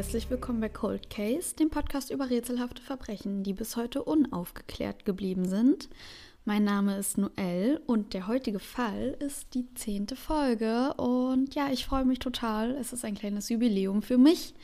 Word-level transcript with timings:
herzlich 0.00 0.30
willkommen 0.30 0.62
bei 0.62 0.70
Cold 0.70 1.10
Case, 1.10 1.54
dem 1.54 1.68
Podcast 1.68 2.10
über 2.10 2.30
rätselhafte 2.30 2.80
Verbrechen, 2.80 3.42
die 3.42 3.52
bis 3.52 3.76
heute 3.76 4.02
unaufgeklärt 4.02 5.04
geblieben 5.04 5.46
sind. 5.46 5.90
Mein 6.46 6.64
Name 6.64 6.96
ist 6.96 7.18
Noel 7.18 7.82
und 7.86 8.14
der 8.14 8.26
heutige 8.26 8.60
Fall 8.60 9.14
ist 9.20 9.52
die 9.52 9.72
zehnte 9.74 10.16
Folge. 10.16 10.94
Und 10.94 11.54
ja, 11.54 11.68
ich 11.70 11.84
freue 11.84 12.06
mich 12.06 12.18
total. 12.18 12.70
Es 12.76 12.94
ist 12.94 13.04
ein 13.04 13.14
kleines 13.14 13.50
Jubiläum 13.50 14.00
für 14.00 14.16
mich. 14.16 14.54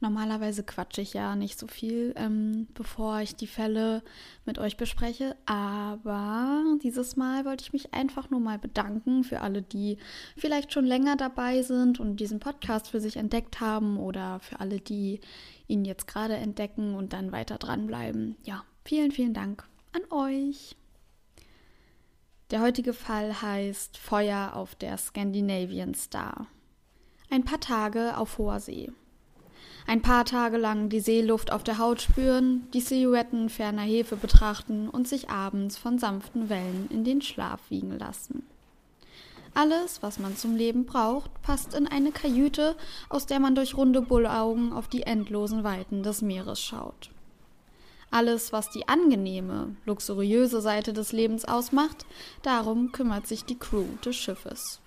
Normalerweise 0.00 0.62
quatsche 0.62 1.00
ich 1.00 1.12
ja 1.12 1.34
nicht 1.34 1.58
so 1.58 1.66
viel, 1.66 2.14
ähm, 2.16 2.68
bevor 2.74 3.18
ich 3.20 3.34
die 3.34 3.48
Fälle 3.48 4.04
mit 4.46 4.60
euch 4.60 4.76
bespreche. 4.76 5.34
Aber 5.44 6.62
dieses 6.84 7.16
Mal 7.16 7.44
wollte 7.44 7.64
ich 7.64 7.72
mich 7.72 7.92
einfach 7.92 8.30
nur 8.30 8.40
mal 8.40 8.60
bedanken 8.60 9.24
für 9.24 9.40
alle, 9.40 9.60
die 9.60 9.98
vielleicht 10.36 10.72
schon 10.72 10.86
länger 10.86 11.16
dabei 11.16 11.62
sind 11.62 11.98
und 11.98 12.20
diesen 12.20 12.38
Podcast 12.38 12.88
für 12.88 13.00
sich 13.00 13.16
entdeckt 13.16 13.60
haben 13.60 13.98
oder 13.98 14.38
für 14.38 14.60
alle, 14.60 14.78
die 14.78 15.20
ihn 15.66 15.84
jetzt 15.84 16.06
gerade 16.06 16.36
entdecken 16.36 16.94
und 16.94 17.12
dann 17.12 17.32
weiter 17.32 17.58
dranbleiben. 17.58 18.36
Ja, 18.44 18.62
vielen, 18.84 19.10
vielen 19.10 19.34
Dank 19.34 19.64
an 19.92 20.02
euch. 20.12 20.76
Der 22.50 22.60
heutige 22.60 22.92
Fall 22.92 23.40
heißt 23.40 23.96
Feuer 23.96 24.52
auf 24.54 24.74
der 24.74 24.98
Scandinavian 24.98 25.94
Star. 25.94 26.46
Ein 27.30 27.44
paar 27.44 27.60
Tage 27.60 28.18
auf 28.18 28.36
hoher 28.36 28.60
See. 28.60 28.92
Ein 29.86 30.02
paar 30.02 30.26
Tage 30.26 30.58
lang 30.58 30.90
die 30.90 31.00
Seeluft 31.00 31.50
auf 31.50 31.62
der 31.64 31.78
Haut 31.78 32.02
spüren, 32.02 32.68
die 32.74 32.82
Silhouetten 32.82 33.48
ferner 33.48 33.82
Hefe 33.82 34.16
betrachten 34.16 34.90
und 34.90 35.08
sich 35.08 35.30
abends 35.30 35.78
von 35.78 35.98
sanften 35.98 36.50
Wellen 36.50 36.86
in 36.90 37.02
den 37.02 37.22
Schlaf 37.22 37.60
wiegen 37.70 37.98
lassen. 37.98 38.46
Alles, 39.54 40.02
was 40.02 40.18
man 40.18 40.36
zum 40.36 40.54
Leben 40.54 40.84
braucht, 40.84 41.30
passt 41.40 41.74
in 41.74 41.86
eine 41.86 42.12
Kajüte, 42.12 42.76
aus 43.08 43.24
der 43.24 43.40
man 43.40 43.54
durch 43.54 43.74
runde 43.74 44.02
Bullaugen 44.02 44.72
auf 44.72 44.88
die 44.88 45.04
endlosen 45.04 45.64
Weiten 45.64 46.02
des 46.02 46.20
Meeres 46.20 46.60
schaut. 46.60 47.10
Alles, 48.14 48.52
was 48.52 48.70
die 48.70 48.86
angenehme, 48.86 49.74
luxuriöse 49.86 50.60
Seite 50.60 50.92
des 50.92 51.10
Lebens 51.10 51.44
ausmacht, 51.46 52.06
darum 52.42 52.92
kümmert 52.92 53.26
sich 53.26 53.44
die 53.44 53.58
Crew 53.58 53.86
des 54.04 54.14
Schiffes. 54.14 54.80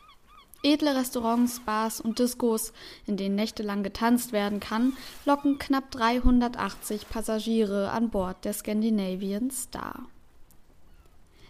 Edle 0.64 0.96
Restaurants, 0.96 1.60
Bars 1.60 2.00
und 2.00 2.20
Diskos, 2.20 2.72
in 3.06 3.18
denen 3.18 3.36
nächtelang 3.36 3.84
getanzt 3.84 4.32
werden 4.32 4.62
kann, 4.62 4.94
locken 5.26 5.60
knapp 5.60 5.92
380 5.92 7.10
Passagiere 7.10 7.92
an 7.92 8.12
Bord 8.12 8.46
der 8.46 8.54
Scandinavian 8.54 9.52
Star. 9.52 10.08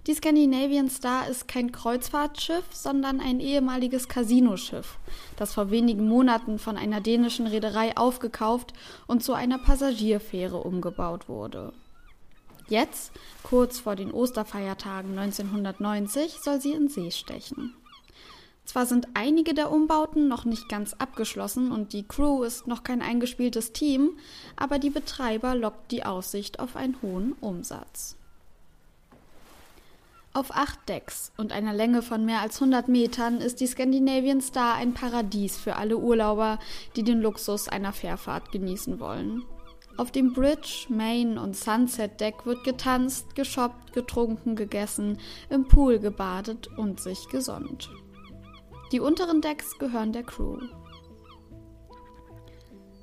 Die 0.07 0.13
Scandinavian 0.13 0.89
Star 0.89 1.27
ist 1.27 1.49
kein 1.49 1.73
Kreuzfahrtschiff, 1.73 2.63
sondern 2.71 3.19
ein 3.19 3.41
ehemaliges 3.41 4.07
Casinoschiff, 4.07 4.97
das 5.35 5.53
vor 5.53 5.69
wenigen 5.69 6.07
Monaten 6.07 6.59
von 6.59 6.77
einer 6.77 7.01
dänischen 7.01 7.45
Reederei 7.45 7.97
aufgekauft 7.97 8.71
und 9.07 9.21
zu 9.21 9.33
einer 9.33 9.57
Passagierfähre 9.57 10.55
umgebaut 10.55 11.27
wurde. 11.27 11.73
Jetzt, 12.69 13.11
kurz 13.43 13.79
vor 13.79 13.97
den 13.97 14.11
Osterfeiertagen 14.11 15.17
1990, 15.19 16.39
soll 16.41 16.61
sie 16.61 16.71
in 16.71 16.87
See 16.87 17.11
stechen. 17.11 17.73
Zwar 18.63 18.85
sind 18.85 19.09
einige 19.13 19.53
der 19.53 19.71
Umbauten 19.71 20.29
noch 20.29 20.45
nicht 20.45 20.69
ganz 20.69 20.93
abgeschlossen 20.93 21.71
und 21.71 21.91
die 21.91 22.07
Crew 22.07 22.43
ist 22.43 22.65
noch 22.65 22.83
kein 22.83 23.01
eingespieltes 23.01 23.73
Team, 23.73 24.11
aber 24.55 24.79
die 24.79 24.89
Betreiber 24.89 25.53
lockt 25.53 25.91
die 25.91 26.05
Aussicht 26.05 26.61
auf 26.61 26.77
einen 26.77 27.01
hohen 27.01 27.33
Umsatz. 27.41 28.16
Auf 30.37 30.55
acht 30.55 30.87
Decks 30.87 31.31
und 31.37 31.51
einer 31.51 31.73
Länge 31.73 32.03
von 32.03 32.23
mehr 32.23 32.41
als 32.41 32.61
100 32.61 32.89
Metern 32.89 33.41
ist 33.41 33.59
die 33.59 33.65
Scandinavian 33.65 34.39
Star 34.39 34.75
ein 34.75 34.93
Paradies 34.93 35.57
für 35.57 35.77
alle 35.77 35.97
Urlauber, 35.97 36.59
die 36.95 37.01
den 37.01 37.21
Luxus 37.21 37.67
einer 37.67 37.91
Fährfahrt 37.91 38.51
genießen 38.51 38.99
wollen. 38.99 39.45
Auf 39.97 40.11
dem 40.11 40.33
Bridge, 40.33 40.85
Main 40.89 41.39
und 41.39 41.55
Sunset 41.55 42.21
Deck 42.21 42.45
wird 42.45 42.63
getanzt, 42.63 43.33
geshoppt, 43.33 43.93
getrunken, 43.93 44.55
gegessen, 44.55 45.17
im 45.49 45.67
Pool 45.67 45.97
gebadet 45.97 46.67
und 46.77 46.99
sich 46.99 47.29
gesonnt. 47.29 47.89
Die 48.91 48.99
unteren 48.99 49.41
Decks 49.41 49.79
gehören 49.79 50.13
der 50.13 50.21
Crew. 50.21 50.59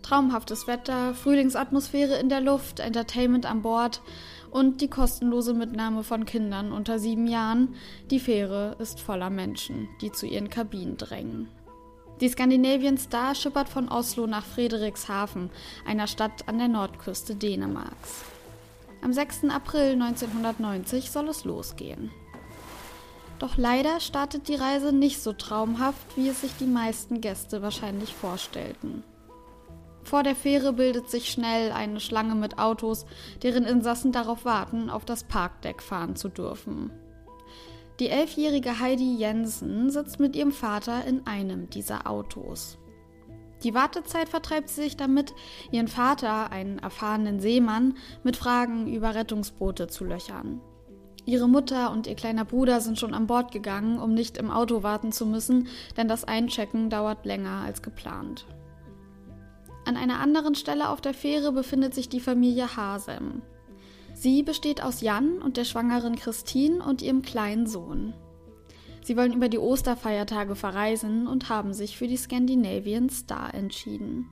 Traumhaftes 0.03 0.69
Wetter, 0.69 1.15
Frühlingsatmosphäre 1.15 2.17
in 2.17 2.29
der 2.29 2.43
Luft, 2.43 2.79
Entertainment 2.79 3.45
an 3.45 3.63
Bord 3.63 4.03
und 4.55 4.81
die 4.81 4.89
kostenlose 4.89 5.53
Mitnahme 5.53 6.05
von 6.05 6.25
Kindern 6.27 6.71
unter 6.71 7.01
sieben 7.01 7.27
Jahren. 7.27 7.75
Die 8.13 8.21
Fähre 8.21 8.77
ist 8.79 9.01
voller 9.01 9.29
Menschen, 9.29 9.89
die 10.01 10.13
zu 10.13 10.27
ihren 10.27 10.49
Kabinen 10.49 10.97
drängen. 10.97 11.49
Die 12.21 12.29
Scandinavian 12.29 12.97
Star 12.97 13.35
schippert 13.35 13.69
von 13.69 13.89
Oslo 13.89 14.29
nach 14.29 14.45
Frederikshafen, 14.45 15.51
einer 15.85 16.07
Stadt 16.07 16.49
an 16.49 16.59
der 16.59 16.69
Nordküste 16.69 17.35
Dänemarks. 17.35 18.23
Am 19.03 19.13
6. 19.13 19.47
April 19.51 20.01
1990 20.01 21.11
soll 21.11 21.29
es 21.29 21.45
losgehen. 21.45 22.13
Doch 23.41 23.57
leider 23.57 23.99
startet 23.99 24.47
die 24.47 24.55
Reise 24.55 24.93
nicht 24.93 25.21
so 25.21 25.33
traumhaft, 25.33 26.17
wie 26.17 26.29
es 26.29 26.43
sich 26.43 26.53
die 26.61 26.67
meisten 26.67 27.21
Gäste 27.21 27.61
wahrscheinlich 27.61 28.15
vorstellten. 28.15 29.03
Vor 30.05 30.23
der 30.23 30.37
Fähre 30.37 30.75
bildet 30.75 31.11
sich 31.11 31.31
schnell 31.31 31.73
eine 31.73 31.99
Schlange 31.99 32.35
mit 32.35 32.59
Autos, 32.59 33.07
deren 33.43 33.65
Insassen 33.65 34.13
darauf 34.13 34.45
warten, 34.45 34.91
auf 34.91 35.05
das 35.05 35.25
Parkdeck 35.25 35.83
fahren 35.83 36.15
zu 36.15 36.29
dürfen. 36.29 36.91
Die 38.01 38.11
elfjährige 38.11 38.81
Heidi 38.81 39.17
Jensen 39.17 39.91
sitzt 39.91 40.21
mit 40.21 40.37
ihrem 40.37 40.53
Vater 40.53 41.05
in 41.05 41.27
einem 41.27 41.71
dieser 41.71 42.09
Autos. 42.09 42.77
Die 43.63 43.73
Wartezeit 43.73 44.29
vertreibt 44.29 44.69
sie 44.69 44.83
sich 44.83 44.97
damit, 44.97 45.33
ihren 45.71 45.89
Vater, 45.89 46.51
einen 46.51 46.79
erfahrenen 46.81 47.41
Seemann, 47.41 47.97
mit 48.23 48.37
Fragen 48.37 48.93
über 48.93 49.15
Rettungsboote 49.15 49.89
zu 49.89 50.05
löchern. 50.05 50.61
Ihre 51.25 51.49
Mutter 51.49 51.91
und 51.91 52.07
ihr 52.07 52.17
kleiner 52.17 52.45
Bruder 52.45 52.83
sind 52.83 52.99
schon 52.99 53.15
an 53.15 53.27
Bord 53.27 53.53
gegangen, 53.53 53.99
um 53.99 54.13
nicht 54.13 54.37
im 54.37 54.51
Auto 54.51 54.83
warten 54.83 55.13
zu 55.13 55.25
müssen, 55.25 55.69
denn 55.97 56.09
das 56.09 56.25
Einchecken 56.25 56.91
dauert 56.91 57.25
länger 57.25 57.63
als 57.65 57.81
geplant. 57.81 58.45
An 59.87 59.97
einer 59.97 60.21
anderen 60.21 60.55
Stelle 60.55 60.89
auf 60.89 61.01
der 61.01 61.15
Fähre 61.15 61.53
befindet 61.53 61.95
sich 61.95 62.09
die 62.09 62.21
Familie 62.21 62.77
Hasem. 62.77 63.43
Sie 64.15 64.43
besteht 64.43 64.83
aus 64.83 65.01
Jan 65.01 65.43
und 65.43 65.57
der 65.57 65.65
schwangeren 65.65 66.17
Christine 66.17 66.83
und 66.85 67.03
ihrem 67.03 67.23
kleinen 67.23 67.67
Sohn. 67.67 68.15
Sie 69.03 69.17
wollen 69.19 69.35
über 69.35 69.51
die 69.51 69.59
Osterfeiertage 69.59 70.55
verreisen 70.55 71.27
und 71.27 71.51
haben 71.51 71.75
sich 71.75 71.99
für 71.99 72.07
die 72.07 72.17
Scandinavian 72.17 73.11
Star 73.11 73.53
entschieden. 73.53 74.31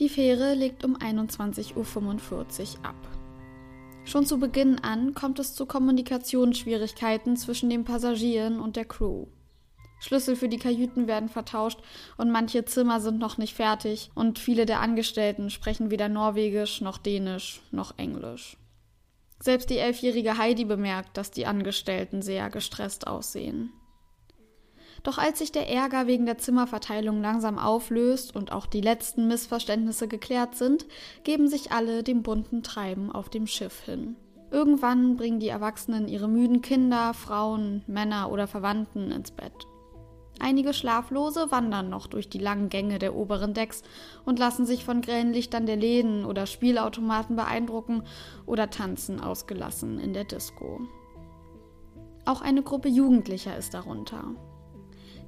Die 0.00 0.08
Fähre 0.08 0.54
legt 0.54 0.84
um 0.84 0.96
21.45 0.96 1.76
Uhr 1.76 2.84
ab. 2.84 2.96
Schon 4.04 4.26
zu 4.26 4.38
Beginn 4.38 4.80
an 4.80 5.14
kommt 5.14 5.38
es 5.38 5.54
zu 5.54 5.66
Kommunikationsschwierigkeiten 5.66 7.36
zwischen 7.36 7.70
den 7.70 7.84
Passagieren 7.84 8.58
und 8.58 8.74
der 8.74 8.86
Crew. 8.86 9.26
Schlüssel 10.00 10.36
für 10.36 10.48
die 10.48 10.58
Kajüten 10.58 11.06
werden 11.06 11.28
vertauscht 11.28 11.80
und 12.16 12.30
manche 12.30 12.64
Zimmer 12.64 13.00
sind 13.00 13.18
noch 13.18 13.38
nicht 13.38 13.54
fertig 13.54 14.10
und 14.14 14.38
viele 14.38 14.66
der 14.66 14.80
Angestellten 14.80 15.50
sprechen 15.50 15.90
weder 15.90 16.08
Norwegisch 16.08 16.80
noch 16.80 16.98
Dänisch 16.98 17.62
noch 17.70 17.98
Englisch. 17.98 18.56
Selbst 19.40 19.70
die 19.70 19.78
elfjährige 19.78 20.38
Heidi 20.38 20.64
bemerkt, 20.64 21.16
dass 21.16 21.30
die 21.30 21.46
Angestellten 21.46 22.22
sehr 22.22 22.50
gestresst 22.50 23.06
aussehen. 23.06 23.70
Doch 25.02 25.18
als 25.18 25.38
sich 25.38 25.52
der 25.52 25.68
Ärger 25.68 26.06
wegen 26.06 26.24
der 26.24 26.38
Zimmerverteilung 26.38 27.20
langsam 27.20 27.58
auflöst 27.58 28.34
und 28.34 28.52
auch 28.52 28.64
die 28.64 28.80
letzten 28.80 29.28
Missverständnisse 29.28 30.08
geklärt 30.08 30.54
sind, 30.54 30.86
geben 31.24 31.46
sich 31.46 31.72
alle 31.72 32.02
dem 32.02 32.22
bunten 32.22 32.62
Treiben 32.62 33.12
auf 33.12 33.28
dem 33.28 33.46
Schiff 33.46 33.82
hin. 33.82 34.16
Irgendwann 34.50 35.16
bringen 35.16 35.40
die 35.40 35.48
Erwachsenen 35.48 36.08
ihre 36.08 36.28
müden 36.28 36.62
Kinder, 36.62 37.12
Frauen, 37.12 37.82
Männer 37.86 38.30
oder 38.32 38.46
Verwandten 38.46 39.10
ins 39.10 39.30
Bett. 39.30 39.66
Einige 40.40 40.74
Schlaflose 40.74 41.50
wandern 41.50 41.88
noch 41.88 42.06
durch 42.06 42.28
die 42.28 42.38
langen 42.38 42.68
Gänge 42.68 42.98
der 42.98 43.14
oberen 43.14 43.54
Decks 43.54 43.82
und 44.24 44.38
lassen 44.38 44.66
sich 44.66 44.84
von 44.84 45.00
grellen 45.00 45.32
Lichtern 45.32 45.66
der 45.66 45.76
Läden 45.76 46.24
oder 46.24 46.46
Spielautomaten 46.46 47.36
beeindrucken 47.36 48.02
oder 48.44 48.68
tanzen 48.70 49.20
ausgelassen 49.20 49.98
in 49.98 50.12
der 50.12 50.24
Disco. 50.24 50.80
Auch 52.24 52.40
eine 52.40 52.62
Gruppe 52.62 52.88
Jugendlicher 52.88 53.56
ist 53.56 53.74
darunter. 53.74 54.24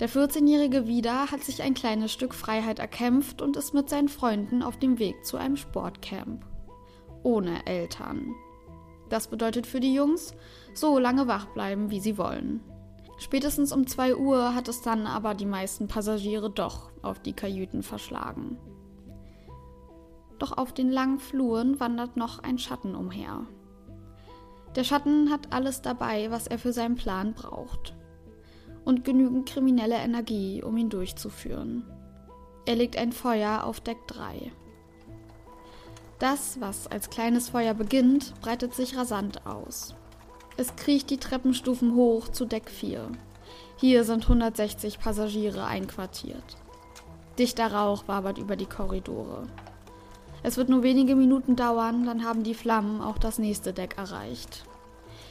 Der 0.01 0.11
14-jährige 0.11 0.87
Vida 0.87 1.31
hat 1.31 1.43
sich 1.43 1.63
ein 1.63 1.75
kleines 1.75 2.13
Stück 2.13 2.35
Freiheit 2.35 2.79
erkämpft 2.79 3.41
und 3.41 3.57
ist 3.57 3.73
mit 3.73 3.89
seinen 3.89 4.09
Freunden 4.09 4.63
auf 4.63 4.79
dem 4.79 4.99
Weg 4.99 5.25
zu 5.25 5.37
einem 5.37 5.57
Sportcamp. 5.57 6.45
Ohne 7.23 7.65
Eltern. 7.67 8.35
Das 9.09 9.29
bedeutet 9.29 9.67
für 9.67 9.81
die 9.81 9.95
Jungs, 9.95 10.35
so 10.75 10.99
lange 10.99 11.29
wach 11.29 11.47
bleiben, 11.47 11.91
wie 11.91 12.01
sie 12.01 12.19
wollen. 12.19 12.61
Spätestens 13.19 13.73
um 13.73 13.87
2 13.87 14.17
Uhr 14.17 14.55
hat 14.55 14.69
es 14.69 14.83
dann 14.83 15.07
aber 15.07 15.35
die 15.35 15.47
meisten 15.47 15.89
Passagiere 15.89 16.51
doch 16.51 16.91
auf 17.03 17.19
die 17.19 17.33
Kajüten 17.33 17.83
verschlagen. 17.83 18.59
Doch 20.39 20.57
auf 20.57 20.73
den 20.73 20.91
langen 20.91 21.19
Fluren 21.19 21.81
wandert 21.81 22.17
noch 22.17 22.43
ein 22.43 22.59
Schatten 22.59 22.95
umher. 22.95 23.47
Der 24.75 24.85
Schatten 24.85 25.31
hat 25.31 25.53
alles 25.55 25.81
dabei, 25.81 26.31
was 26.31 26.47
er 26.47 26.59
für 26.59 26.73
seinen 26.73 26.97
Plan 26.97 27.33
braucht. 27.33 27.95
Und 28.85 29.05
genügend 29.05 29.49
kriminelle 29.49 29.97
Energie, 29.97 30.63
um 30.63 30.77
ihn 30.77 30.91
durchzuführen. 30.91 31.85
Er 32.67 32.77
legt 32.77 32.99
ein 32.99 33.13
Feuer 33.13 33.65
auf 33.65 33.81
Deck 33.81 34.07
3. 34.09 34.53
Das, 36.19 36.61
was 36.61 36.87
als 36.87 37.11
kleines 37.11 37.49
Feuer 37.49 37.75
beginnt, 37.75 38.35
breitet 38.41 38.75
sich 38.75 38.97
rasant 38.97 39.47
aus. 39.47 39.95
Es 40.59 40.75
kriecht 40.75 41.11
die 41.11 41.19
Treppenstufen 41.19 41.95
hoch 41.95 42.29
zu 42.29 42.47
Deck 42.47 42.71
4. 42.71 43.11
Hier 43.77 44.05
sind 44.05 44.23
160 44.23 44.99
Passagiere 44.99 45.67
einquartiert. 45.67 46.57
Dichter 47.39 47.73
Rauch 47.73 48.09
wabert 48.09 48.39
über 48.39 48.57
die 48.57 48.65
Korridore. 48.65 49.49
Es 50.43 50.57
wird 50.57 50.71
nur 50.71 50.83
wenige 50.83 51.15
Minuten 51.15 51.57
dauern, 51.57 52.07
dann 52.07 52.25
haben 52.25 52.43
die 52.43 52.55
Flammen 52.55 53.03
auch 53.03 53.19
das 53.19 53.39
nächste 53.39 53.75
Deck 53.75 53.99
erreicht. 53.99 54.65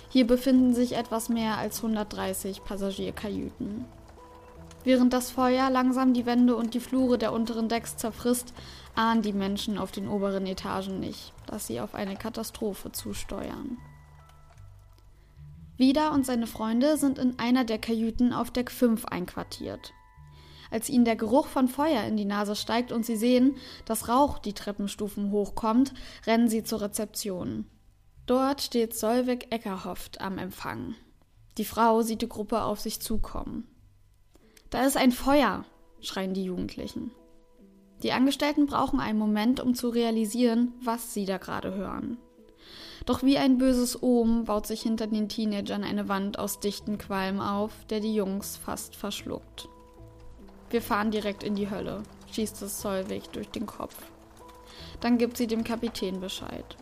Hier 0.10 0.28
befinden 0.28 0.76
sich 0.76 0.96
etwas 0.96 1.28
mehr 1.28 1.58
als 1.58 1.78
130 1.78 2.64
Passagierkajüten. 2.64 3.86
Während 4.84 5.12
das 5.12 5.32
Feuer 5.32 5.72
langsam 5.72 6.14
die 6.14 6.28
Wände 6.28 6.56
und 6.56 6.76
die 6.76 6.80
Flure 6.80 7.18
der 7.18 7.34
unteren 7.34 7.68
Decks 7.68 7.98
zerfrisst, 7.98 8.54
ahnen 8.94 9.24
die 9.24 9.34
Menschen 9.34 9.80
auf 9.80 9.92
den 9.92 10.08
oberen 10.08 10.46
Etagen 10.46 11.00
nicht, 11.00 11.34
dass 11.48 11.66
sie 11.66 11.82
auf 11.82 11.96
eine 11.96 12.16
Katastrophe 12.16 12.92
zusteuern. 12.92 13.80
Vida 15.78 16.10
und 16.14 16.26
seine 16.26 16.48
Freunde 16.48 16.98
sind 16.98 17.20
in 17.20 17.38
einer 17.38 17.66
der 17.66 17.78
Kajüten 17.78 18.32
auf 18.32 18.52
Deck 18.52 18.72
5 18.72 19.06
einquartiert. 19.06 19.94
Als 20.72 20.90
ihnen 20.90 21.06
der 21.06 21.16
Geruch 21.16 21.48
von 21.48 21.68
Feuer 21.68 22.04
in 22.04 22.18
die 22.18 22.26
Nase 22.26 22.56
steigt 22.56 22.92
und 22.92 23.06
sie 23.06 23.16
sehen, 23.16 23.56
dass 23.86 24.08
Rauch 24.08 24.40
die 24.40 24.54
Treppenstufen 24.54 25.32
hochkommt, 25.32 25.94
rennen 26.26 26.50
sie 26.50 26.64
zur 26.64 26.82
Rezeption. 26.82 27.66
Dort 28.26 28.62
steht 28.62 28.96
Solveig 28.96 29.48
Eckerhoft 29.52 30.22
am 30.22 30.38
Empfang. 30.38 30.96
Die 31.58 31.66
Frau 31.66 32.02
sieht 32.02 32.22
die 32.22 32.30
Gruppe 32.30 32.64
auf 32.64 32.80
sich 32.80 33.00
zukommen. 33.00 33.68
Da 34.70 34.86
ist 34.86 34.98
ein 34.98 35.12
Feuer, 35.12 35.66
schreien 36.02 36.34
die 36.34 36.44
Jugendlichen. 36.44 37.12
Die 38.04 38.12
Angestellten 38.12 38.66
brauchen 38.66 39.00
einen 39.00 39.20
Moment, 39.20 39.60
um 39.60 39.74
zu 39.74 39.90
realisieren, 39.90 40.74
was 40.82 41.14
sie 41.14 41.26
da 41.26 41.38
gerade 41.38 41.74
hören. 41.74 42.18
Doch 43.06 43.22
wie 43.22 43.38
ein 43.38 43.60
böses 43.60 44.02
Ohm 44.02 44.46
baut 44.46 44.66
sich 44.66 44.82
hinter 44.82 45.06
den 45.06 45.30
Teenagern 45.30 45.84
eine 45.84 46.10
Wand 46.10 46.40
aus 46.40 46.60
dichten 46.60 46.98
Qualm 46.98 47.40
auf, 47.40 47.72
der 47.90 48.00
die 48.00 48.16
Jungs 48.16 48.58
fast 48.58 48.96
verschluckt. 48.96 49.70
Wir 50.72 50.82
fahren 50.82 51.12
direkt 51.12 51.44
in 51.44 51.56
die 51.56 51.70
Hölle, 51.70 52.02
schießt 52.32 52.64
es 52.64 52.82
Solvig 52.82 53.30
durch 53.30 53.50
den 53.50 53.68
Kopf. 53.68 53.96
Dann 55.02 55.20
gibt 55.20 55.38
sie 55.38 55.46
dem 55.46 55.64
Kapitän 55.64 56.20
Bescheid. 56.20 56.78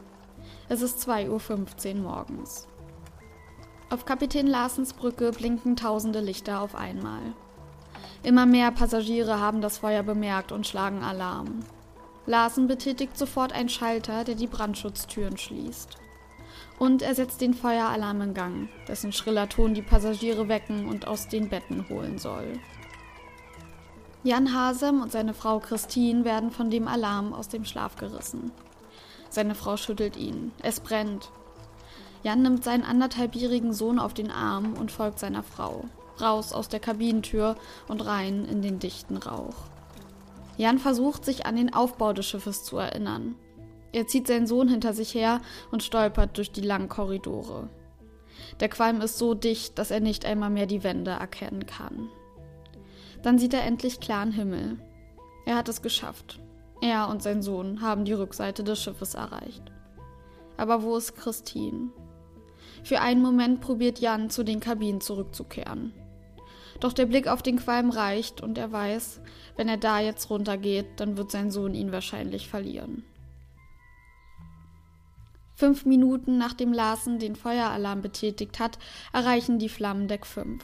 Es 0.70 0.82
ist 0.82 1.08
2.15 1.08 1.98
Uhr 1.98 2.02
morgens. 2.02 2.68
Auf 3.90 4.06
Kapitän 4.06 4.48
Larsens 4.48 4.94
Brücke 4.94 5.32
blinken 5.32 5.76
tausende 5.76 6.22
Lichter 6.22 6.62
auf 6.62 6.74
einmal. 6.74 7.22
Immer 8.24 8.46
mehr 8.46 8.72
Passagiere 8.72 9.42
haben 9.42 9.60
das 9.60 9.80
Feuer 9.80 10.04
bemerkt 10.04 10.54
und 10.54 10.66
schlagen 10.66 11.04
Alarm. 11.04 11.60
Larsen 12.26 12.68
betätigt 12.68 13.18
sofort 13.18 13.52
einen 13.52 13.68
Schalter, 13.68 14.24
der 14.24 14.36
die 14.36 14.48
Brandschutztüren 14.48 15.38
schließt. 15.38 15.98
Und 16.84 17.02
er 17.02 17.16
setzt 17.16 17.40
den 17.40 17.54
Feueralarm 17.54 18.20
in 18.20 18.34
Gang, 18.34 18.68
dessen 18.90 19.14
schriller 19.14 19.48
Ton 19.48 19.74
die 19.74 19.82
Passagiere 19.82 20.50
wecken 20.50 20.90
und 20.90 21.08
aus 21.08 21.30
den 21.30 21.48
Betten 21.48 21.88
holen 21.88 22.18
soll. 22.18 22.60
Jan 24.24 24.54
Hasem 24.54 25.02
und 25.02 25.10
seine 25.10 25.34
Frau 25.34 25.60
Christine 25.60 26.26
werden 26.26 26.52
von 26.52 26.70
dem 26.70 26.90
Alarm 26.90 27.32
aus 27.32 27.48
dem 27.48 27.64
Schlaf 27.64 27.96
gerissen. 27.96 28.52
Seine 29.30 29.56
Frau 29.56 29.78
schüttelt 29.78 30.18
ihn. 30.18 30.52
Es 30.62 30.82
brennt. 30.82 31.32
Jan 32.22 32.42
nimmt 32.42 32.66
seinen 32.66 32.84
anderthalbjährigen 32.84 33.72
Sohn 33.72 33.98
auf 33.98 34.14
den 34.14 34.30
Arm 34.30 34.74
und 34.74 34.92
folgt 34.92 35.20
seiner 35.20 35.44
Frau. 35.44 35.86
Raus 36.20 36.52
aus 36.52 36.68
der 36.68 36.82
Kabinentür 36.82 37.56
und 37.88 38.06
rein 38.06 38.44
in 38.44 38.62
den 38.62 38.80
dichten 38.80 39.16
Rauch. 39.16 39.56
Jan 40.58 40.80
versucht, 40.80 41.24
sich 41.24 41.46
an 41.46 41.56
den 41.56 41.74
Aufbau 41.74 42.12
des 42.12 42.26
Schiffes 42.26 42.66
zu 42.66 42.76
erinnern. 42.76 43.36
Er 43.94 44.08
zieht 44.08 44.28
seinen 44.28 44.48
Sohn 44.48 44.68
hinter 44.68 44.94
sich 44.94 45.14
her 45.14 45.40
und 45.72 45.84
stolpert 45.84 46.36
durch 46.38 46.52
die 46.52 46.62
langen 46.62 46.90
Korridore. 46.90 47.70
Der 48.60 48.68
Qualm 48.68 49.02
ist 49.02 49.18
so 49.18 49.36
dicht, 49.36 49.78
dass 49.78 49.92
er 49.92 50.00
nicht 50.00 50.26
einmal 50.26 50.50
mehr 50.50 50.66
die 50.66 50.84
Wände 50.84 51.12
erkennen 51.12 51.66
kann. 51.66 52.10
Dann 53.22 53.38
sieht 53.38 53.54
er 53.54 53.64
endlich 53.64 54.00
klaren 54.00 54.32
Himmel. 54.32 54.80
Er 55.46 55.56
hat 55.56 55.70
es 55.70 55.82
geschafft. 55.82 56.40
Er 56.82 57.08
und 57.08 57.22
sein 57.22 57.42
Sohn 57.42 57.82
haben 57.82 58.04
die 58.04 58.14
Rückseite 58.14 58.64
des 58.64 58.82
Schiffes 58.82 59.14
erreicht. 59.14 59.72
Aber 60.58 60.84
wo 60.84 60.98
ist 60.98 61.16
Christine? 61.16 61.92
Für 62.84 63.00
einen 63.00 63.22
Moment 63.22 63.62
probiert 63.62 64.00
Jan, 64.00 64.30
zu 64.30 64.44
den 64.44 64.60
Kabinen 64.60 65.02
zurückzukehren. 65.02 65.94
Doch 66.80 66.92
der 66.92 67.06
Blick 67.06 67.28
auf 67.28 67.42
den 67.42 67.58
Qualm 67.58 67.92
reicht 67.92 68.42
und 68.42 68.58
er 68.58 68.72
weiß, 68.72 69.22
wenn 69.56 69.70
er 69.70 69.78
da 69.78 70.00
jetzt 70.00 70.30
runtergeht, 70.30 70.88
dann 70.98 71.16
wird 71.16 71.32
sein 71.32 71.52
Sohn 71.52 71.76
ihn 71.76 71.92
wahrscheinlich 71.92 72.50
verlieren. 72.50 73.04
Fünf 75.56 75.86
Minuten 75.86 76.38
nachdem 76.38 76.74
Larsen 76.74 77.20
den 77.20 77.36
Feueralarm 77.36 78.02
betätigt 78.02 78.60
hat, 78.60 78.80
erreichen 79.12 79.60
die 79.60 79.70
Flammen 79.70 80.08
Deck 80.08 80.26
5. 80.26 80.64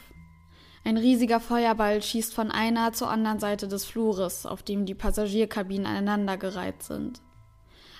Ein 0.84 0.96
riesiger 0.96 1.40
Feuerball 1.40 2.02
schießt 2.02 2.34
von 2.34 2.50
einer 2.50 2.92
zur 2.92 3.08
anderen 3.08 3.38
Seite 3.38 3.68
des 3.68 3.84
Flures, 3.84 4.46
auf 4.46 4.62
dem 4.62 4.86
die 4.86 4.94
Passagierkabinen 4.94 5.86
aneinandergereiht 5.86 6.82
sind. 6.82 7.20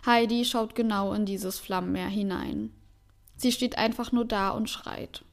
Heidi 0.04 0.44
schaut 0.44 0.74
genau 0.74 1.12
in 1.12 1.26
dieses 1.26 1.58
Flammenmeer 1.58 2.08
hinein. 2.08 2.72
Sie 3.36 3.52
steht 3.52 3.78
einfach 3.78 4.12
nur 4.12 4.24
da 4.24 4.50
und 4.50 4.68
schreit. 4.68 5.24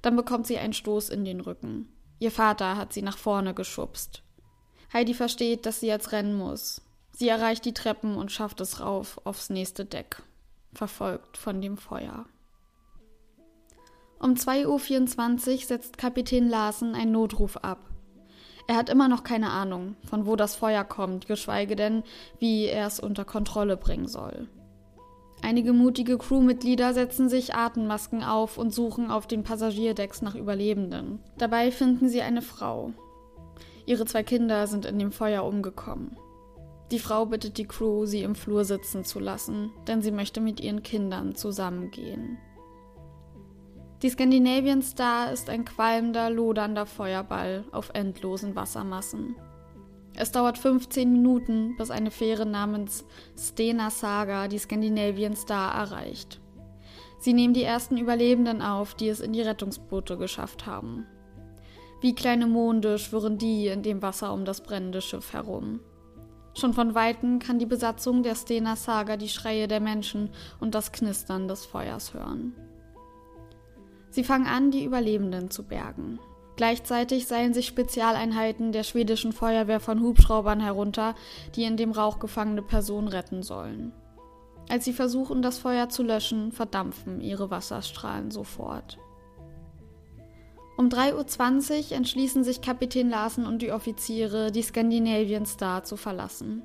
Dann 0.00 0.16
bekommt 0.16 0.46
sie 0.46 0.58
einen 0.58 0.72
Stoß 0.72 1.10
in 1.10 1.24
den 1.24 1.40
Rücken. 1.40 1.88
Ihr 2.20 2.30
Vater 2.30 2.76
hat 2.76 2.92
sie 2.92 3.02
nach 3.02 3.18
vorne 3.18 3.52
geschubst. 3.52 4.22
Heidi 4.92 5.12
versteht, 5.12 5.66
dass 5.66 5.80
sie 5.80 5.88
jetzt 5.88 6.12
rennen 6.12 6.34
muss. 6.34 6.82
Sie 7.12 7.28
erreicht 7.28 7.64
die 7.64 7.74
Treppen 7.74 8.16
und 8.16 8.32
schafft 8.32 8.60
es 8.60 8.80
rauf 8.80 9.20
aufs 9.24 9.50
nächste 9.50 9.84
Deck 9.84 10.22
verfolgt 10.72 11.36
von 11.36 11.60
dem 11.60 11.76
Feuer. 11.76 12.26
Um 14.18 14.34
2.24 14.34 15.52
Uhr 15.52 15.58
setzt 15.66 15.98
Kapitän 15.98 16.48
Larsen 16.48 16.94
einen 16.94 17.12
Notruf 17.12 17.56
ab. 17.56 17.78
Er 18.66 18.76
hat 18.76 18.88
immer 18.88 19.08
noch 19.08 19.24
keine 19.24 19.50
Ahnung, 19.50 19.96
von 20.04 20.26
wo 20.26 20.36
das 20.36 20.54
Feuer 20.54 20.84
kommt, 20.84 21.26
geschweige 21.26 21.74
denn, 21.74 22.04
wie 22.38 22.66
er 22.66 22.86
es 22.86 23.00
unter 23.00 23.24
Kontrolle 23.24 23.76
bringen 23.76 24.06
soll. 24.06 24.48
Einige 25.42 25.72
mutige 25.72 26.18
Crewmitglieder 26.18 26.92
setzen 26.92 27.28
sich 27.28 27.54
Atemmasken 27.54 28.22
auf 28.22 28.58
und 28.58 28.74
suchen 28.74 29.10
auf 29.10 29.26
den 29.26 29.42
Passagierdecks 29.42 30.20
nach 30.20 30.34
Überlebenden. 30.34 31.20
Dabei 31.38 31.72
finden 31.72 32.08
sie 32.08 32.20
eine 32.20 32.42
Frau. 32.42 32.92
Ihre 33.86 34.04
zwei 34.04 34.22
Kinder 34.22 34.66
sind 34.66 34.84
in 34.84 34.98
dem 34.98 35.12
Feuer 35.12 35.44
umgekommen. 35.44 36.16
Die 36.90 36.98
Frau 36.98 37.26
bittet 37.26 37.56
die 37.56 37.66
Crew, 37.66 38.04
sie 38.04 38.22
im 38.22 38.34
Flur 38.34 38.64
sitzen 38.64 39.04
zu 39.04 39.20
lassen, 39.20 39.70
denn 39.86 40.02
sie 40.02 40.10
möchte 40.10 40.40
mit 40.40 40.60
ihren 40.60 40.82
Kindern 40.82 41.34
zusammengehen. 41.36 42.38
Die 44.02 44.08
Scandinavian 44.08 44.82
Star 44.82 45.30
ist 45.30 45.50
ein 45.50 45.64
qualmender, 45.64 46.30
lodernder 46.30 46.86
Feuerball 46.86 47.64
auf 47.70 47.90
endlosen 47.92 48.56
Wassermassen. 48.56 49.36
Es 50.16 50.32
dauert 50.32 50.58
15 50.58 51.12
Minuten, 51.12 51.76
bis 51.76 51.90
eine 51.90 52.10
Fähre 52.10 52.46
namens 52.46 53.04
Stena 53.38 53.90
Saga 53.90 54.48
die 54.48 54.58
Scandinavian 54.58 55.36
Star 55.36 55.74
erreicht. 55.74 56.40
Sie 57.20 57.34
nehmen 57.34 57.54
die 57.54 57.62
ersten 57.62 57.98
Überlebenden 57.98 58.62
auf, 58.62 58.94
die 58.94 59.08
es 59.08 59.20
in 59.20 59.34
die 59.34 59.42
Rettungsboote 59.42 60.16
geschafft 60.16 60.66
haben. 60.66 61.06
Wie 62.00 62.14
kleine 62.14 62.46
Monde 62.46 62.98
schwirren 62.98 63.36
die 63.36 63.66
in 63.66 63.82
dem 63.82 64.00
Wasser 64.00 64.32
um 64.32 64.46
das 64.46 64.62
brennende 64.62 65.02
Schiff 65.02 65.34
herum. 65.34 65.80
Schon 66.54 66.74
von 66.74 66.94
weitem 66.94 67.38
kann 67.38 67.58
die 67.58 67.66
Besatzung 67.66 68.22
der 68.22 68.34
Stena 68.34 68.76
Saga 68.76 69.16
die 69.16 69.28
Schreie 69.28 69.68
der 69.68 69.80
Menschen 69.80 70.30
und 70.58 70.74
das 70.74 70.92
Knistern 70.92 71.48
des 71.48 71.64
Feuers 71.64 72.14
hören. 72.14 72.54
Sie 74.10 74.24
fangen 74.24 74.46
an, 74.46 74.70
die 74.70 74.84
Überlebenden 74.84 75.50
zu 75.50 75.62
bergen. 75.62 76.18
Gleichzeitig 76.56 77.26
seilen 77.26 77.54
sich 77.54 77.66
Spezialeinheiten 77.66 78.72
der 78.72 78.82
schwedischen 78.82 79.32
Feuerwehr 79.32 79.80
von 79.80 80.00
Hubschraubern 80.00 80.60
herunter, 80.60 81.14
die 81.54 81.64
in 81.64 81.76
dem 81.76 81.92
Rauch 81.92 82.18
gefangene 82.18 82.62
Personen 82.62 83.08
retten 83.08 83.42
sollen. 83.42 83.92
Als 84.68 84.84
sie 84.84 84.92
versuchen, 84.92 85.42
das 85.42 85.58
Feuer 85.58 85.88
zu 85.88 86.02
löschen, 86.02 86.52
verdampfen 86.52 87.20
ihre 87.20 87.50
Wasserstrahlen 87.50 88.30
sofort. 88.30 88.98
Um 90.80 90.88
3.20 90.88 91.90
Uhr 91.90 91.96
entschließen 91.98 92.42
sich 92.42 92.62
Kapitän 92.62 93.10
Larsen 93.10 93.46
und 93.46 93.60
die 93.60 93.70
Offiziere, 93.70 94.50
die 94.50 94.62
Scandinavian 94.62 95.44
Star 95.44 95.84
zu 95.84 95.98
verlassen. 95.98 96.62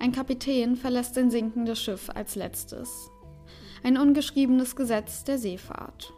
Ein 0.00 0.10
Kapitän 0.10 0.74
verlässt 0.74 1.14
sein 1.14 1.30
sinkendes 1.30 1.80
Schiff 1.80 2.10
als 2.10 2.34
letztes. 2.34 3.08
Ein 3.84 3.98
ungeschriebenes 3.98 4.74
Gesetz 4.74 5.22
der 5.22 5.38
Seefahrt. 5.38 6.12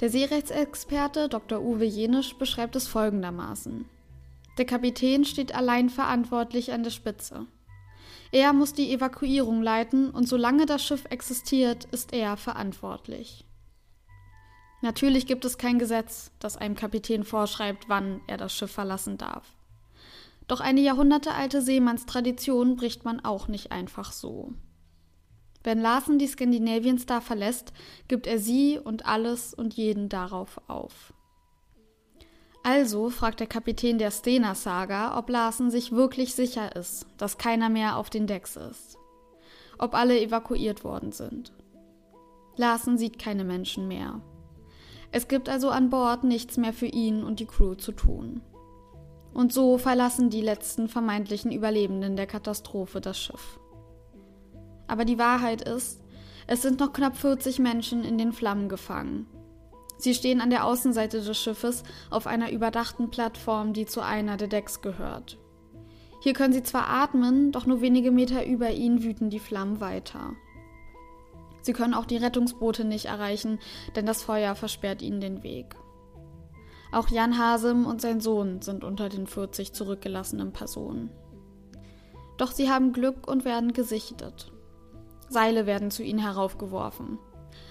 Der 0.00 0.08
Seerechtsexperte 0.08 1.28
Dr. 1.28 1.60
Uwe 1.60 1.84
Jenisch 1.84 2.34
beschreibt 2.38 2.76
es 2.76 2.88
folgendermaßen. 2.88 3.84
Der 4.56 4.64
Kapitän 4.64 5.26
steht 5.26 5.54
allein 5.54 5.90
verantwortlich 5.90 6.72
an 6.72 6.82
der 6.82 6.92
Spitze. 6.92 7.46
Er 8.30 8.54
muss 8.54 8.72
die 8.72 8.90
Evakuierung 8.94 9.62
leiten 9.62 10.08
und 10.08 10.26
solange 10.26 10.64
das 10.64 10.82
Schiff 10.82 11.04
existiert, 11.10 11.84
ist 11.92 12.14
er 12.14 12.38
verantwortlich. 12.38 13.44
Natürlich 14.82 15.26
gibt 15.26 15.44
es 15.44 15.58
kein 15.58 15.78
Gesetz, 15.78 16.32
das 16.40 16.56
einem 16.56 16.74
Kapitän 16.74 17.22
vorschreibt, 17.22 17.88
wann 17.88 18.20
er 18.26 18.36
das 18.36 18.54
Schiff 18.54 18.72
verlassen 18.72 19.16
darf. 19.16 19.46
Doch 20.48 20.60
eine 20.60 20.80
jahrhundertealte 20.80 21.62
Seemannstradition 21.62 22.74
bricht 22.76 23.04
man 23.04 23.24
auch 23.24 23.46
nicht 23.46 23.70
einfach 23.70 24.10
so. 24.10 24.52
Wenn 25.62 25.80
Larsen 25.80 26.18
die 26.18 26.26
Scandinavian 26.26 26.98
Star 26.98 27.20
verlässt, 27.20 27.72
gibt 28.08 28.26
er 28.26 28.40
sie 28.40 28.78
und 28.78 29.06
alles 29.06 29.54
und 29.54 29.74
jeden 29.74 30.08
darauf 30.08 30.60
auf. 30.66 31.14
Also 32.64 33.08
fragt 33.08 33.38
der 33.38 33.46
Kapitän 33.46 33.98
der 33.98 34.10
Stena 34.10 34.56
Saga, 34.56 35.16
ob 35.16 35.30
Larsen 35.30 35.70
sich 35.70 35.92
wirklich 35.92 36.34
sicher 36.34 36.74
ist, 36.74 37.06
dass 37.18 37.38
keiner 37.38 37.68
mehr 37.68 37.96
auf 37.96 38.10
den 38.10 38.26
Decks 38.26 38.56
ist. 38.56 38.98
Ob 39.78 39.94
alle 39.94 40.20
evakuiert 40.20 40.82
worden 40.82 41.12
sind. 41.12 41.52
Larsen 42.56 42.98
sieht 42.98 43.20
keine 43.20 43.44
Menschen 43.44 43.86
mehr. 43.86 44.20
Es 45.12 45.28
gibt 45.28 45.50
also 45.50 45.68
an 45.68 45.90
Bord 45.90 46.24
nichts 46.24 46.56
mehr 46.56 46.72
für 46.72 46.86
ihn 46.86 47.22
und 47.22 47.38
die 47.38 47.46
Crew 47.46 47.74
zu 47.74 47.92
tun. 47.92 48.40
Und 49.34 49.52
so 49.52 49.78
verlassen 49.78 50.30
die 50.30 50.40
letzten 50.40 50.88
vermeintlichen 50.88 51.52
Überlebenden 51.52 52.16
der 52.16 52.26
Katastrophe 52.26 53.00
das 53.00 53.18
Schiff. 53.18 53.60
Aber 54.86 55.04
die 55.04 55.18
Wahrheit 55.18 55.66
ist, 55.68 56.02
es 56.46 56.62
sind 56.62 56.80
noch 56.80 56.92
knapp 56.92 57.16
40 57.16 57.58
Menschen 57.58 58.04
in 58.04 58.18
den 58.18 58.32
Flammen 58.32 58.68
gefangen. 58.68 59.26
Sie 59.98 60.14
stehen 60.14 60.40
an 60.40 60.50
der 60.50 60.64
Außenseite 60.64 61.20
des 61.20 61.38
Schiffes 61.38 61.84
auf 62.10 62.26
einer 62.26 62.50
überdachten 62.50 63.10
Plattform, 63.10 63.72
die 63.72 63.86
zu 63.86 64.00
einer 64.00 64.36
der 64.36 64.48
Decks 64.48 64.80
gehört. 64.80 65.38
Hier 66.22 66.32
können 66.32 66.52
sie 66.52 66.62
zwar 66.62 66.88
atmen, 66.88 67.52
doch 67.52 67.66
nur 67.66 67.80
wenige 67.80 68.10
Meter 68.10 68.46
über 68.46 68.70
ihnen 68.70 69.02
wüten 69.02 69.30
die 69.30 69.38
Flammen 69.38 69.80
weiter. 69.80 70.34
Sie 71.62 71.72
können 71.72 71.94
auch 71.94 72.06
die 72.06 72.16
Rettungsboote 72.16 72.84
nicht 72.84 73.06
erreichen, 73.06 73.58
denn 73.96 74.04
das 74.04 74.22
Feuer 74.22 74.54
versperrt 74.54 75.00
ihnen 75.00 75.20
den 75.20 75.42
Weg. 75.42 75.76
Auch 76.92 77.08
Jan 77.08 77.38
Hasem 77.38 77.86
und 77.86 78.02
sein 78.02 78.20
Sohn 78.20 78.60
sind 78.60 78.84
unter 78.84 79.08
den 79.08 79.26
40 79.26 79.72
zurückgelassenen 79.72 80.52
Personen. 80.52 81.10
Doch 82.36 82.50
sie 82.50 82.70
haben 82.70 82.92
Glück 82.92 83.28
und 83.30 83.44
werden 83.44 83.72
gesichtet. 83.72 84.52
Seile 85.28 85.64
werden 85.64 85.90
zu 85.90 86.02
ihnen 86.02 86.18
heraufgeworfen. 86.18 87.18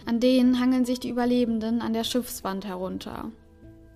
An 0.06 0.20
denen 0.20 0.60
hangeln 0.60 0.86
sich 0.86 1.00
die 1.00 1.10
Überlebenden 1.10 1.82
an 1.82 1.94
der 1.94 2.04
Schiffswand 2.04 2.66
herunter. 2.66 3.32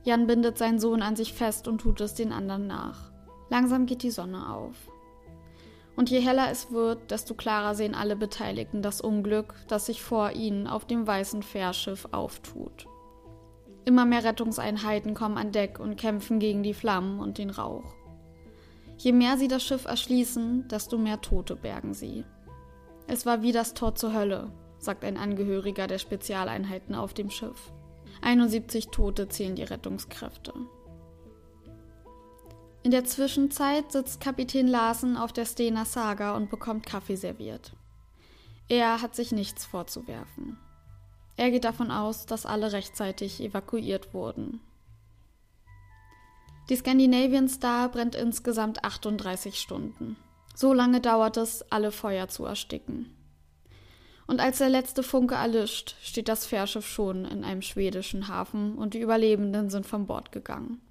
Jan 0.04 0.28
bindet 0.28 0.60
seinen 0.60 0.80
Sohn 0.80 1.02
an 1.02 1.16
sich 1.16 1.34
fest 1.34 1.68
und 1.68 1.80
tut 1.80 2.02
es 2.02 2.14
den 2.14 2.32
anderen 2.32 2.68
nach. 2.68 3.12
Langsam 3.50 3.88
geht 3.88 4.04
die 4.04 4.12
Sonne 4.12 4.54
auf. 4.54 4.76
Und 5.96 6.10
je 6.10 6.20
heller 6.20 6.50
es 6.52 6.72
wird, 6.72 7.12
desto 7.12 7.36
klarer 7.36 7.74
sehen 7.74 7.96
alle 7.96 8.16
Beteiligten 8.16 8.82
das 8.82 9.00
Unglück, 9.00 9.56
das 9.68 9.86
sich 9.86 10.02
vor 10.02 10.32
ihnen 10.32 10.68
auf 10.68 10.86
dem 10.86 11.08
weißen 11.08 11.42
Fährschiff 11.42 12.08
auftut. 12.12 12.88
Immer 13.86 14.06
mehr 14.06 14.24
Rettungseinheiten 14.24 15.14
kommen 15.14 15.38
an 15.38 15.52
Deck 15.52 15.80
und 15.80 15.96
kämpfen 15.96 16.40
gegen 16.40 16.64
die 16.64 16.74
Flammen 16.74 17.20
und 17.20 17.38
den 17.38 17.50
Rauch. 17.50 17.94
Je 18.98 19.12
mehr 19.12 19.38
sie 19.38 19.48
das 19.48 19.64
Schiff 19.64 19.86
erschließen, 19.86 20.68
desto 20.68 20.98
mehr 20.98 21.22
Tote 21.22 21.56
bergen 21.56 21.94
sie. 21.94 22.26
Es 23.08 23.26
war 23.26 23.42
wie 23.42 23.52
das 23.52 23.74
Tor 23.74 23.96
zur 23.96 24.14
Hölle, 24.14 24.52
sagt 24.80 25.06
ein 25.06 25.18
Angehöriger 25.18 25.88
der 25.88 26.00
Spezialeinheiten 26.00 26.96
auf 26.96 27.14
dem 27.14 27.30
Schiff. 27.30 27.72
71 28.22 28.88
Tote 28.88 29.28
zählen 29.28 29.56
die 29.56 29.64
Rettungskräfte. 29.64 30.54
In 32.86 32.92
der 32.92 33.04
Zwischenzeit 33.04 33.92
sitzt 33.92 34.22
Kapitän 34.22 34.68
Larsen 34.68 35.18
auf 35.18 35.34
der 35.34 35.48
Stena 35.48 35.86
Saga 35.86 36.36
und 36.36 36.52
bekommt 36.52 36.86
Kaffee 36.86 37.16
serviert. 37.16 37.74
Er 38.68 39.02
hat 39.02 39.16
sich 39.16 39.32
nichts 39.32 39.66
vorzuwerfen. 39.66 40.60
Er 41.36 41.50
geht 41.50 41.64
davon 41.64 41.90
aus, 41.90 42.28
dass 42.28 42.46
alle 42.46 42.74
rechtzeitig 42.74 43.42
evakuiert 43.42 44.14
wurden. 44.14 44.62
Die 46.70 46.76
Scandinavian 46.76 47.50
Star 47.50 47.90
brennt 47.90 48.14
insgesamt 48.14 48.84
38 48.84 49.60
Stunden. 49.60 50.16
So 50.54 50.72
lange 50.72 51.02
dauert 51.02 51.38
es, 51.38 51.64
alle 51.72 51.92
Feuer 51.92 52.28
zu 52.28 52.46
ersticken. 52.46 53.18
Und 54.28 54.40
als 54.40 54.60
der 54.60 54.70
letzte 54.70 55.02
Funke 55.02 55.34
erlischt, 55.34 55.96
steht 56.04 56.28
das 56.28 56.46
Fährschiff 56.46 56.86
schon 56.86 57.26
in 57.26 57.44
einem 57.44 57.64
schwedischen 57.64 58.28
Hafen 58.28 58.76
und 58.76 58.94
die 58.94 59.02
Überlebenden 59.02 59.72
sind 59.72 59.88
von 59.88 60.06
Bord 60.06 60.32
gegangen. 60.32 60.85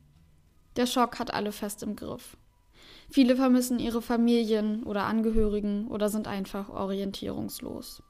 Der 0.76 0.86
Schock 0.86 1.18
hat 1.18 1.32
alle 1.32 1.52
fest 1.52 1.82
im 1.82 1.96
Griff. 1.96 2.36
Viele 3.08 3.36
vermissen 3.36 3.78
ihre 3.78 4.02
Familien 4.02 4.82
oder 4.82 5.04
Angehörigen 5.04 5.86
oder 5.88 6.08
sind 6.08 6.26
einfach 6.26 6.68
orientierungslos. 6.68 8.02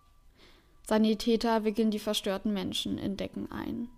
Sanitäter 0.87 1.65
wickeln 1.65 1.91
die 1.91 1.99
verstörten 1.99 2.53
Menschen 2.53 2.99
in 2.99 3.17
Decken 3.17 3.51
ein. 3.51 3.89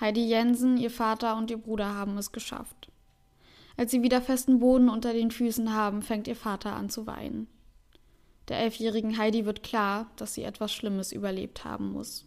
Heidi 0.00 0.26
Jensen, 0.26 0.76
ihr 0.76 0.90
Vater 0.90 1.36
und 1.36 1.50
ihr 1.50 1.58
Bruder 1.58 1.94
haben 1.94 2.16
es 2.18 2.30
geschafft. 2.30 2.90
Als 3.76 3.90
sie 3.90 4.02
wieder 4.02 4.20
festen 4.20 4.58
Boden 4.58 4.88
unter 4.88 5.12
den 5.12 5.30
Füßen 5.30 5.74
haben, 5.74 6.02
fängt 6.02 6.28
ihr 6.28 6.36
Vater 6.36 6.74
an 6.74 6.90
zu 6.90 7.06
weinen. 7.06 7.48
Der 8.48 8.58
elfjährigen 8.60 9.18
Heidi 9.18 9.44
wird 9.44 9.62
klar, 9.62 10.10
dass 10.16 10.34
sie 10.34 10.42
etwas 10.42 10.72
Schlimmes 10.72 11.12
überlebt 11.12 11.64
haben 11.64 11.92
muss. 11.92 12.26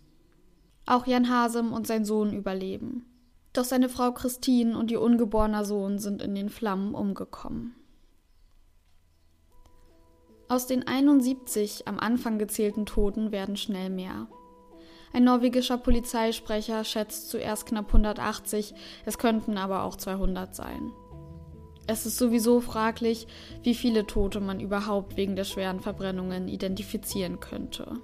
Auch 0.86 1.08
Jan 1.08 1.30
Hasem 1.30 1.74
und 1.74 1.88
sein 1.88 2.06
Sohn 2.06 2.34
überleben. 2.34 3.06
Doch 3.54 3.66
seine 3.66 3.90
Frau 3.90 4.12
Christine 4.12 4.78
und 4.78 4.92
ihr 4.92 5.02
ungeborener 5.02 5.66
Sohn 5.66 6.00
sind 6.00 6.22
in 6.22 6.36
den 6.36 6.50
Flammen 6.50 6.96
umgekommen. 6.96 7.76
Aus 10.48 10.68
den 10.68 10.88
71 10.88 11.88
am 11.88 12.00
Anfang 12.00 12.38
gezählten 12.38 12.86
Toten 12.86 13.32
werden 13.32 13.56
schnell 13.56 13.90
mehr. 13.90 14.28
Ein 15.14 15.26
norwegischer 15.26 15.78
Polizeisprecher 15.78 16.84
schätzt 16.84 17.30
zuerst 17.30 17.66
knapp 17.66 17.88
180, 17.88 18.74
es 19.06 19.18
könnten 19.18 19.58
aber 19.58 19.84
auch 19.84 19.96
200 19.98 20.56
sein. 20.56 20.92
Es 21.88 22.06
ist 22.06 22.18
sowieso 22.18 22.62
fraglich, 22.62 23.28
wie 23.64 23.76
viele 23.76 24.06
Tote 24.06 24.40
man 24.40 24.60
überhaupt 24.60 25.18
wegen 25.18 25.36
der 25.36 25.44
schweren 25.44 25.82
Verbrennungen 25.82 26.48
identifizieren 26.48 27.40
könnte. 27.40 28.00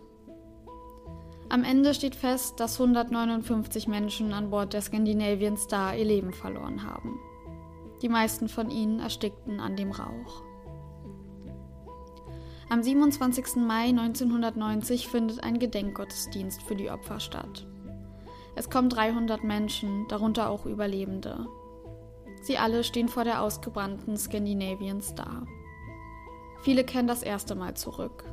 Am 1.49 1.63
Ende 1.63 1.93
steht 1.93 2.15
fest, 2.15 2.59
dass 2.59 2.79
159 2.79 3.87
Menschen 3.87 4.33
an 4.33 4.49
Bord 4.49 4.73
der 4.73 4.81
Scandinavian 4.81 5.55
Star 5.55 5.95
ihr 5.95 6.03
Leben 6.03 6.33
verloren 6.33 6.83
haben. 6.83 7.19
Die 8.01 8.09
meisten 8.09 8.49
von 8.49 8.69
ihnen 8.69 8.99
erstickten 8.99 9.61
an 9.61 9.77
dem 9.77 9.91
Rauch. 9.91 10.43
Am 12.69 12.83
27. 12.83 13.55
Mai 13.65 13.89
1990 13.89 15.07
findet 15.07 15.41
ein 15.41 15.57
Gedenkgottesdienst 15.57 16.61
für 16.63 16.75
die 16.75 16.89
Opfer 16.89 17.21
statt. 17.21 17.65
Es 18.55 18.69
kommen 18.69 18.89
300 18.89 19.45
Menschen, 19.45 20.05
darunter 20.09 20.49
auch 20.49 20.65
Überlebende. 20.65 21.47
Sie 22.41 22.57
alle 22.57 22.83
stehen 22.83 23.07
vor 23.07 23.23
der 23.23 23.41
ausgebrannten 23.41 24.17
Scandinavian 24.17 25.01
Star. 25.01 25.45
Viele 26.61 26.83
kennen 26.83 27.07
das 27.07 27.23
erste 27.23 27.55
Mal 27.55 27.75
zurück. 27.75 28.25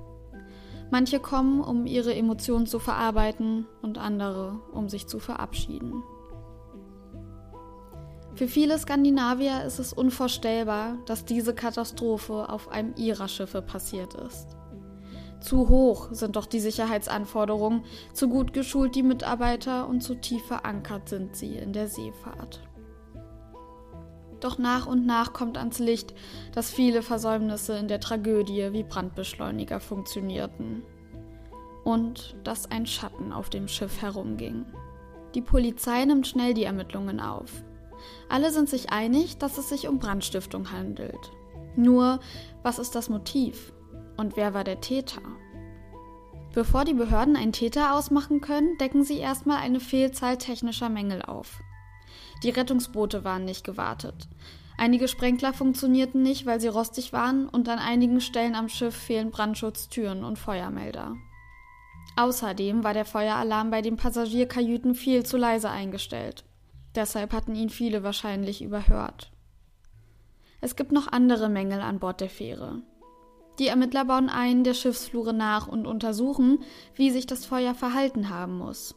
Manche 0.94 1.18
kommen, 1.18 1.60
um 1.60 1.86
ihre 1.86 2.14
Emotionen 2.14 2.66
zu 2.66 2.78
verarbeiten 2.78 3.66
und 3.82 3.98
andere, 3.98 4.60
um 4.70 4.88
sich 4.88 5.08
zu 5.08 5.18
verabschieden. 5.18 6.04
Für 8.36 8.46
viele 8.46 8.78
Skandinavier 8.78 9.64
ist 9.64 9.80
es 9.80 9.92
unvorstellbar, 9.92 10.98
dass 11.06 11.24
diese 11.24 11.52
Katastrophe 11.52 12.48
auf 12.48 12.68
einem 12.68 12.94
ihrer 12.94 13.26
Schiffe 13.26 13.60
passiert 13.60 14.14
ist. 14.14 14.56
Zu 15.40 15.68
hoch 15.68 16.10
sind 16.12 16.36
doch 16.36 16.46
die 16.46 16.60
Sicherheitsanforderungen, 16.60 17.84
zu 18.12 18.28
gut 18.28 18.52
geschult 18.52 18.94
die 18.94 19.02
Mitarbeiter 19.02 19.88
und 19.88 20.00
zu 20.00 20.14
tief 20.14 20.46
verankert 20.46 21.08
sind 21.08 21.34
sie 21.34 21.56
in 21.56 21.72
der 21.72 21.88
Seefahrt. 21.88 22.60
Doch 24.40 24.58
nach 24.58 24.86
und 24.86 25.06
nach 25.06 25.32
kommt 25.32 25.56
ans 25.56 25.78
Licht, 25.78 26.14
dass 26.52 26.70
viele 26.70 27.02
Versäumnisse 27.02 27.76
in 27.76 27.88
der 27.88 28.00
Tragödie 28.00 28.72
wie 28.72 28.82
Brandbeschleuniger 28.82 29.80
funktionierten. 29.80 30.82
Und 31.84 32.36
dass 32.44 32.70
ein 32.70 32.86
Schatten 32.86 33.32
auf 33.32 33.50
dem 33.50 33.68
Schiff 33.68 34.00
herumging. 34.00 34.64
Die 35.34 35.42
Polizei 35.42 36.04
nimmt 36.04 36.26
schnell 36.26 36.54
die 36.54 36.64
Ermittlungen 36.64 37.20
auf. 37.20 37.50
Alle 38.28 38.50
sind 38.50 38.68
sich 38.68 38.90
einig, 38.90 39.38
dass 39.38 39.58
es 39.58 39.68
sich 39.68 39.88
um 39.88 39.98
Brandstiftung 39.98 40.72
handelt. 40.72 41.32
Nur, 41.76 42.20
was 42.62 42.78
ist 42.78 42.94
das 42.94 43.08
Motiv? 43.08 43.72
Und 44.16 44.36
wer 44.36 44.54
war 44.54 44.64
der 44.64 44.80
Täter? 44.80 45.22
Bevor 46.54 46.84
die 46.84 46.94
Behörden 46.94 47.34
einen 47.34 47.52
Täter 47.52 47.94
ausmachen 47.94 48.40
können, 48.40 48.78
decken 48.78 49.02
sie 49.02 49.18
erstmal 49.18 49.58
eine 49.58 49.80
Fehlzahl 49.80 50.38
technischer 50.38 50.88
Mängel 50.88 51.20
auf. 51.22 51.60
Die 52.42 52.50
Rettungsboote 52.50 53.24
waren 53.24 53.44
nicht 53.44 53.64
gewartet. 53.64 54.28
Einige 54.76 55.06
Sprenkler 55.06 55.52
funktionierten 55.52 56.22
nicht, 56.22 56.46
weil 56.46 56.60
sie 56.60 56.68
rostig 56.68 57.12
waren, 57.12 57.48
und 57.48 57.68
an 57.68 57.78
einigen 57.78 58.20
Stellen 58.20 58.54
am 58.54 58.68
Schiff 58.68 58.94
fehlen 58.94 59.30
Brandschutztüren 59.30 60.24
und 60.24 60.38
Feuermelder. 60.38 61.16
Außerdem 62.16 62.84
war 62.84 62.94
der 62.94 63.04
Feueralarm 63.04 63.70
bei 63.70 63.82
den 63.82 63.96
Passagierkajüten 63.96 64.94
viel 64.94 65.24
zu 65.24 65.36
leise 65.36 65.70
eingestellt. 65.70 66.44
Deshalb 66.94 67.32
hatten 67.32 67.54
ihn 67.54 67.70
viele 67.70 68.02
wahrscheinlich 68.02 68.62
überhört. 68.62 69.30
Es 70.60 70.76
gibt 70.76 70.92
noch 70.92 71.10
andere 71.10 71.48
Mängel 71.48 71.80
an 71.80 71.98
Bord 71.98 72.20
der 72.20 72.30
Fähre. 72.30 72.82
Die 73.58 73.68
Ermittler 73.68 74.04
bauen 74.04 74.28
ein 74.28 74.64
der 74.64 74.74
Schiffsflure 74.74 75.32
nach 75.32 75.68
und 75.68 75.86
untersuchen, 75.86 76.60
wie 76.94 77.10
sich 77.10 77.26
das 77.26 77.46
Feuer 77.46 77.74
verhalten 77.74 78.28
haben 78.30 78.58
muss. 78.58 78.96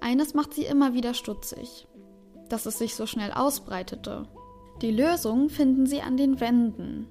Eines 0.00 0.32
macht 0.32 0.54
sie 0.54 0.64
immer 0.64 0.94
wieder 0.94 1.12
stutzig 1.12 1.88
dass 2.48 2.66
es 2.66 2.78
sich 2.78 2.94
so 2.94 3.06
schnell 3.06 3.32
ausbreitete. 3.32 4.26
Die 4.80 4.90
Lösung 4.90 5.48
finden 5.48 5.86
sie 5.86 6.00
an 6.02 6.16
den 6.16 6.40
Wänden. 6.40 7.08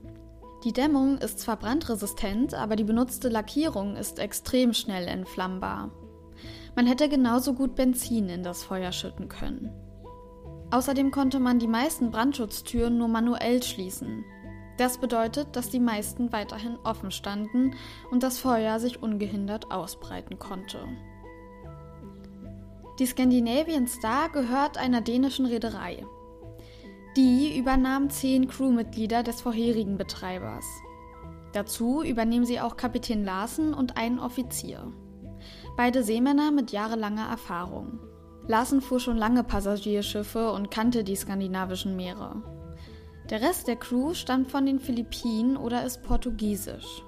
Die 0.63 0.73
Dämmung 0.73 1.17
ist 1.17 1.39
zwar 1.39 1.57
brandresistent, 1.57 2.53
aber 2.53 2.75
die 2.75 2.83
benutzte 2.83 3.29
Lackierung 3.29 3.95
ist 3.95 4.19
extrem 4.19 4.73
schnell 4.73 5.07
entflammbar. 5.07 5.91
Man 6.75 6.87
hätte 6.87 7.09
genauso 7.09 7.53
gut 7.53 7.75
Benzin 7.75 8.29
in 8.29 8.43
das 8.43 8.63
Feuer 8.63 8.91
schütten 8.91 9.29
können. 9.29 9.71
Außerdem 10.71 11.11
konnte 11.11 11.39
man 11.39 11.59
die 11.59 11.67
meisten 11.67 12.11
Brandschutztüren 12.11 12.97
nur 12.97 13.07
manuell 13.07 13.63
schließen. 13.63 14.25
Das 14.77 14.99
bedeutet, 14.99 15.55
dass 15.55 15.69
die 15.69 15.79
meisten 15.79 16.31
weiterhin 16.31 16.77
offen 16.83 17.11
standen 17.11 17.73
und 18.11 18.21
das 18.21 18.37
Feuer 18.37 18.79
sich 18.79 19.01
ungehindert 19.01 19.71
ausbreiten 19.71 20.37
konnte. 20.37 20.79
Die 22.99 23.05
Scandinavian 23.05 23.85
Star 23.85 24.29
gehört 24.29 24.77
einer 24.77 25.01
dänischen 25.01 25.45
Reederei. 25.45 26.03
Die 27.15 27.55
übernahm 27.55 28.09
zehn 28.09 28.47
Crewmitglieder 28.47 29.21
des 29.21 29.41
vorherigen 29.41 29.97
Betreibers. 29.97 30.65
Dazu 31.53 32.01
übernehmen 32.01 32.45
sie 32.45 32.59
auch 32.59 32.75
Kapitän 32.75 33.23
Larsen 33.23 33.75
und 33.75 33.97
einen 33.97 34.17
Offizier. 34.17 34.91
Beide 35.75 36.01
Seemänner 36.01 36.51
mit 36.51 36.71
jahrelanger 36.71 37.29
Erfahrung. 37.29 37.99
Larsen 38.47 38.81
fuhr 38.81 38.99
schon 38.99 39.17
lange 39.17 39.43
Passagierschiffe 39.43 40.51
und 40.51 40.71
kannte 40.71 41.03
die 41.03 41.15
skandinavischen 41.15 41.95
Meere. 41.95 42.41
Der 43.29 43.41
Rest 43.41 43.67
der 43.67 43.75
Crew 43.75 44.15
stammt 44.15 44.49
von 44.49 44.65
den 44.65 44.79
Philippinen 44.79 45.55
oder 45.55 45.83
ist 45.83 46.01
portugiesisch. 46.01 47.03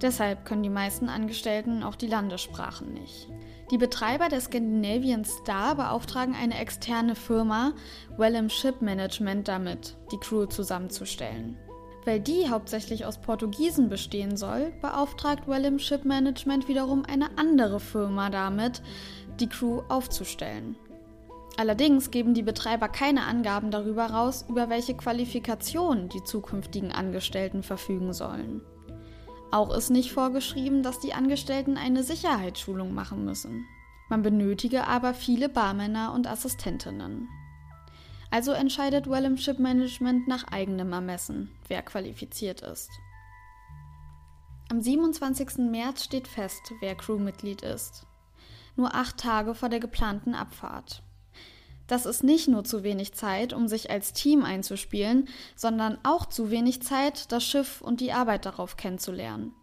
Deshalb 0.00 0.44
können 0.44 0.62
die 0.62 0.68
meisten 0.68 1.08
Angestellten 1.08 1.82
auch 1.82 1.96
die 1.96 2.06
Landessprachen 2.06 2.92
nicht. 2.92 3.31
Die 3.72 3.78
Betreiber 3.78 4.28
der 4.28 4.42
Scandinavian 4.42 5.24
Star 5.24 5.74
beauftragen 5.74 6.34
eine 6.34 6.60
externe 6.60 7.14
Firma, 7.14 7.72
Wellham 8.18 8.50
Ship 8.50 8.82
Management, 8.82 9.48
damit, 9.48 9.96
die 10.12 10.18
Crew 10.18 10.44
zusammenzustellen. 10.44 11.56
Weil 12.04 12.20
die 12.20 12.50
hauptsächlich 12.50 13.06
aus 13.06 13.18
Portugiesen 13.18 13.88
bestehen 13.88 14.36
soll, 14.36 14.74
beauftragt 14.82 15.48
Wellham 15.48 15.78
Ship 15.78 16.04
Management 16.04 16.68
wiederum 16.68 17.06
eine 17.06 17.38
andere 17.38 17.80
Firma 17.80 18.28
damit, 18.28 18.82
die 19.40 19.48
Crew 19.48 19.80
aufzustellen. 19.88 20.76
Allerdings 21.56 22.10
geben 22.10 22.34
die 22.34 22.42
Betreiber 22.42 22.88
keine 22.88 23.24
Angaben 23.24 23.70
darüber 23.70 24.04
raus, 24.04 24.44
über 24.50 24.68
welche 24.68 24.94
Qualifikationen 24.94 26.10
die 26.10 26.22
zukünftigen 26.22 26.92
Angestellten 26.92 27.62
verfügen 27.62 28.12
sollen. 28.12 28.60
Auch 29.52 29.70
ist 29.76 29.90
nicht 29.90 30.12
vorgeschrieben, 30.12 30.82
dass 30.82 30.98
die 30.98 31.12
Angestellten 31.12 31.76
eine 31.76 32.02
Sicherheitsschulung 32.02 32.94
machen 32.94 33.26
müssen. 33.26 33.66
Man 34.08 34.22
benötige 34.22 34.86
aber 34.86 35.12
viele 35.12 35.50
Barmänner 35.50 36.14
und 36.14 36.26
Assistentinnen. 36.26 37.28
Also 38.30 38.52
entscheidet 38.52 39.10
Wellham 39.10 39.36
Ship 39.36 39.58
Management 39.58 40.26
nach 40.26 40.44
eigenem 40.50 40.94
Ermessen, 40.94 41.50
wer 41.68 41.82
qualifiziert 41.82 42.62
ist. 42.62 42.88
Am 44.70 44.80
27. 44.80 45.58
März 45.70 46.04
steht 46.04 46.28
fest, 46.28 46.72
wer 46.80 46.94
Crewmitglied 46.94 47.60
ist. 47.60 48.06
Nur 48.74 48.94
acht 48.94 49.18
Tage 49.18 49.54
vor 49.54 49.68
der 49.68 49.80
geplanten 49.80 50.34
Abfahrt. 50.34 51.02
Das 51.86 52.06
ist 52.06 52.22
nicht 52.22 52.48
nur 52.48 52.64
zu 52.64 52.82
wenig 52.82 53.12
Zeit, 53.12 53.52
um 53.52 53.68
sich 53.68 53.90
als 53.90 54.12
Team 54.12 54.44
einzuspielen, 54.44 55.28
sondern 55.56 55.98
auch 56.04 56.26
zu 56.26 56.50
wenig 56.50 56.82
Zeit, 56.82 57.32
das 57.32 57.44
Schiff 57.44 57.80
und 57.80 58.00
die 58.00 58.12
Arbeit 58.12 58.46
darauf 58.46 58.76
kennenzulernen. 58.76 59.54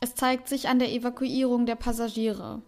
Es 0.00 0.14
zeigt 0.14 0.48
sich 0.48 0.68
an 0.68 0.78
der 0.78 0.92
Evakuierung 0.92 1.64
der 1.64 1.76
Passagiere. 1.76 2.62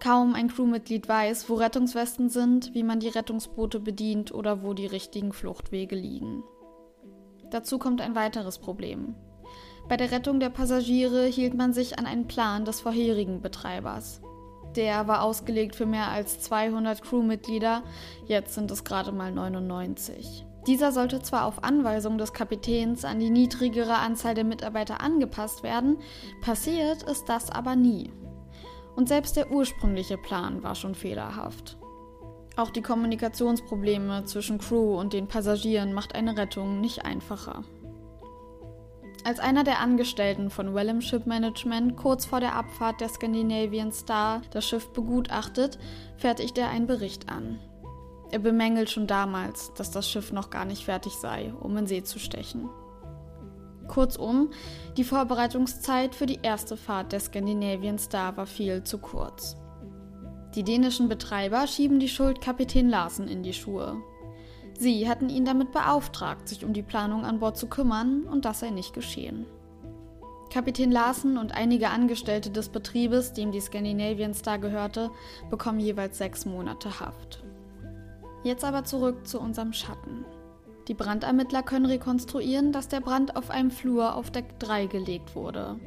Kaum 0.00 0.34
ein 0.34 0.48
Crewmitglied 0.48 1.08
weiß, 1.08 1.48
wo 1.48 1.54
Rettungswesten 1.54 2.28
sind, 2.28 2.74
wie 2.74 2.82
man 2.82 3.00
die 3.00 3.08
Rettungsboote 3.08 3.80
bedient 3.80 4.34
oder 4.34 4.62
wo 4.62 4.74
die 4.74 4.86
richtigen 4.86 5.32
Fluchtwege 5.32 5.94
liegen. 5.94 6.42
Dazu 7.50 7.78
kommt 7.78 8.00
ein 8.00 8.16
weiteres 8.16 8.58
Problem. 8.58 9.14
Bei 9.88 9.96
der 9.96 10.10
Rettung 10.10 10.40
der 10.40 10.50
Passagiere 10.50 11.26
hielt 11.26 11.54
man 11.54 11.72
sich 11.72 11.98
an 11.98 12.06
einen 12.06 12.26
Plan 12.26 12.64
des 12.64 12.80
vorherigen 12.80 13.40
Betreibers. 13.40 14.20
Der 14.76 15.06
war 15.06 15.22
ausgelegt 15.22 15.76
für 15.76 15.86
mehr 15.86 16.08
als 16.08 16.40
200 16.40 17.02
Crewmitglieder, 17.02 17.82
jetzt 18.26 18.54
sind 18.54 18.70
es 18.70 18.82
gerade 18.84 19.12
mal 19.12 19.30
99. 19.30 20.44
Dieser 20.66 20.92
sollte 20.92 21.20
zwar 21.20 21.44
auf 21.44 21.62
Anweisung 21.62 22.18
des 22.18 22.32
Kapitäns 22.32 23.04
an 23.04 23.20
die 23.20 23.30
niedrigere 23.30 23.96
Anzahl 23.96 24.34
der 24.34 24.44
Mitarbeiter 24.44 25.00
angepasst 25.00 25.62
werden, 25.62 25.98
passiert 26.40 27.02
ist 27.02 27.28
das 27.28 27.50
aber 27.50 27.76
nie. 27.76 28.10
Und 28.96 29.08
selbst 29.08 29.36
der 29.36 29.50
ursprüngliche 29.50 30.16
Plan 30.16 30.62
war 30.62 30.74
schon 30.74 30.94
fehlerhaft. 30.94 31.76
Auch 32.56 32.70
die 32.70 32.82
Kommunikationsprobleme 32.82 34.24
zwischen 34.24 34.58
Crew 34.58 34.98
und 34.98 35.12
den 35.12 35.26
Passagieren 35.26 35.92
macht 35.92 36.14
eine 36.14 36.36
Rettung 36.36 36.80
nicht 36.80 37.04
einfacher. 37.04 37.64
Als 39.24 39.40
einer 39.40 39.64
der 39.64 39.80
Angestellten 39.80 40.50
von 40.50 40.74
Wellham 40.74 41.00
Ship 41.00 41.26
Management 41.26 41.96
kurz 41.96 42.26
vor 42.26 42.40
der 42.40 42.54
Abfahrt 42.54 43.00
der 43.00 43.08
Scandinavian 43.08 43.90
Star 43.90 44.42
das 44.50 44.68
Schiff 44.68 44.92
begutachtet, 44.92 45.78
fertigt 46.18 46.58
er 46.58 46.68
einen 46.68 46.86
Bericht 46.86 47.30
an. 47.30 47.58
Er 48.30 48.38
bemängelt 48.38 48.90
schon 48.90 49.06
damals, 49.06 49.72
dass 49.74 49.90
das 49.90 50.10
Schiff 50.10 50.30
noch 50.30 50.50
gar 50.50 50.66
nicht 50.66 50.84
fertig 50.84 51.14
sei, 51.14 51.54
um 51.58 51.74
in 51.78 51.86
See 51.86 52.02
zu 52.02 52.18
stechen. 52.18 52.68
Kurzum, 53.88 54.50
die 54.98 55.04
Vorbereitungszeit 55.04 56.14
für 56.14 56.26
die 56.26 56.40
erste 56.42 56.76
Fahrt 56.76 57.12
der 57.12 57.20
Scandinavian 57.20 57.98
Star 57.98 58.36
war 58.36 58.46
viel 58.46 58.84
zu 58.84 58.98
kurz. 58.98 59.56
Die 60.54 60.64
dänischen 60.64 61.08
Betreiber 61.08 61.66
schieben 61.66 61.98
die 61.98 62.08
Schuld 62.08 62.42
Kapitän 62.42 62.90
Larsen 62.90 63.28
in 63.28 63.42
die 63.42 63.54
Schuhe. 63.54 63.96
Sie 64.78 65.08
hatten 65.08 65.28
ihn 65.28 65.44
damit 65.44 65.72
beauftragt, 65.72 66.48
sich 66.48 66.64
um 66.64 66.72
die 66.72 66.82
Planung 66.82 67.24
an 67.24 67.40
Bord 67.40 67.56
zu 67.56 67.68
kümmern, 67.68 68.24
und 68.24 68.44
das 68.44 68.60
sei 68.60 68.70
nicht 68.70 68.92
geschehen. 68.92 69.46
Kapitän 70.50 70.92
Larsen 70.92 71.36
und 71.36 71.52
einige 71.52 71.90
Angestellte 71.90 72.50
des 72.50 72.68
Betriebes, 72.68 73.32
dem 73.32 73.50
die 73.50 73.60
Scandinavian 73.60 74.34
Star 74.34 74.58
gehörte, 74.58 75.10
bekommen 75.50 75.80
jeweils 75.80 76.18
sechs 76.18 76.46
Monate 76.46 77.00
Haft. 77.00 77.42
Jetzt 78.44 78.64
aber 78.64 78.84
zurück 78.84 79.26
zu 79.26 79.40
unserem 79.40 79.72
Schatten. 79.72 80.24
Die 80.86 80.94
Brandermittler 80.94 81.62
können 81.62 81.86
rekonstruieren, 81.86 82.72
dass 82.72 82.88
der 82.88 83.00
Brand 83.00 83.36
auf 83.36 83.50
einem 83.50 83.70
Flur 83.70 84.14
auf 84.14 84.30
Deck 84.30 84.58
3 84.58 84.86
gelegt 84.86 85.34
wurde. 85.34 85.80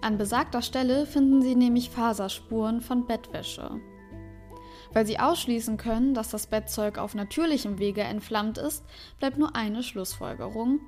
An 0.00 0.18
besagter 0.18 0.62
Stelle 0.62 1.06
finden 1.06 1.42
sie 1.42 1.54
nämlich 1.54 1.90
Faserspuren 1.90 2.80
von 2.80 3.06
Bettwäsche. 3.06 3.70
Weil 4.92 5.06
sie 5.06 5.18
ausschließen 5.18 5.76
können, 5.78 6.14
dass 6.14 6.30
das 6.30 6.46
Bettzeug 6.46 6.98
auf 6.98 7.14
natürlichem 7.14 7.78
Wege 7.78 8.02
entflammt 8.02 8.58
ist, 8.58 8.84
bleibt 9.18 9.38
nur 9.38 9.56
eine 9.56 9.82
Schlussfolgerung. 9.82 10.80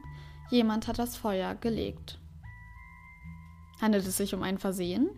Jemand 0.51 0.89
hat 0.89 0.99
das 0.99 1.17
Feuer 1.17 1.55
gelegt. 1.55 2.19
Handelt 3.81 4.07
es 4.07 4.17
sich 4.17 4.35
um 4.35 4.43
ein 4.43 4.59
Versehen? 4.59 5.09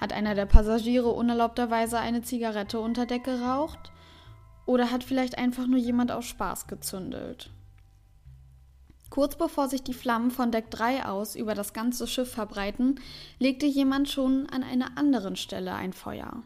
Hat 0.00 0.12
einer 0.12 0.34
der 0.34 0.46
Passagiere 0.46 1.10
unerlaubterweise 1.10 1.98
eine 1.98 2.22
Zigarette 2.22 2.80
unter 2.80 3.06
Deck 3.06 3.24
geraucht? 3.24 3.92
Oder 4.66 4.90
hat 4.90 5.04
vielleicht 5.04 5.38
einfach 5.38 5.66
nur 5.66 5.78
jemand 5.78 6.10
aus 6.10 6.26
Spaß 6.26 6.66
gezündelt? 6.66 7.50
Kurz 9.08 9.36
bevor 9.36 9.68
sich 9.68 9.82
die 9.84 9.94
Flammen 9.94 10.32
von 10.32 10.50
Deck 10.50 10.70
3 10.70 11.06
aus 11.06 11.36
über 11.36 11.54
das 11.54 11.72
ganze 11.72 12.08
Schiff 12.08 12.32
verbreiten, 12.32 13.00
legte 13.38 13.64
jemand 13.64 14.08
schon 14.08 14.46
an 14.50 14.64
einer 14.64 14.98
anderen 14.98 15.36
Stelle 15.36 15.74
ein 15.74 15.92
Feuer. 15.92 16.42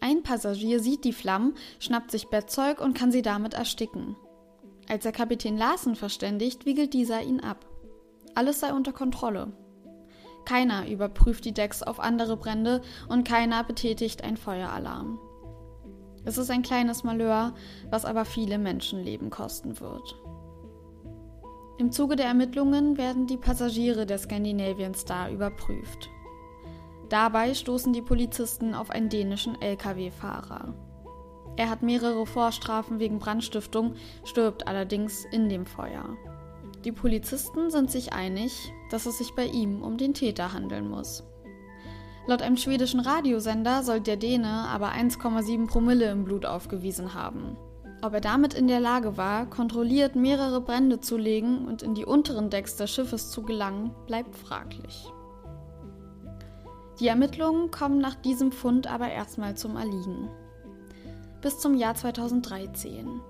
Ein 0.00 0.22
Passagier 0.22 0.80
sieht 0.80 1.04
die 1.04 1.12
Flammen, 1.12 1.54
schnappt 1.80 2.10
sich 2.10 2.28
Bettzeug 2.28 2.80
und 2.80 2.94
kann 2.94 3.10
sie 3.10 3.22
damit 3.22 3.54
ersticken. 3.54 4.16
Als 4.88 5.02
der 5.02 5.12
Kapitän 5.12 5.56
Larsen 5.56 5.96
verständigt, 5.96 6.64
wiegelt 6.66 6.94
dieser 6.94 7.22
ihn 7.22 7.40
ab. 7.40 7.66
Alles 8.34 8.60
sei 8.60 8.72
unter 8.72 8.92
Kontrolle. 8.92 9.52
Keiner 10.44 10.88
überprüft 10.88 11.44
die 11.44 11.52
Decks 11.52 11.82
auf 11.82 12.00
andere 12.00 12.36
Brände 12.36 12.80
und 13.08 13.26
keiner 13.26 13.64
betätigt 13.64 14.24
ein 14.24 14.36
Feueralarm. 14.36 15.18
Es 16.24 16.38
ist 16.38 16.50
ein 16.50 16.62
kleines 16.62 17.04
Malheur, 17.04 17.54
was 17.90 18.04
aber 18.04 18.24
viele 18.24 18.58
Menschenleben 18.58 19.30
kosten 19.30 19.80
wird. 19.80 20.16
Im 21.78 21.92
Zuge 21.92 22.16
der 22.16 22.26
Ermittlungen 22.26 22.96
werden 22.96 23.26
die 23.26 23.36
Passagiere 23.36 24.06
der 24.06 24.18
Scandinavian 24.18 24.94
Star 24.94 25.30
überprüft. 25.30 26.10
Dabei 27.08 27.54
stoßen 27.54 27.92
die 27.92 28.02
Polizisten 28.02 28.74
auf 28.74 28.90
einen 28.90 29.08
dänischen 29.08 29.60
Lkw-Fahrer. 29.60 30.74
Er 31.56 31.70
hat 31.70 31.82
mehrere 31.82 32.26
Vorstrafen 32.26 33.00
wegen 33.00 33.18
Brandstiftung, 33.18 33.94
stirbt 34.24 34.68
allerdings 34.68 35.24
in 35.24 35.48
dem 35.48 35.66
Feuer. 35.66 36.16
Die 36.84 36.92
Polizisten 36.92 37.70
sind 37.70 37.90
sich 37.90 38.12
einig, 38.12 38.72
dass 38.90 39.06
es 39.06 39.18
sich 39.18 39.34
bei 39.34 39.46
ihm 39.46 39.82
um 39.82 39.96
den 39.96 40.14
Täter 40.14 40.52
handeln 40.52 40.88
muss. 40.88 41.24
Laut 42.26 42.42
einem 42.42 42.58
schwedischen 42.58 43.00
Radiosender 43.00 43.82
soll 43.82 44.00
der 44.00 44.18
Däne 44.18 44.68
aber 44.68 44.92
1,7 44.92 45.66
Promille 45.66 46.10
im 46.10 46.24
Blut 46.24 46.44
aufgewiesen 46.44 47.14
haben. 47.14 47.56
Ob 48.02 48.12
er 48.14 48.20
damit 48.20 48.54
in 48.54 48.68
der 48.68 48.80
Lage 48.80 49.16
war, 49.16 49.46
kontrolliert 49.46 50.14
mehrere 50.14 50.60
Brände 50.60 51.00
zu 51.00 51.16
legen 51.16 51.66
und 51.66 51.82
in 51.82 51.94
die 51.94 52.04
unteren 52.04 52.50
Decks 52.50 52.76
des 52.76 52.90
Schiffes 52.92 53.30
zu 53.30 53.42
gelangen, 53.42 53.90
bleibt 54.06 54.36
fraglich. 54.36 55.10
Die 57.00 57.06
Ermittlungen 57.06 57.70
kommen 57.70 57.98
nach 57.98 58.16
diesem 58.16 58.50
Fund 58.50 58.88
aber 58.88 59.08
erstmal 59.10 59.56
zum 59.56 59.76
Erliegen. 59.76 60.28
Bis 61.40 61.60
zum 61.60 61.74
Jahr 61.74 61.94
2013. 61.94 63.20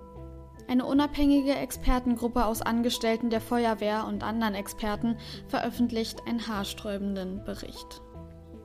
Eine 0.69 0.87
unabhängige 0.87 1.55
Expertengruppe 1.55 2.45
aus 2.47 2.63
Angestellten 2.63 3.31
der 3.31 3.41
Feuerwehr 3.41 4.07
und 4.07 4.23
anderen 4.23 4.55
Experten 4.55 5.17
veröffentlicht 5.49 6.27
einen 6.27 6.47
haarsträubenden 6.47 7.45
Bericht. 7.45 8.03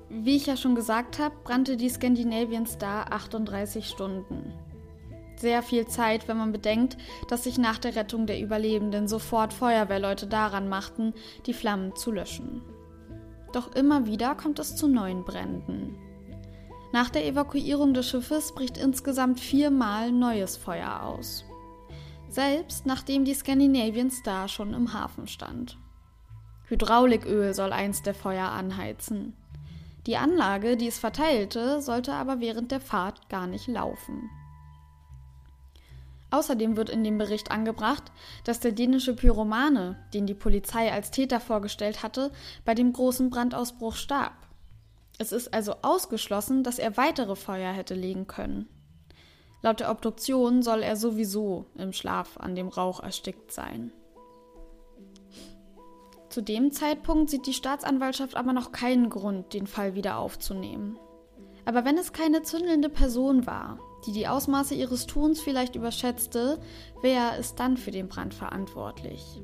Wie 0.10 0.36
ich 0.36 0.46
ja 0.46 0.56
schon 0.56 0.76
gesagt 0.76 1.20
habe, 1.20 1.36
brannte 1.44 1.76
die 1.76 1.90
Scandinavian 1.90 2.66
Star 2.66 3.12
38 3.12 3.88
Stunden. 3.88 4.54
Sehr 5.38 5.64
viel 5.64 5.88
Zeit, 5.88 6.28
wenn 6.28 6.38
man 6.38 6.52
bedenkt, 6.52 6.98
dass 7.28 7.44
sich 7.44 7.58
nach 7.58 7.80
der 7.80 7.96
Rettung 7.96 8.28
der 8.28 8.40
Überlebenden 8.40 9.08
sofort 9.08 9.52
Feuerwehrleute 9.52 10.28
daran 10.28 10.70
machten, 10.70 11.14
die 11.46 11.54
Flammen 11.54 11.96
zu 11.96 12.12
löschen. 12.12 12.62
Doch 13.54 13.72
immer 13.74 14.06
wieder 14.08 14.36
kommt 14.36 14.60
es 14.60 14.76
zu 14.76 14.88
neuen 14.88 15.24
Bränden. 15.24 15.96
Nach 16.92 17.10
der 17.10 17.26
Evakuierung 17.26 17.94
des 17.94 18.10
Schiffes 18.10 18.54
bricht 18.54 18.78
insgesamt 18.78 19.40
viermal 19.40 20.12
neues 20.12 20.58
Feuer 20.58 21.04
aus. 21.04 21.46
Selbst 22.30 22.86
nachdem 22.86 23.26
die 23.26 23.34
Scandinavian 23.34 24.12
Star 24.12 24.48
schon 24.48 24.74
im 24.74 24.94
Hafen 24.94 25.28
stand. 25.28 25.78
Hydrauliköl 26.66 27.54
soll 27.54 27.72
eins 27.72 28.02
der 28.02 28.16
Feuer 28.16 28.50
anheizen. 28.50 29.34
Die 30.08 30.18
Anlage, 30.18 30.76
die 30.76 30.88
es 30.88 31.00
verteilte, 31.00 31.82
sollte 31.82 32.14
aber 32.14 32.40
während 32.40 32.72
der 32.72 32.82
Fahrt 32.82 33.30
gar 33.30 33.48
nicht 33.48 33.68
laufen. 33.68 34.30
Außerdem 36.34 36.78
wird 36.78 36.90
in 36.90 37.04
dem 37.04 37.20
Bericht 37.20 37.52
angebracht, 37.52 38.12
dass 38.44 38.60
der 38.60 38.72
dänische 38.72 39.16
Pyromane, 39.16 40.04
den 40.16 40.26
die 40.26 40.34
Polizei 40.34 40.92
als 40.92 41.12
Täter 41.12 41.40
vorgestellt 41.40 42.02
hatte, 42.02 42.32
bei 42.66 42.74
dem 42.74 42.92
großen 42.92 43.30
Brandausbruch 43.30 43.96
starb. 43.96 44.34
Es 45.20 45.32
ist 45.32 45.54
also 45.54 45.76
ausgeschlossen, 45.84 46.64
dass 46.64 46.80
er 46.80 46.98
weitere 46.98 47.36
Feuer 47.36 47.72
hätte 47.72 47.94
legen 47.94 48.26
können. 48.26 48.68
Laut 49.62 49.80
der 49.80 49.92
Obduktion 49.92 50.64
soll 50.64 50.82
er 50.82 50.96
sowieso 50.96 51.68
im 51.78 51.94
Schlaf 51.94 52.38
an 52.38 52.56
dem 52.56 52.68
Rauch 52.68 53.00
erstickt 53.02 53.52
sein. 53.52 53.92
Zu 56.30 56.42
dem 56.42 56.72
Zeitpunkt 56.72 57.30
sieht 57.30 57.46
die 57.46 57.54
Staatsanwaltschaft 57.54 58.36
aber 58.36 58.54
noch 58.54 58.72
keinen 58.72 59.12
Grund, 59.12 59.54
den 59.54 59.68
Fall 59.68 59.94
wieder 59.94 60.18
aufzunehmen. 60.18 60.98
Aber 61.66 61.86
wenn 61.86 62.00
es 62.00 62.12
keine 62.12 62.42
zündelnde 62.42 62.90
Person 62.90 63.46
war, 63.46 63.78
die 64.06 64.12
die 64.12 64.28
Ausmaße 64.28 64.76
ihres 64.76 65.06
Tuns 65.06 65.42
vielleicht 65.42 65.76
überschätzte, 65.76 66.60
wer 67.02 67.38
ist 67.38 67.60
dann 67.60 67.78
für 67.78 67.92
den 67.92 68.08
Brand 68.08 68.34
verantwortlich? 68.34 69.42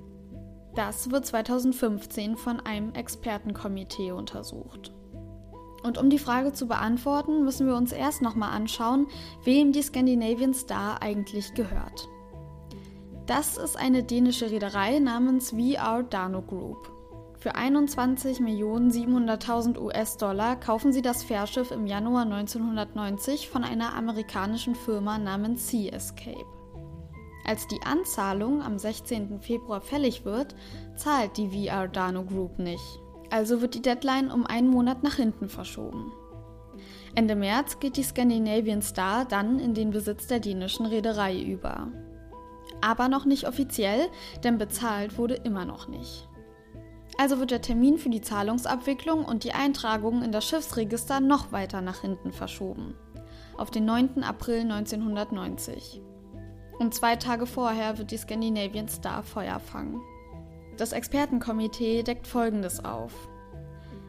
Das 0.76 1.12
wird 1.12 1.26
2015 1.26 2.38
von 2.38 2.60
einem 2.60 2.94
Expertenkomitee 2.94 4.12
untersucht. 4.12 4.94
Und 5.84 5.98
um 5.98 6.10
die 6.10 6.20
Frage 6.20 6.54
zu 6.54 6.68
beantworten, 6.68 7.44
müssen 7.44 7.68
wir 7.68 7.76
uns 7.76 7.92
erst 7.92 8.22
nochmal 8.22 8.52
anschauen, 8.52 9.08
wem 9.44 9.72
die 9.72 9.82
Scandinavian 9.82 10.54
Star 10.54 11.02
eigentlich 11.02 11.54
gehört. 11.54 12.08
Das 13.26 13.58
ist 13.58 13.78
eine 13.78 14.04
dänische 14.04 14.52
Reederei 14.52 15.00
namens 15.00 15.52
VR 15.52 16.04
Dano 16.04 16.42
Group. 16.42 16.99
Für 17.40 17.56
21.700.000 17.56 19.80
US-Dollar 19.80 20.58
kaufen 20.58 20.92
sie 20.92 21.02
das 21.02 21.24
Fährschiff 21.24 21.72
im 21.72 21.88
Januar 21.88 22.24
1990 22.24 23.48
von 23.48 23.64
einer 23.64 23.94
amerikanischen 23.94 24.76
Firma 24.76 25.18
namens 25.18 25.70
Sea 25.70 25.94
Escape. 25.94 26.46
Als 27.46 27.66
die 27.68 27.80
Anzahlung 27.86 28.62
am 28.62 28.78
16. 28.78 29.40
Februar 29.42 29.80
fällig 29.80 30.26
wird, 30.26 30.54
zahlt 30.98 31.38
die 31.38 31.48
VR 31.50 31.88
Dano 31.88 32.26
Group 32.26 32.60
nicht. 32.60 33.00
Also 33.30 33.62
wird 33.62 33.76
die 33.76 33.82
Deadline 33.82 34.32
um 34.32 34.46
einen 34.46 34.68
Monat 34.68 35.04
nach 35.04 35.16
hinten 35.16 35.48
verschoben. 35.48 36.12
Ende 37.16 37.36
März 37.36 37.80
geht 37.80 37.96
die 37.96 38.04
Scandinavian 38.04 38.82
Star 38.82 39.24
dann 39.24 39.60
in 39.60 39.74
den 39.74 39.92
Besitz 39.92 40.28
der 40.28 40.42
dänischen 40.42 40.86
Reederei 40.86 41.42
über 41.42 41.88
aber 42.82 43.10
noch 43.10 43.26
nicht 43.26 43.48
offiziell, 43.48 44.10
denn 44.44 44.58
bezahlt 44.58 45.18
wurde 45.18 45.36
immer 45.36 45.66
noch 45.66 45.88
nicht. 45.88 46.29
Also 47.20 47.38
wird 47.42 47.52
der 47.52 47.62
Termin 47.62 47.98
für 47.98 48.10
die 48.10 48.22
Zahlungsabwicklung 48.22 49.26
und 49.26 49.44
die 49.44 49.52
Eintragung 49.52 50.24
in 50.24 50.32
das 50.32 50.48
Schiffsregister 50.48 51.20
noch 51.20 51.52
weiter 51.52 51.82
nach 51.82 52.00
hinten 52.00 52.32
verschoben, 52.32 52.96
auf 53.58 53.70
den 53.72 53.84
9. 53.84 54.24
April 54.24 54.62
1990. 54.62 56.02
Und 56.80 56.94
zwei 56.94 57.18
Tage 57.18 57.46
vorher 57.46 57.98
wird 57.98 58.12
die 58.12 58.18
Scandinavian 58.18 58.88
Star 58.88 59.22
Feuer 59.22 59.60
fangen. 59.60 60.00
Das 60.78 60.94
Expertenkomitee 60.94 62.04
deckt 62.04 62.26
Folgendes 62.26 62.86
auf. 62.86 63.12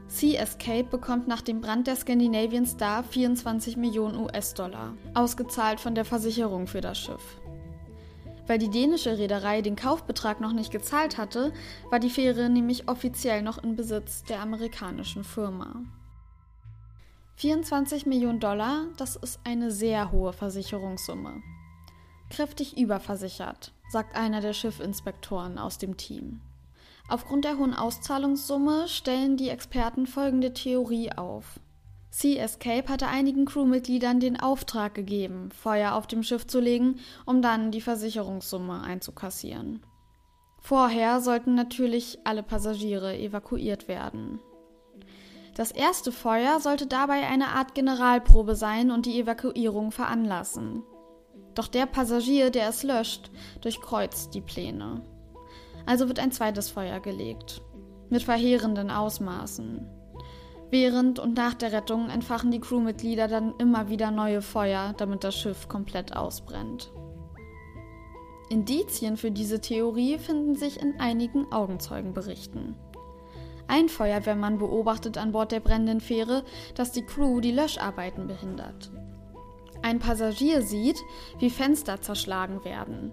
Sea 0.07 0.41
Escape 0.41 0.85
bekommt 0.85 1.27
nach 1.27 1.43
dem 1.43 1.61
Brand 1.61 1.89
der 1.89 1.97
Scandinavian 1.97 2.65
Star 2.65 3.03
24 3.03 3.77
Millionen 3.77 4.21
US-Dollar, 4.21 4.95
ausgezahlt 5.15 5.81
von 5.81 5.97
der 5.97 6.05
Versicherung 6.05 6.69
für 6.69 6.81
das 6.81 7.01
Schiff. 7.01 7.40
Weil 8.51 8.59
die 8.59 8.69
dänische 8.69 9.17
Reederei 9.17 9.63
den 9.63 9.77
Kaufbetrag 9.77 10.41
noch 10.41 10.53
nicht 10.53 10.73
gezahlt 10.73 11.19
hatte, 11.19 11.53
war 11.89 12.01
die 12.01 12.11
Fähre 12.11 12.51
nämlich 12.51 12.89
offiziell 12.89 13.43
noch 13.43 13.63
in 13.63 13.77
Besitz 13.77 14.25
der 14.25 14.41
amerikanischen 14.41 15.23
Firma. 15.23 15.85
24 17.37 18.07
Millionen 18.07 18.41
Dollar, 18.41 18.87
das 18.97 19.15
ist 19.15 19.39
eine 19.45 19.71
sehr 19.71 20.11
hohe 20.11 20.33
Versicherungssumme. 20.33 21.41
Kräftig 22.29 22.77
überversichert, 22.77 23.73
sagt 23.89 24.17
einer 24.17 24.41
der 24.41 24.53
Schiffinspektoren 24.53 25.57
aus 25.57 25.79
dem 25.79 25.97
Team. 25.97 26.41
Aufgrund 27.09 27.45
der 27.45 27.57
hohen 27.57 27.73
Auszahlungssumme 27.73 28.89
stellen 28.89 29.37
die 29.37 29.49
Experten 29.49 30.09
folgende 30.09 30.53
Theorie 30.55 31.13
auf. 31.13 31.61
Sea 32.11 32.43
Escape 32.43 32.89
hatte 32.89 33.07
einigen 33.07 33.45
Crewmitgliedern 33.45 34.19
den 34.19 34.39
Auftrag 34.39 34.95
gegeben, 34.95 35.51
Feuer 35.53 35.95
auf 35.95 36.09
dem 36.09 36.25
Schiff 36.25 36.47
zu 36.47 36.59
legen, 36.59 36.97
um 37.25 37.41
dann 37.41 37.71
die 37.71 37.81
Versicherungssumme 37.81 38.83
einzukassieren. 38.83 39.81
Vorher 40.59 41.21
sollten 41.21 41.55
natürlich 41.55 42.19
alle 42.25 42.43
Passagiere 42.43 43.17
evakuiert 43.17 43.89
werden. 43.89 44.41
Das 45.55 45.71
erste 45.71 46.11
Feuer 46.13 46.61
sollte 46.61 46.87
dabei 46.87 47.27
eine 47.27 47.49
Art 47.49 47.75
Generalprobe 47.75 48.57
sein 48.57 48.91
und 48.91 49.07
die 49.07 49.19
Evakuierung 49.21 49.93
veranlassen. 49.93 50.83
Doch 51.55 51.69
der 51.69 51.87
Passagier, 51.87 52.51
der 52.51 52.69
es 52.69 52.83
löscht, 52.83 53.31
durchkreuzt 53.61 54.35
die 54.35 54.41
Pläne. 54.41 55.03
Also 55.87 56.09
wird 56.09 56.19
ein 56.19 56.33
zweites 56.33 56.71
Feuer 56.71 57.01
gelegt. 57.01 57.63
Mit 58.11 58.23
verheerenden 58.23 58.91
Ausmaßen. 58.91 60.00
Während 60.71 61.19
und 61.19 61.37
nach 61.37 61.55
der 61.55 61.73
Rettung 61.73 62.11
entfachen 62.11 62.53
die 62.53 62.61
Crewmitglieder 62.61 63.27
dann 63.27 63.55
immer 63.59 63.89
wieder 63.89 64.13
neue 64.13 64.41
Feuer, 64.41 64.95
damit 64.97 65.25
das 65.25 65.37
Schiff 65.37 65.69
komplett 65.69 66.17
ausbrennt. 66.17 66.93
Indizien 68.49 69.17
für 69.17 69.31
diese 69.31 69.61
Theorie 69.61 70.19
finden 70.19 70.55
sich 70.55 70.81
in 70.81 70.99
einigen 71.01 71.51
Augenzeugenberichten. 71.53 72.77
Ein 73.67 73.89
Feuerwehrmann 73.89 74.59
beobachtet 74.59 75.17
an 75.19 75.31
Bord 75.31 75.53
der 75.53 75.61
brennenden 75.61 76.01
Fähre, 76.01 76.45
dass 76.75 76.91
die 76.91 77.05
Crew 77.05 77.41
die 77.41 77.53
Löscharbeiten 77.53 78.27
behindert. 78.27 78.91
Ein 79.83 80.01
Passagier 80.01 80.63
sieht, 80.63 81.01
wie 81.39 81.51
Fenster 81.51 82.01
zerschlagen 82.01 82.65
werden. 82.65 83.13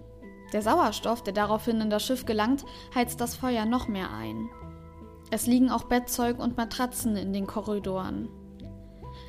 Der 0.52 0.62
Sauerstoff, 0.62 1.22
der 1.22 1.32
daraufhin 1.32 1.80
in 1.80 1.90
das 1.90 2.04
Schiff 2.04 2.26
gelangt, 2.26 2.64
heizt 2.94 3.20
das 3.20 3.36
Feuer 3.36 3.64
noch 3.64 3.86
mehr 3.86 4.10
ein. 4.10 4.48
Es 5.30 5.46
liegen 5.46 5.70
auch 5.70 5.84
Bettzeug 5.84 6.38
und 6.38 6.56
Matratzen 6.56 7.16
in 7.16 7.32
den 7.32 7.46
Korridoren. 7.46 8.28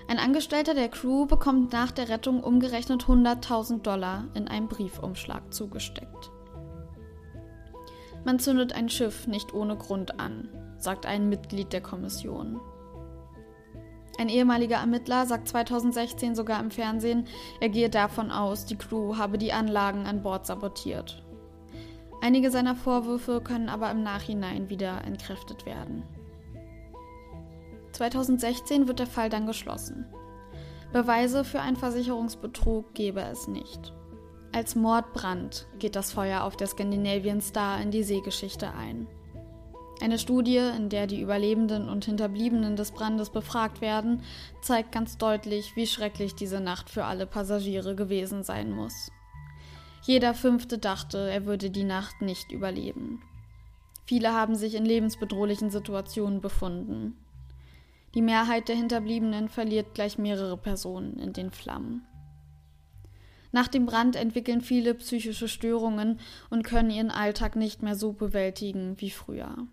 Ein 0.07 0.17
Angestellter 0.17 0.73
der 0.73 0.89
Crew 0.89 1.25
bekommt 1.25 1.71
nach 1.73 1.91
der 1.91 2.09
Rettung 2.09 2.43
umgerechnet 2.43 3.03
100.000 3.03 3.81
Dollar 3.81 4.25
in 4.33 4.47
einem 4.47 4.67
Briefumschlag 4.67 5.53
zugesteckt. 5.53 6.31
Man 8.25 8.39
zündet 8.39 8.73
ein 8.73 8.89
Schiff 8.89 9.27
nicht 9.27 9.53
ohne 9.53 9.77
Grund 9.77 10.19
an, 10.19 10.49
sagt 10.77 11.05
ein 11.05 11.29
Mitglied 11.29 11.73
der 11.73 11.81
Kommission. 11.81 12.59
Ein 14.17 14.29
ehemaliger 14.29 14.77
Ermittler 14.77 15.25
sagt 15.25 15.47
2016 15.47 16.35
sogar 16.35 16.59
im 16.59 16.71
Fernsehen, 16.71 17.25
er 17.61 17.69
gehe 17.69 17.89
davon 17.89 18.31
aus, 18.31 18.65
die 18.65 18.75
Crew 18.75 19.15
habe 19.17 19.37
die 19.37 19.53
Anlagen 19.53 20.05
an 20.07 20.23
Bord 20.23 20.45
sabotiert. 20.45 21.23
Einige 22.21 22.51
seiner 22.51 22.75
Vorwürfe 22.75 23.41
können 23.41 23.69
aber 23.69 23.89
im 23.91 24.03
Nachhinein 24.03 24.69
wieder 24.69 25.03
entkräftet 25.05 25.65
werden. 25.65 26.03
2016 27.93 28.87
wird 28.87 28.99
der 28.99 29.07
Fall 29.07 29.29
dann 29.29 29.45
geschlossen. 29.45 30.05
Beweise 30.91 31.43
für 31.43 31.61
einen 31.61 31.77
Versicherungsbetrug 31.77 32.93
gebe 32.93 33.21
es 33.21 33.47
nicht. 33.47 33.93
Als 34.51 34.75
Mordbrand 34.75 35.67
geht 35.77 35.95
das 35.95 36.11
Feuer 36.11 36.43
auf 36.43 36.57
der 36.57 36.67
Scandinavian 36.67 37.41
Star 37.41 37.79
in 37.81 37.91
die 37.91 38.03
Seegeschichte 38.03 38.73
ein. 38.73 39.07
Eine 40.01 40.17
Studie, 40.17 40.57
in 40.57 40.89
der 40.89 41.07
die 41.07 41.21
Überlebenden 41.21 41.89
und 41.89 42.05
Hinterbliebenen 42.05 42.75
des 42.75 42.91
Brandes 42.91 43.29
befragt 43.29 43.81
werden, 43.81 44.23
zeigt 44.61 44.91
ganz 44.91 45.17
deutlich, 45.17 45.75
wie 45.75 45.87
schrecklich 45.87 46.35
diese 46.35 46.61
Nacht 46.61 46.89
für 46.89 47.03
alle 47.03 47.25
Passagiere 47.25 47.95
gewesen 47.95 48.43
sein 48.43 48.71
muss. 48.71 49.11
Jeder 50.09 50.33
fünfte 50.33 50.79
dachte, 50.79 51.29
er 51.29 51.45
würde 51.45 51.69
die 51.69 51.83
Nacht 51.83 52.23
nicht 52.23 52.51
überleben. 52.51 53.21
Viele 54.07 54.33
haben 54.33 54.55
sich 54.55 54.73
in 54.73 54.83
lebensbedrohlichen 54.83 55.69
Situationen 55.69 56.41
befunden. 56.41 57.15
Die 58.15 58.23
Mehrheit 58.23 58.69
der 58.69 58.75
Hinterbliebenen 58.75 59.49
verliert 59.49 59.93
gleich 59.93 60.17
mehrere 60.17 60.57
Personen 60.57 61.19
in 61.19 61.31
den 61.33 61.51
Flammen. 61.51 62.07
Nach 63.51 63.67
dem 63.67 63.85
Brand 63.85 64.15
entwickeln 64.15 64.61
viele 64.61 64.95
psychische 64.95 65.47
Störungen 65.47 66.19
und 66.49 66.63
können 66.63 66.89
ihren 66.89 67.11
Alltag 67.11 67.55
nicht 67.55 67.83
mehr 67.83 67.95
so 67.95 68.11
bewältigen 68.11 68.99
wie 68.99 69.11
früher. 69.11 69.67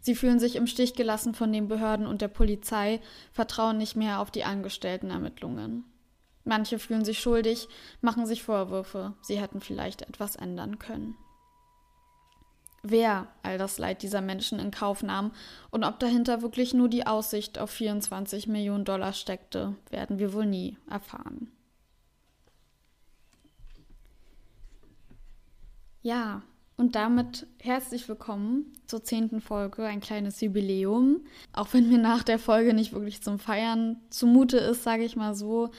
Sie 0.00 0.16
fühlen 0.16 0.40
sich 0.40 0.56
im 0.56 0.66
Stich 0.66 0.94
gelassen 0.94 1.34
von 1.34 1.52
den 1.52 1.68
Behörden 1.68 2.08
und 2.08 2.20
der 2.20 2.26
Polizei, 2.26 3.00
vertrauen 3.30 3.78
nicht 3.78 3.94
mehr 3.94 4.18
auf 4.18 4.32
die 4.32 4.42
angestellten 4.42 5.10
Ermittlungen. 5.10 5.84
Manche 6.46 6.78
fühlen 6.78 7.04
sich 7.04 7.18
schuldig, 7.18 7.68
machen 8.00 8.24
sich 8.24 8.44
Vorwürfe, 8.44 9.14
sie 9.20 9.40
hätten 9.40 9.60
vielleicht 9.60 10.02
etwas 10.02 10.36
ändern 10.36 10.78
können. 10.78 11.16
Wer 12.84 13.26
all 13.42 13.58
das 13.58 13.78
Leid 13.78 14.02
dieser 14.02 14.20
Menschen 14.20 14.60
in 14.60 14.70
Kauf 14.70 15.02
nahm 15.02 15.32
und 15.72 15.82
ob 15.82 15.98
dahinter 15.98 16.42
wirklich 16.42 16.72
nur 16.72 16.88
die 16.88 17.04
Aussicht 17.04 17.58
auf 17.58 17.70
24 17.70 18.46
Millionen 18.46 18.84
Dollar 18.84 19.12
steckte, 19.12 19.74
werden 19.90 20.20
wir 20.20 20.32
wohl 20.32 20.46
nie 20.46 20.78
erfahren. 20.88 21.50
Ja, 26.02 26.42
und 26.76 26.94
damit 26.94 27.48
herzlich 27.58 28.08
willkommen 28.08 28.72
zur 28.86 29.02
zehnten 29.02 29.40
Folge, 29.40 29.84
ein 29.84 29.98
kleines 29.98 30.40
Jubiläum. 30.40 31.22
Auch 31.52 31.72
wenn 31.72 31.88
mir 31.88 31.98
nach 31.98 32.22
der 32.22 32.38
Folge 32.38 32.72
nicht 32.72 32.92
wirklich 32.92 33.20
zum 33.20 33.40
Feiern 33.40 34.00
zumute 34.10 34.58
ist, 34.58 34.84
sage 34.84 35.02
ich 35.02 35.16
mal 35.16 35.34
so. 35.34 35.72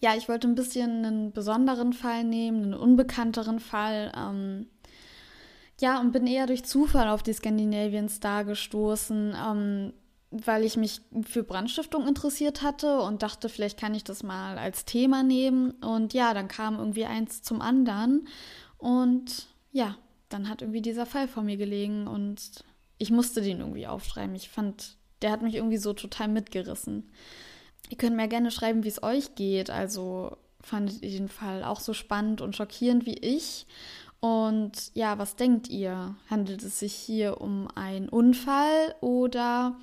Ja, 0.00 0.14
ich 0.16 0.28
wollte 0.28 0.46
ein 0.46 0.54
bisschen 0.54 1.04
einen 1.04 1.32
besonderen 1.32 1.92
Fall 1.92 2.24
nehmen, 2.24 2.64
einen 2.64 2.74
unbekannteren 2.74 3.60
Fall. 3.60 4.12
Ähm, 4.16 4.66
ja, 5.80 6.00
und 6.00 6.12
bin 6.12 6.26
eher 6.26 6.46
durch 6.46 6.64
Zufall 6.64 7.08
auf 7.08 7.22
die 7.22 7.32
Scandinavian 7.32 8.08
Star 8.08 8.44
gestoßen, 8.44 9.34
ähm, 9.36 9.92
weil 10.30 10.64
ich 10.64 10.76
mich 10.76 11.00
für 11.26 11.42
Brandstiftung 11.42 12.06
interessiert 12.06 12.62
hatte 12.62 13.00
und 13.00 13.22
dachte, 13.22 13.48
vielleicht 13.48 13.78
kann 13.78 13.94
ich 13.94 14.04
das 14.04 14.22
mal 14.22 14.58
als 14.58 14.84
Thema 14.84 15.22
nehmen. 15.22 15.72
Und 15.82 16.14
ja, 16.14 16.34
dann 16.34 16.48
kam 16.48 16.78
irgendwie 16.78 17.04
eins 17.04 17.42
zum 17.42 17.62
anderen. 17.62 18.28
Und 18.78 19.46
ja, 19.72 19.96
dann 20.28 20.48
hat 20.48 20.62
irgendwie 20.62 20.82
dieser 20.82 21.06
Fall 21.06 21.28
vor 21.28 21.42
mir 21.42 21.56
gelegen 21.56 22.06
und 22.06 22.64
ich 22.98 23.10
musste 23.10 23.42
den 23.42 23.60
irgendwie 23.60 23.86
aufschreiben. 23.86 24.34
Ich 24.34 24.48
fand, 24.48 24.96
der 25.22 25.30
hat 25.30 25.42
mich 25.42 25.54
irgendwie 25.54 25.76
so 25.76 25.92
total 25.92 26.28
mitgerissen. 26.28 27.10
Ihr 27.88 27.96
könnt 27.96 28.16
mir 28.16 28.28
gerne 28.28 28.50
schreiben, 28.50 28.84
wie 28.84 28.88
es 28.88 29.02
euch 29.02 29.34
geht. 29.34 29.70
Also 29.70 30.36
fandet 30.60 31.02
ihr 31.02 31.10
den 31.10 31.28
Fall 31.28 31.62
auch 31.62 31.80
so 31.80 31.92
spannend 31.92 32.40
und 32.40 32.56
schockierend 32.56 33.06
wie 33.06 33.18
ich? 33.18 33.66
Und 34.20 34.90
ja, 34.94 35.18
was 35.18 35.36
denkt 35.36 35.68
ihr? 35.68 36.16
Handelt 36.28 36.62
es 36.62 36.80
sich 36.80 36.94
hier 36.94 37.40
um 37.40 37.68
einen 37.74 38.08
Unfall 38.08 38.94
oder 39.00 39.76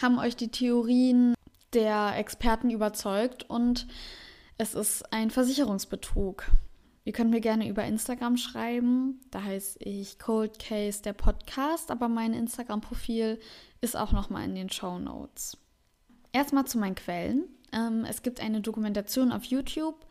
haben 0.00 0.18
euch 0.18 0.36
die 0.36 0.50
Theorien 0.50 1.34
der 1.74 2.16
Experten 2.16 2.70
überzeugt 2.70 3.48
und 3.48 3.86
es 4.56 4.74
ist 4.74 5.12
ein 5.12 5.30
Versicherungsbetrug? 5.30 6.50
Ihr 7.04 7.12
könnt 7.12 7.30
mir 7.30 7.40
gerne 7.40 7.68
über 7.68 7.84
Instagram 7.84 8.36
schreiben. 8.36 9.20
Da 9.30 9.42
heiße 9.42 9.78
ich 9.80 10.18
Cold 10.18 10.58
Case 10.58 11.02
der 11.02 11.14
Podcast, 11.14 11.90
aber 11.90 12.08
mein 12.08 12.34
Instagram-Profil 12.34 13.38
ist 13.80 13.96
auch 13.96 14.12
nochmal 14.12 14.44
in 14.44 14.54
den 14.54 14.70
Show 14.70 14.98
Notes. 14.98 15.56
Erstmal 16.32 16.66
zu 16.66 16.78
meinen 16.78 16.94
Quellen. 16.94 17.44
Ähm, 17.72 18.04
es 18.08 18.22
gibt 18.22 18.40
eine 18.40 18.60
Dokumentation 18.60 19.32
auf 19.32 19.44
YouTube, 19.44 20.06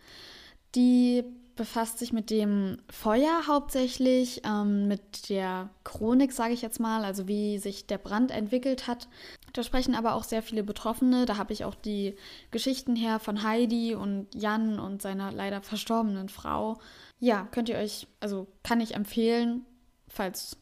die 0.76 1.24
befasst 1.56 2.00
sich 2.00 2.14
mit 2.14 2.30
dem 2.30 2.78
Feuer 2.90 3.48
hauptsächlich, 3.48 4.42
ähm, 4.46 4.88
mit 4.88 5.30
der 5.30 5.70
Chronik, 5.84 6.32
sage 6.32 6.54
ich 6.54 6.62
jetzt 6.62 6.80
mal, 6.80 7.04
also 7.04 7.28
wie 7.28 7.58
sich 7.58 7.88
der 7.88 7.98
Brand 7.98 8.32
entwickelt 8.32 8.88
hat. 8.88 9.10
Da 9.54 9.64
sprechen 9.64 9.96
aber 9.96 10.14
auch 10.14 10.24
sehr 10.24 10.44
viele 10.44 10.64
Betroffene. 10.64 11.26
Da 11.26 11.38
habe 11.38 11.52
ich 11.52 11.66
auch 11.66 11.76
die 11.76 12.16
Geschichten 12.52 12.96
her 12.96 13.20
von 13.20 13.44
Heidi 13.44 13.96
und 13.96 14.28
Jan 14.36 14.80
und 14.80 15.02
seiner 15.02 15.32
leider 15.32 15.62
verstorbenen 15.62 16.30
Frau. 16.30 16.80
Ja, 17.20 17.48
könnt 17.52 17.70
ihr 17.70 17.78
euch, 17.78 18.08
also 18.20 18.48
kann 18.64 18.80
ich 18.80 18.94
empfehlen, 18.94 19.66
falls 20.08 20.58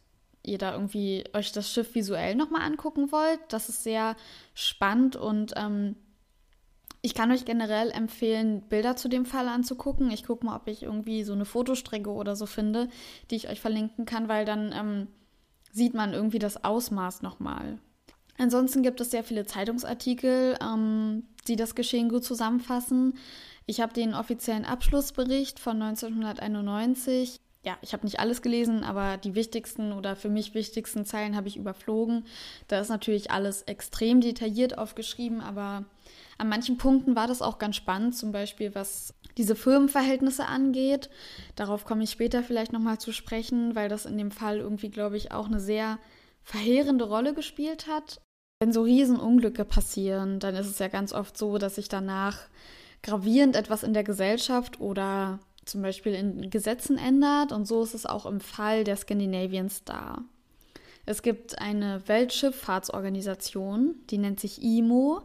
ihr 0.45 0.57
da 0.57 0.73
irgendwie 0.73 1.23
euch 1.33 1.51
das 1.51 1.71
Schiff 1.71 1.95
visuell 1.95 2.35
nochmal 2.35 2.61
angucken 2.61 3.11
wollt. 3.11 3.39
Das 3.49 3.69
ist 3.69 3.83
sehr 3.83 4.15
spannend 4.53 5.15
und 5.15 5.53
ähm, 5.55 5.95
ich 7.01 7.13
kann 7.13 7.31
euch 7.31 7.45
generell 7.45 7.91
empfehlen, 7.91 8.61
Bilder 8.61 8.95
zu 8.95 9.07
dem 9.07 9.25
Fall 9.25 9.47
anzugucken. 9.47 10.09
Ich 10.09 10.25
gucke 10.25 10.43
mal, 10.43 10.55
ob 10.55 10.67
ich 10.67 10.81
irgendwie 10.81 11.23
so 11.23 11.33
eine 11.33 11.45
Fotostrecke 11.45 12.09
oder 12.09 12.35
so 12.35 12.47
finde, 12.47 12.89
die 13.29 13.35
ich 13.35 13.47
euch 13.47 13.61
verlinken 13.61 14.05
kann, 14.05 14.27
weil 14.27 14.43
dann 14.43 14.73
ähm, 14.73 15.07
sieht 15.71 15.93
man 15.93 16.13
irgendwie 16.13 16.39
das 16.39 16.63
Ausmaß 16.63 17.21
nochmal. 17.21 17.77
Ansonsten 18.39 18.81
gibt 18.81 18.99
es 19.01 19.11
sehr 19.11 19.23
viele 19.23 19.45
Zeitungsartikel, 19.45 20.57
ähm, 20.61 21.23
die 21.47 21.55
das 21.55 21.75
Geschehen 21.75 22.09
gut 22.09 22.23
zusammenfassen. 22.23 23.13
Ich 23.67 23.81
habe 23.81 23.93
den 23.93 24.13
offiziellen 24.13 24.65
Abschlussbericht 24.65 25.59
von 25.59 25.81
1991. 25.81 27.39
Ja, 27.65 27.79
ich 27.81 27.93
habe 27.93 28.05
nicht 28.05 28.19
alles 28.19 28.43
gelesen, 28.43 28.83
aber 28.83 29.17
die 29.17 29.33
wichtigsten 29.33 29.91
oder 29.91 30.15
für 30.15 30.29
mich 30.29 30.53
wichtigsten 30.53 31.03
Zeilen 31.03 31.35
habe 31.35 31.47
ich 31.47 31.57
überflogen. 31.57 32.25
Da 32.67 32.79
ist 32.79 32.89
natürlich 32.89 33.31
alles 33.31 33.63
extrem 33.63 34.21
detailliert 34.21 34.77
aufgeschrieben, 34.77 35.41
aber 35.41 35.83
an 36.37 36.47
manchen 36.47 36.77
Punkten 36.77 37.15
war 37.15 37.25
das 37.25 37.41
auch 37.41 37.57
ganz 37.57 37.75
spannend, 37.75 38.15
zum 38.15 38.31
Beispiel 38.31 38.75
was 38.75 39.15
diese 39.35 39.55
Firmenverhältnisse 39.55 40.45
angeht. 40.45 41.09
Darauf 41.55 41.85
komme 41.85 42.03
ich 42.03 42.11
später 42.11 42.43
vielleicht 42.43 42.71
nochmal 42.71 42.99
zu 42.99 43.11
sprechen, 43.11 43.73
weil 43.73 43.89
das 43.89 44.05
in 44.05 44.17
dem 44.17 44.29
Fall 44.29 44.59
irgendwie, 44.59 44.89
glaube 44.89 45.17
ich, 45.17 45.31
auch 45.31 45.47
eine 45.47 45.59
sehr 45.59 45.97
verheerende 46.43 47.05
Rolle 47.05 47.33
gespielt 47.33 47.87
hat. 47.87 48.21
Wenn 48.61 48.73
so 48.73 48.83
Riesenunglücke 48.83 49.65
passieren, 49.65 50.39
dann 50.39 50.55
ist 50.55 50.67
es 50.67 50.77
ja 50.77 50.87
ganz 50.87 51.13
oft 51.13 51.35
so, 51.35 51.57
dass 51.57 51.75
sich 51.75 51.89
danach 51.89 52.37
gravierend 53.01 53.55
etwas 53.55 53.81
in 53.81 53.93
der 53.93 54.03
Gesellschaft 54.03 54.79
oder 54.79 55.39
zum 55.65 55.81
Beispiel 55.81 56.13
in 56.13 56.49
Gesetzen 56.49 56.97
ändert. 56.97 57.51
Und 57.51 57.67
so 57.67 57.83
ist 57.83 57.93
es 57.93 58.05
auch 58.05 58.25
im 58.25 58.39
Fall 58.39 58.83
der 58.83 58.95
Scandinavian 58.95 59.69
Star. 59.69 60.23
Es 61.05 61.21
gibt 61.21 61.59
eine 61.59 62.01
Weltschifffahrtsorganisation, 62.07 63.95
die 64.09 64.17
nennt 64.17 64.39
sich 64.39 64.61
IMO. 64.61 65.21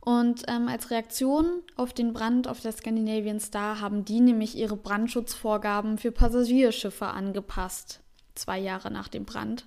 Und 0.00 0.42
ähm, 0.48 0.68
als 0.68 0.90
Reaktion 0.90 1.62
auf 1.76 1.94
den 1.94 2.12
Brand 2.12 2.46
auf 2.46 2.60
der 2.60 2.72
Scandinavian 2.72 3.40
Star 3.40 3.80
haben 3.80 4.04
die 4.04 4.20
nämlich 4.20 4.54
ihre 4.54 4.76
Brandschutzvorgaben 4.76 5.96
für 5.96 6.12
Passagierschiffe 6.12 7.06
angepasst, 7.06 8.00
zwei 8.34 8.58
Jahre 8.58 8.90
nach 8.90 9.08
dem 9.08 9.24
Brand. 9.24 9.66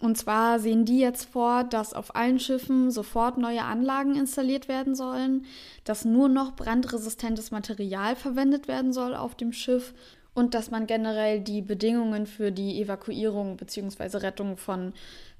Und 0.00 0.16
zwar 0.16 0.58
sehen 0.58 0.86
die 0.86 0.98
jetzt 0.98 1.26
vor, 1.26 1.62
dass 1.62 1.92
auf 1.92 2.16
allen 2.16 2.40
Schiffen 2.40 2.90
sofort 2.90 3.36
neue 3.36 3.64
Anlagen 3.64 4.16
installiert 4.16 4.66
werden 4.66 4.94
sollen, 4.94 5.44
dass 5.84 6.06
nur 6.06 6.30
noch 6.30 6.56
brandresistentes 6.56 7.50
Material 7.50 8.16
verwendet 8.16 8.66
werden 8.66 8.94
soll 8.94 9.14
auf 9.14 9.34
dem 9.34 9.52
Schiff 9.52 9.92
und 10.32 10.54
dass 10.54 10.70
man 10.70 10.86
generell 10.86 11.40
die 11.40 11.60
Bedingungen 11.60 12.26
für 12.26 12.50
die 12.50 12.80
Evakuierung 12.80 13.58
bzw. 13.58 14.16
Rettung 14.18 14.56
von 14.56 14.94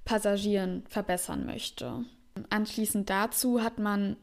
Passagieren 0.05 0.83
verbessern 0.89 1.47
möchte. 1.47 2.05
Anschließend 2.51 3.09
dazu 3.09 3.63
hat 3.63 3.79
man 3.79 4.17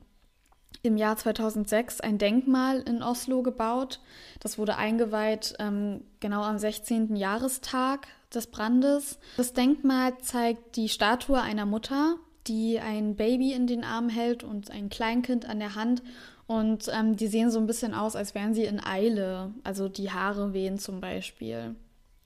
im 0.83 0.97
Jahr 0.97 1.17
2006 1.17 2.01
ein 2.01 2.17
Denkmal 2.17 2.81
in 2.81 3.03
Oslo 3.03 3.41
gebaut. 3.43 3.99
Das 4.39 4.57
wurde 4.57 4.77
eingeweiht 4.77 5.55
ähm, 5.59 6.01
genau 6.19 6.41
am 6.43 6.57
16. 6.57 7.15
Jahrestag 7.15 8.07
des 8.33 8.47
Brandes. 8.47 9.19
Das 9.37 9.53
Denkmal 9.53 10.17
zeigt 10.19 10.75
die 10.75 10.89
Statue 10.89 11.41
einer 11.41 11.65
Mutter, 11.65 12.15
die 12.47 12.79
ein 12.79 13.15
Baby 13.15 13.53
in 13.53 13.67
den 13.67 13.83
Arm 13.83 14.09
hält 14.09 14.43
und 14.43 14.71
ein 14.71 14.89
Kleinkind 14.89 15.47
an 15.47 15.59
der 15.59 15.75
Hand. 15.75 16.01
Und 16.45 16.89
ähm, 16.93 17.17
die 17.17 17.27
sehen 17.27 17.51
so 17.51 17.59
ein 17.59 17.67
bisschen 17.67 17.93
aus, 17.93 18.15
als 18.15 18.33
wären 18.33 18.53
sie 18.53 18.63
in 18.63 18.83
Eile. 18.83 19.53
Also 19.63 19.89
die 19.89 20.11
Haare 20.11 20.53
wehen 20.53 20.79
zum 20.79 21.01
Beispiel. 21.01 21.75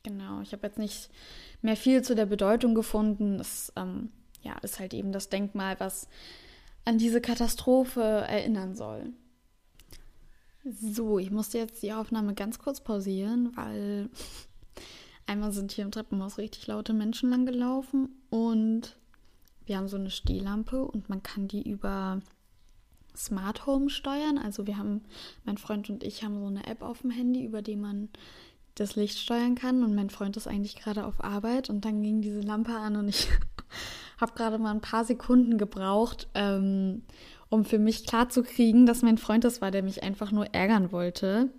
Genau, 0.04 0.42
ich 0.42 0.52
habe 0.52 0.68
jetzt 0.68 0.80
nicht 0.80 1.10
mehr 1.62 1.76
viel 1.76 2.04
zu 2.04 2.16
der 2.16 2.28
Bedeutung 2.28 2.76
gefunden. 2.76 3.40
Es 3.40 3.74
ähm, 3.76 4.12
ja, 4.44 4.58
ist 4.62 4.80
halt 4.80 4.94
eben 4.94 5.12
das 5.12 5.30
Denkmal, 5.30 5.80
was 5.80 6.08
an 6.86 6.98
diese 6.98 7.22
Katastrophe 7.22 8.02
erinnern 8.02 8.76
soll. 8.76 9.14
So, 10.64 11.18
ich 11.18 11.32
musste 11.32 11.58
jetzt 11.58 11.82
die 11.82 11.94
Aufnahme 11.94 12.34
ganz 12.36 12.60
kurz 12.60 12.82
pausieren, 12.82 13.56
weil 13.56 14.10
einmal 15.26 15.52
sind 15.52 15.72
hier 15.72 15.84
im 15.84 15.92
Treppenhaus 15.92 16.38
richtig 16.38 16.68
laute 16.68 16.94
Menschen 16.94 17.32
langgelaufen 17.32 18.10
und 18.30 18.96
wir 19.66 19.78
haben 19.78 19.88
so 19.88 19.98
eine 19.98 20.12
Stehlampe 20.12 20.84
und 20.84 21.10
man 21.10 21.24
kann 21.24 21.48
die 21.48 21.68
über 21.68 22.20
Smart 23.16 23.66
Home 23.66 23.90
steuern. 23.90 24.38
Also 24.38 24.68
wir 24.68 24.78
haben, 24.78 25.02
mein 25.46 25.58
Freund 25.58 25.90
und 25.90 26.04
ich 26.04 26.24
haben 26.24 26.40
so 26.40 26.48
eine 26.48 26.66
App 26.68 26.82
auf 26.82 27.02
dem 27.02 27.12
Handy, 27.12 27.44
über 27.44 27.62
die 27.62 27.76
man 27.76 28.10
das 28.76 28.96
Licht 28.96 29.18
steuern 29.18 29.56
kann 29.56 29.84
und 29.84 29.96
mein 29.96 30.10
Freund 30.10 30.38
ist 30.38 30.48
eigentlich 30.48 30.76
gerade 30.76 31.06
auf 31.06 31.24
Arbeit 31.24 31.70
und 31.70 31.86
dann 31.86 32.02
ging 32.02 32.22
diese 32.22 32.42
Lampe 32.42 32.74
an 32.74 32.96
und 32.96 33.10
ich 33.10 33.28
habe 34.22 34.34
gerade 34.34 34.58
mal 34.58 34.72
ein 34.72 34.82
paar 34.82 35.04
Sekunden 35.04 35.58
gebraucht, 35.58 36.28
ähm, 36.34 37.04
um 37.50 37.66
für 37.66 37.80
mich 37.80 38.06
klarzukriegen, 38.06 38.86
dass 38.86 39.02
mein 39.02 39.18
Freund 39.18 39.44
das 39.44 39.62
war, 39.62 39.72
der 39.72 39.84
mich 39.84 40.04
einfach 40.04 40.32
nur 40.32 40.54
ärgern 40.54 40.92
wollte. 40.92 41.50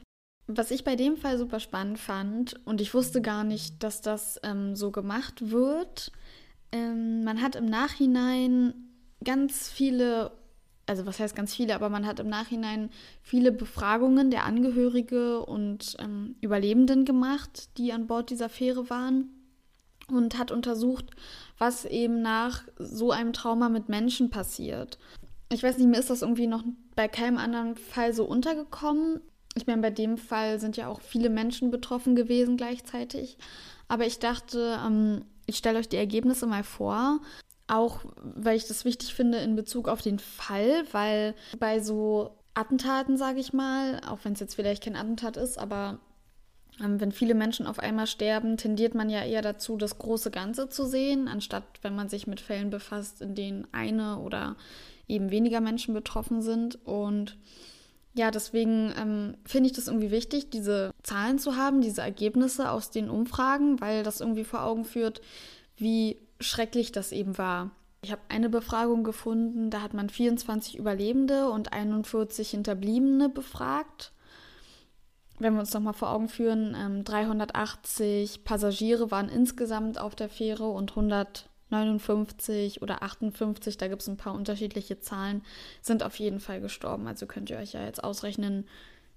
Was 0.46 0.70
ich 0.70 0.84
bei 0.84 0.96
dem 0.96 1.16
Fall 1.16 1.38
super 1.38 1.60
spannend 1.60 1.98
fand, 1.98 2.60
und 2.64 2.80
ich 2.80 2.94
wusste 2.94 3.20
gar 3.20 3.44
nicht, 3.44 3.82
dass 3.82 4.00
das 4.00 4.40
ähm, 4.42 4.74
so 4.74 4.90
gemacht 4.90 5.50
wird, 5.50 6.12
ähm, 6.72 7.24
man 7.24 7.42
hat 7.42 7.56
im 7.56 7.66
Nachhinein 7.66 8.74
ganz 9.22 9.68
viele 9.68 10.32
also 10.84 11.06
was 11.06 11.20
heißt 11.20 11.36
ganz 11.36 11.54
viele, 11.54 11.76
aber 11.76 11.88
man 11.88 12.06
hat 12.06 12.18
im 12.18 12.28
Nachhinein 12.28 12.90
viele 13.22 13.52
Befragungen 13.52 14.30
der 14.30 14.44
Angehörige 14.44 15.40
und 15.40 15.96
ähm, 16.00 16.34
Überlebenden 16.40 17.04
gemacht, 17.04 17.78
die 17.78 17.92
an 17.92 18.08
Bord 18.08 18.30
dieser 18.30 18.48
Fähre 18.48 18.90
waren 18.90 19.30
und 20.16 20.38
hat 20.38 20.50
untersucht, 20.50 21.06
was 21.58 21.84
eben 21.84 22.22
nach 22.22 22.62
so 22.78 23.10
einem 23.10 23.32
Trauma 23.32 23.68
mit 23.68 23.88
Menschen 23.88 24.30
passiert. 24.30 24.98
Ich 25.50 25.62
weiß 25.62 25.78
nicht, 25.78 25.88
mir 25.88 25.98
ist 25.98 26.10
das 26.10 26.22
irgendwie 26.22 26.46
noch 26.46 26.64
bei 26.94 27.08
keinem 27.08 27.38
anderen 27.38 27.76
Fall 27.76 28.14
so 28.14 28.24
untergekommen. 28.24 29.20
Ich 29.54 29.66
meine, 29.66 29.82
bei 29.82 29.90
dem 29.90 30.16
Fall 30.16 30.58
sind 30.58 30.76
ja 30.76 30.88
auch 30.88 31.00
viele 31.00 31.28
Menschen 31.28 31.70
betroffen 31.70 32.16
gewesen 32.16 32.56
gleichzeitig. 32.56 33.36
Aber 33.88 34.06
ich 34.06 34.18
dachte, 34.18 34.78
ähm, 34.84 35.24
ich 35.46 35.56
stelle 35.56 35.78
euch 35.78 35.88
die 35.88 35.96
Ergebnisse 35.96 36.46
mal 36.46 36.64
vor. 36.64 37.20
Auch 37.66 38.00
weil 38.16 38.56
ich 38.56 38.66
das 38.66 38.84
wichtig 38.84 39.14
finde 39.14 39.38
in 39.38 39.56
Bezug 39.56 39.88
auf 39.88 40.02
den 40.02 40.18
Fall, 40.18 40.84
weil 40.92 41.34
bei 41.58 41.80
so 41.80 42.36
Attentaten, 42.54 43.16
sage 43.16 43.40
ich 43.40 43.52
mal, 43.52 44.00
auch 44.06 44.18
wenn 44.24 44.34
es 44.34 44.40
jetzt 44.40 44.54
vielleicht 44.54 44.84
kein 44.84 44.96
Attentat 44.96 45.36
ist, 45.36 45.58
aber 45.58 45.98
wenn 46.82 47.12
viele 47.12 47.34
Menschen 47.34 47.66
auf 47.66 47.78
einmal 47.78 48.06
sterben, 48.06 48.56
tendiert 48.56 48.94
man 48.94 49.08
ja 49.08 49.24
eher 49.24 49.42
dazu, 49.42 49.76
das 49.76 49.98
große 49.98 50.30
Ganze 50.30 50.68
zu 50.68 50.84
sehen, 50.84 51.28
anstatt 51.28 51.64
wenn 51.82 51.94
man 51.94 52.08
sich 52.08 52.26
mit 52.26 52.40
Fällen 52.40 52.70
befasst, 52.70 53.22
in 53.22 53.34
denen 53.34 53.66
eine 53.72 54.18
oder 54.18 54.56
eben 55.08 55.30
weniger 55.30 55.60
Menschen 55.60 55.94
betroffen 55.94 56.42
sind. 56.42 56.78
Und 56.86 57.36
ja, 58.14 58.30
deswegen 58.30 58.92
ähm, 58.98 59.36
finde 59.44 59.68
ich 59.68 59.76
das 59.76 59.86
irgendwie 59.86 60.10
wichtig, 60.10 60.50
diese 60.50 60.92
Zahlen 61.02 61.38
zu 61.38 61.56
haben, 61.56 61.80
diese 61.80 62.02
Ergebnisse 62.02 62.70
aus 62.70 62.90
den 62.90 63.08
Umfragen, 63.08 63.80
weil 63.80 64.02
das 64.02 64.20
irgendwie 64.20 64.44
vor 64.44 64.64
Augen 64.64 64.84
führt, 64.84 65.20
wie 65.76 66.18
schrecklich 66.40 66.92
das 66.92 67.12
eben 67.12 67.38
war. 67.38 67.70
Ich 68.04 68.10
habe 68.10 68.22
eine 68.28 68.48
Befragung 68.48 69.04
gefunden, 69.04 69.70
da 69.70 69.80
hat 69.80 69.94
man 69.94 70.10
24 70.10 70.76
Überlebende 70.76 71.48
und 71.48 71.72
41 71.72 72.50
Hinterbliebene 72.50 73.28
befragt 73.28 74.11
wenn 75.42 75.54
wir 75.54 75.60
uns 75.60 75.74
nochmal 75.74 75.92
vor 75.92 76.10
Augen 76.10 76.28
führen, 76.28 76.76
ähm, 76.78 77.04
380 77.04 78.44
Passagiere 78.44 79.10
waren 79.10 79.28
insgesamt 79.28 79.98
auf 79.98 80.14
der 80.14 80.28
Fähre 80.28 80.68
und 80.68 80.92
159 80.92 82.82
oder 82.82 83.02
58, 83.02 83.76
da 83.76 83.88
gibt 83.88 84.02
es 84.02 84.08
ein 84.08 84.16
paar 84.16 84.34
unterschiedliche 84.34 85.00
Zahlen, 85.00 85.42
sind 85.80 86.02
auf 86.02 86.16
jeden 86.16 86.40
Fall 86.40 86.60
gestorben. 86.60 87.06
Also 87.06 87.26
könnt 87.26 87.50
ihr 87.50 87.58
euch 87.58 87.72
ja 87.72 87.84
jetzt 87.84 88.02
ausrechnen, 88.02 88.66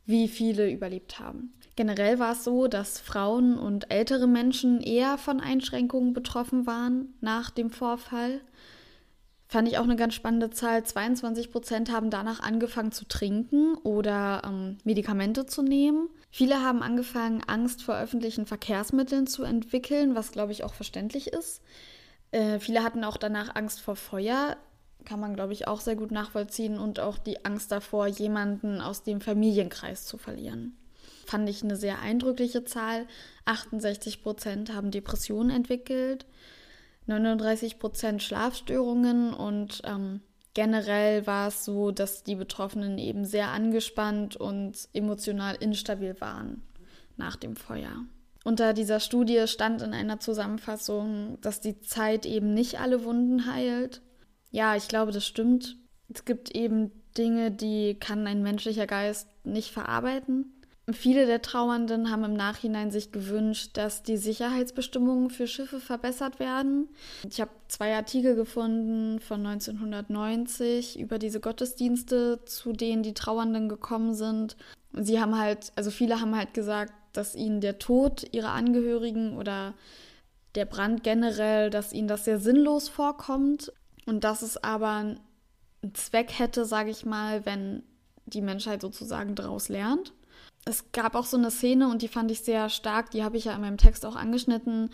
wie 0.05 0.27
viele 0.27 0.71
überlebt 0.71 1.19
haben. 1.19 1.53
Generell 1.75 2.19
war 2.19 2.33
es 2.33 2.43
so, 2.43 2.67
dass 2.67 2.99
Frauen 2.99 3.57
und 3.57 3.91
ältere 3.91 4.27
Menschen 4.27 4.79
eher 4.81 5.17
von 5.17 5.41
Einschränkungen 5.41 6.13
betroffen 6.13 6.65
waren 6.65 7.13
nach 7.21 7.49
dem 7.49 7.69
Vorfall. 7.69 8.41
Fand 9.55 9.69
ich 9.69 9.77
auch 9.77 9.85
eine 9.85 9.95
ganz 9.95 10.13
spannende 10.13 10.49
Zahl. 10.49 10.83
22 10.83 11.49
Prozent 11.49 11.89
haben 11.89 12.09
danach 12.09 12.41
angefangen 12.41 12.91
zu 12.91 13.05
trinken 13.05 13.75
oder 13.83 14.41
ähm, 14.45 14.79
Medikamente 14.83 15.45
zu 15.45 15.61
nehmen. 15.61 16.09
Viele 16.29 16.61
haben 16.61 16.83
angefangen, 16.83 17.41
Angst 17.47 17.81
vor 17.81 17.95
öffentlichen 17.95 18.45
Verkehrsmitteln 18.45 19.27
zu 19.27 19.43
entwickeln, 19.43 20.13
was 20.13 20.33
glaube 20.33 20.51
ich 20.51 20.65
auch 20.65 20.73
verständlich 20.73 21.27
ist. 21.27 21.61
Äh, 22.31 22.59
viele 22.59 22.83
hatten 22.83 23.05
auch 23.05 23.15
danach 23.15 23.55
Angst 23.55 23.79
vor 23.79 23.95
Feuer, 23.95 24.57
kann 25.05 25.21
man 25.21 25.35
glaube 25.37 25.53
ich 25.53 25.69
auch 25.69 25.79
sehr 25.79 25.95
gut 25.95 26.11
nachvollziehen 26.11 26.77
und 26.77 26.99
auch 26.99 27.17
die 27.17 27.45
Angst 27.45 27.71
davor, 27.71 28.07
jemanden 28.07 28.81
aus 28.81 29.03
dem 29.03 29.21
Familienkreis 29.21 30.05
zu 30.05 30.17
verlieren. 30.17 30.75
Fand 31.25 31.47
ich 31.47 31.63
eine 31.63 31.77
sehr 31.77 31.99
eindrückliche 32.01 32.65
Zahl. 32.65 33.07
68 33.45 34.21
Prozent 34.21 34.73
haben 34.73 34.91
Depressionen 34.91 35.49
entwickelt. 35.49 36.25
39 37.07 37.79
Prozent 37.79 38.23
Schlafstörungen 38.23 39.33
und 39.33 39.81
ähm, 39.85 40.21
generell 40.53 41.27
war 41.27 41.49
es 41.49 41.65
so, 41.65 41.91
dass 41.91 42.23
die 42.23 42.35
Betroffenen 42.35 42.97
eben 42.97 43.25
sehr 43.25 43.49
angespannt 43.49 44.35
und 44.35 44.89
emotional 44.93 45.55
instabil 45.55 46.19
waren 46.19 46.63
nach 47.17 47.35
dem 47.35 47.55
Feuer. 47.55 48.05
Unter 48.43 48.73
dieser 48.73 48.99
Studie 48.99 49.47
stand 49.47 49.81
in 49.81 49.93
einer 49.93 50.19
Zusammenfassung, 50.19 51.39
dass 51.41 51.61
die 51.61 51.81
Zeit 51.81 52.25
eben 52.25 52.53
nicht 52.53 52.79
alle 52.79 53.03
Wunden 53.03 53.51
heilt. 53.51 54.01
Ja, 54.51 54.75
ich 54.75 54.87
glaube, 54.87 55.11
das 55.11 55.25
stimmt. 55.25 55.77
Es 56.13 56.25
gibt 56.25 56.51
eben 56.51 56.91
Dinge, 57.17 57.51
die 57.51 57.95
kann 57.95 58.27
ein 58.27 58.43
menschlicher 58.43 58.85
Geist 58.85 59.27
nicht 59.43 59.71
verarbeiten. 59.71 60.54
Viele 60.93 61.25
der 61.25 61.41
Trauernden 61.41 62.11
haben 62.11 62.23
im 62.25 62.33
Nachhinein 62.35 62.91
sich 62.91 63.11
gewünscht, 63.11 63.71
dass 63.73 64.03
die 64.03 64.17
Sicherheitsbestimmungen 64.17 65.31
für 65.31 65.47
Schiffe 65.47 65.79
verbessert 65.79 66.39
werden. 66.39 66.89
Ich 67.27 67.41
habe 67.41 67.49
zwei 67.67 67.95
Artikel 67.95 68.35
gefunden 68.35 69.19
von 69.19 69.43
1990 69.43 70.99
über 70.99 71.17
diese 71.17 71.39
Gottesdienste, 71.39 72.45
zu 72.45 72.71
denen 72.71 73.01
die 73.01 73.15
Trauernden 73.15 73.67
gekommen 73.67 74.13
sind. 74.13 74.57
Sie 74.93 75.19
haben 75.19 75.39
halt, 75.39 75.71
also 75.75 75.89
viele 75.89 76.21
haben 76.21 76.35
halt 76.35 76.53
gesagt, 76.53 76.93
dass 77.13 77.33
ihnen 77.33 77.61
der 77.61 77.79
Tod 77.79 78.23
ihrer 78.31 78.51
Angehörigen 78.51 79.37
oder 79.37 79.73
der 80.53 80.65
Brand 80.65 81.03
generell, 81.03 81.71
dass 81.71 81.93
ihnen 81.93 82.07
das 82.07 82.25
sehr 82.25 82.39
sinnlos 82.39 82.89
vorkommt 82.89 83.73
und 84.05 84.23
dass 84.23 84.43
es 84.43 84.63
aber 84.63 84.89
einen 84.89 85.19
Zweck 85.93 86.37
hätte, 86.37 86.63
sage 86.63 86.91
ich 86.91 87.05
mal, 87.05 87.43
wenn 87.47 87.81
die 88.27 88.41
Menschheit 88.41 88.81
sozusagen 88.81 89.33
daraus 89.33 89.67
lernt 89.67 90.13
es 90.65 90.91
gab 90.91 91.15
auch 91.15 91.25
so 91.25 91.37
eine 91.37 91.51
Szene 91.51 91.87
und 91.89 92.01
die 92.01 92.07
fand 92.07 92.31
ich 92.31 92.41
sehr 92.41 92.69
stark, 92.69 93.11
die 93.11 93.23
habe 93.23 93.37
ich 93.37 93.45
ja 93.45 93.53
in 93.53 93.61
meinem 93.61 93.77
Text 93.77 94.05
auch 94.05 94.15
angeschnitten. 94.15 94.89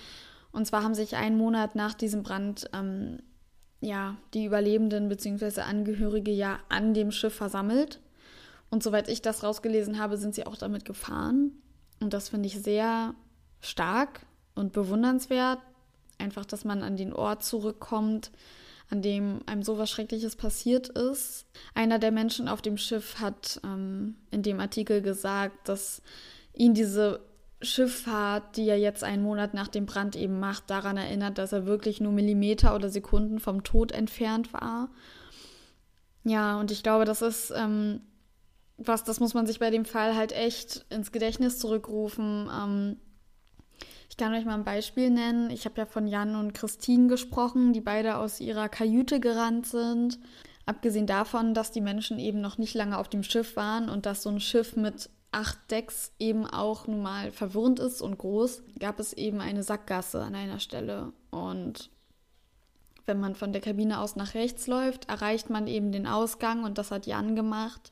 Und 0.51 0.67
zwar 0.67 0.83
haben 0.83 0.95
sich 0.95 1.15
einen 1.15 1.37
Monat 1.37 1.75
nach 1.75 1.93
diesem 1.93 2.23
Brand 2.23 2.69
ähm, 2.73 3.19
ja 3.79 4.17
die 4.33 4.45
Überlebenden 4.45 5.07
bzw. 5.07 5.61
Angehörige 5.61 6.31
ja 6.31 6.59
an 6.67 6.93
dem 6.93 7.11
Schiff 7.11 7.35
versammelt. 7.35 8.01
Und 8.69 8.83
soweit 8.83 9.07
ich 9.07 9.21
das 9.21 9.43
rausgelesen 9.43 9.97
habe, 9.97 10.17
sind 10.17 10.35
sie 10.35 10.45
auch 10.45 10.57
damit 10.57 10.83
gefahren. 10.83 11.51
Und 12.01 12.13
das 12.13 12.29
finde 12.29 12.47
ich 12.47 12.61
sehr 12.61 13.15
stark 13.61 14.25
und 14.55 14.73
bewundernswert. 14.73 15.59
Einfach, 16.17 16.45
dass 16.45 16.65
man 16.65 16.83
an 16.83 16.97
den 16.97 17.13
Ort 17.13 17.43
zurückkommt, 17.43 18.31
an 18.91 19.01
dem 19.01 19.39
einem 19.45 19.63
sowas 19.63 19.89
Schreckliches 19.89 20.35
passiert 20.35 20.89
ist. 20.89 21.45
Einer 21.73 21.97
der 21.97 22.11
Menschen 22.11 22.47
auf 22.47 22.61
dem 22.61 22.77
Schiff 22.77 23.19
hat 23.19 23.59
ähm, 23.63 24.15
in 24.29 24.43
dem 24.43 24.59
Artikel 24.59 25.01
gesagt, 25.01 25.67
dass 25.67 26.01
ihn 26.53 26.73
diese 26.73 27.21
Schifffahrt, 27.61 28.57
die 28.57 28.67
er 28.67 28.79
jetzt 28.79 29.03
einen 29.03 29.23
Monat 29.23 29.53
nach 29.53 29.67
dem 29.67 29.85
Brand 29.85 30.15
eben 30.15 30.39
macht, 30.39 30.69
daran 30.69 30.97
erinnert, 30.97 31.37
dass 31.37 31.53
er 31.53 31.65
wirklich 31.65 32.01
nur 32.01 32.11
Millimeter 32.11 32.75
oder 32.75 32.89
Sekunden 32.89 33.39
vom 33.39 33.63
Tod 33.63 33.91
entfernt 33.91 34.51
war. 34.53 34.89
Ja, 36.23 36.59
und 36.59 36.71
ich 36.71 36.83
glaube, 36.83 37.05
das 37.05 37.21
ist 37.21 37.51
ähm, 37.55 38.01
was, 38.87 39.03
das 39.03 39.19
muss 39.19 39.33
man 39.33 39.45
sich 39.45 39.59
bei 39.59 39.69
dem 39.69 39.85
Fall 39.85 40.15
halt 40.15 40.31
echt 40.31 40.85
ins 40.89 41.11
Gedächtnis 41.11 41.59
zurückrufen. 41.59 42.49
Ähm, 42.51 42.97
kann 44.21 44.35
euch 44.35 44.45
mal 44.45 44.53
ein 44.53 44.63
Beispiel 44.63 45.09
nennen. 45.09 45.49
Ich 45.49 45.65
habe 45.65 45.79
ja 45.79 45.87
von 45.87 46.05
Jan 46.05 46.35
und 46.35 46.53
Christine 46.53 47.07
gesprochen, 47.07 47.73
die 47.73 47.81
beide 47.81 48.17
aus 48.17 48.39
ihrer 48.39 48.69
Kajüte 48.69 49.19
gerannt 49.19 49.65
sind. 49.65 50.19
Abgesehen 50.67 51.07
davon, 51.07 51.55
dass 51.55 51.71
die 51.71 51.81
Menschen 51.81 52.19
eben 52.19 52.39
noch 52.39 52.59
nicht 52.59 52.75
lange 52.75 52.99
auf 52.99 53.09
dem 53.09 53.23
Schiff 53.23 53.55
waren 53.55 53.89
und 53.89 54.05
dass 54.05 54.21
so 54.21 54.29
ein 54.29 54.39
Schiff 54.39 54.75
mit 54.75 55.09
acht 55.31 55.57
Decks 55.71 56.11
eben 56.19 56.45
auch 56.45 56.85
nun 56.85 57.01
mal 57.01 57.31
verwirrend 57.31 57.79
ist 57.79 57.99
und 57.99 58.19
groß, 58.19 58.61
gab 58.77 58.99
es 58.99 59.13
eben 59.13 59.41
eine 59.41 59.63
Sackgasse 59.63 60.21
an 60.21 60.35
einer 60.35 60.59
Stelle. 60.59 61.13
Und 61.31 61.89
wenn 63.07 63.19
man 63.19 63.33
von 63.33 63.53
der 63.53 63.61
Kabine 63.61 64.01
aus 64.01 64.15
nach 64.15 64.35
rechts 64.35 64.67
läuft, 64.67 65.09
erreicht 65.09 65.49
man 65.49 65.65
eben 65.65 65.91
den 65.91 66.05
Ausgang 66.05 66.63
und 66.63 66.77
das 66.77 66.91
hat 66.91 67.07
Jan 67.07 67.35
gemacht. 67.35 67.91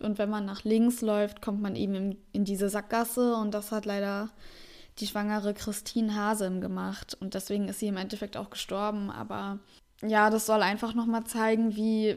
Und 0.00 0.18
wenn 0.18 0.30
man 0.30 0.44
nach 0.44 0.64
links 0.64 1.00
läuft, 1.00 1.40
kommt 1.40 1.62
man 1.62 1.76
eben 1.76 1.94
in, 1.94 2.16
in 2.32 2.44
diese 2.44 2.68
Sackgasse 2.70 3.36
und 3.36 3.54
das 3.54 3.70
hat 3.70 3.84
leider 3.84 4.30
die 5.00 5.06
schwangere 5.06 5.54
Christine 5.54 6.14
Hasem 6.14 6.60
gemacht 6.60 7.16
und 7.20 7.34
deswegen 7.34 7.68
ist 7.68 7.80
sie 7.80 7.88
im 7.88 7.96
Endeffekt 7.96 8.36
auch 8.36 8.50
gestorben. 8.50 9.10
Aber 9.10 9.58
ja, 10.02 10.30
das 10.30 10.46
soll 10.46 10.62
einfach 10.62 10.94
nochmal 10.94 11.24
zeigen, 11.24 11.76
wie 11.76 12.16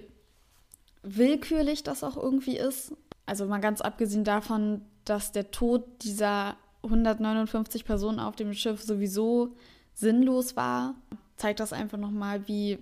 willkürlich 1.02 1.84
das 1.84 2.04
auch 2.04 2.18
irgendwie 2.18 2.58
ist. 2.58 2.94
Also 3.26 3.46
mal 3.46 3.60
ganz 3.60 3.82
abgesehen 3.82 4.24
davon, 4.24 4.82
dass 5.06 5.32
der 5.32 5.52
Tod 5.52 5.86
dieser 6.02 6.56
159 6.84 7.86
Personen 7.86 8.20
auf 8.20 8.36
dem 8.36 8.54
Schiff 8.54 8.82
sowieso 8.82 9.56
sinnlos 9.94 10.56
war, 10.56 10.96
zeigt 11.38 11.60
das 11.60 11.74
einfach 11.74 11.98
nochmal, 11.98 12.48
wie, 12.48 12.80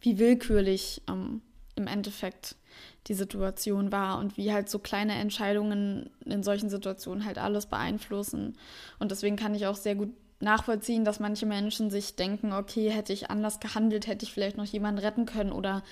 wie 0.00 0.18
willkürlich 0.18 1.02
ähm, 1.08 1.40
im 1.76 1.86
Endeffekt 1.86 2.56
die 3.06 3.14
Situation 3.14 3.92
war 3.92 4.18
und 4.18 4.36
wie 4.36 4.52
halt 4.52 4.68
so 4.68 4.78
kleine 4.78 5.14
Entscheidungen 5.14 6.10
in 6.24 6.42
solchen 6.42 6.70
Situationen 6.70 7.24
halt 7.24 7.38
alles 7.38 7.66
beeinflussen. 7.66 8.56
Und 8.98 9.10
deswegen 9.10 9.36
kann 9.36 9.54
ich 9.54 9.66
auch 9.66 9.76
sehr 9.76 9.94
gut 9.94 10.10
nachvollziehen, 10.40 11.04
dass 11.04 11.20
manche 11.20 11.46
Menschen 11.46 11.90
sich 11.90 12.16
denken, 12.16 12.52
okay, 12.52 12.90
hätte 12.90 13.12
ich 13.12 13.30
anders 13.30 13.60
gehandelt, 13.60 14.06
hätte 14.06 14.24
ich 14.24 14.32
vielleicht 14.32 14.56
noch 14.56 14.64
jemanden 14.64 15.00
retten 15.00 15.26
können 15.26 15.52
oder 15.52 15.82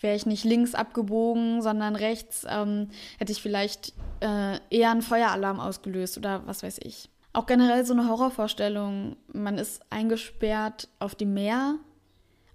wäre 0.00 0.16
ich 0.16 0.26
nicht 0.26 0.44
links 0.44 0.74
abgebogen, 0.74 1.62
sondern 1.62 1.96
rechts, 1.96 2.46
ähm, 2.48 2.88
hätte 3.18 3.32
ich 3.32 3.40
vielleicht 3.40 3.94
äh, 4.20 4.58
eher 4.70 4.90
einen 4.90 5.02
Feueralarm 5.02 5.60
ausgelöst 5.60 6.18
oder 6.18 6.46
was 6.46 6.62
weiß 6.62 6.78
ich. 6.82 7.08
Auch 7.32 7.46
generell 7.46 7.84
so 7.84 7.94
eine 7.94 8.08
Horrorvorstellung, 8.08 9.16
man 9.32 9.58
ist 9.58 9.82
eingesperrt 9.90 10.88
auf 10.98 11.14
dem 11.14 11.34
Meer 11.34 11.76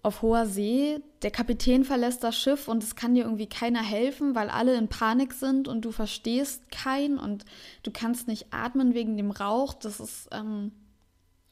auf 0.02 0.22
hoher 0.22 0.46
See, 0.46 1.00
der 1.22 1.32
Kapitän 1.32 1.84
verlässt 1.84 2.24
das 2.24 2.38
Schiff 2.38 2.68
und 2.68 2.84
es 2.84 2.96
kann 2.96 3.16
dir 3.16 3.24
irgendwie 3.24 3.50
keiner 3.50 3.84
helfen, 3.84 4.34
weil 4.34 4.50
alle 4.50 4.76
in 4.78 4.88
Panik 4.88 5.34
sind 5.34 5.68
und 5.68 5.84
du 5.84 5.92
verstehst 5.92 6.72
keinen 6.72 7.18
und 7.18 7.44
du 7.84 7.92
kannst 7.92 8.28
nicht 8.28 8.48
atmen 8.52 8.94
wegen 8.94 9.18
dem 9.18 9.32
Rauch. 9.32 9.74
Das 9.74 10.00
ist 10.00 10.30
ähm, 10.32 10.72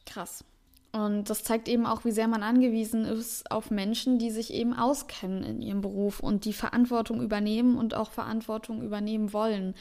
krass. 0.06 0.44
Und 0.90 1.28
das 1.28 1.44
zeigt 1.44 1.68
eben 1.68 1.84
auch, 1.84 2.04
wie 2.04 2.12
sehr 2.12 2.28
man 2.28 2.42
angewiesen 2.42 3.04
ist 3.04 3.50
auf 3.50 3.70
Menschen, 3.70 4.18
die 4.18 4.30
sich 4.30 4.52
eben 4.52 4.72
auskennen 4.72 5.42
in 5.42 5.60
ihrem 5.60 5.82
Beruf 5.82 6.20
und 6.20 6.46
die 6.46 6.54
Verantwortung 6.54 7.20
übernehmen 7.20 7.76
und 7.76 7.94
auch 7.94 8.10
Verantwortung 8.10 8.82
übernehmen 8.82 9.34
wollen. 9.34 9.74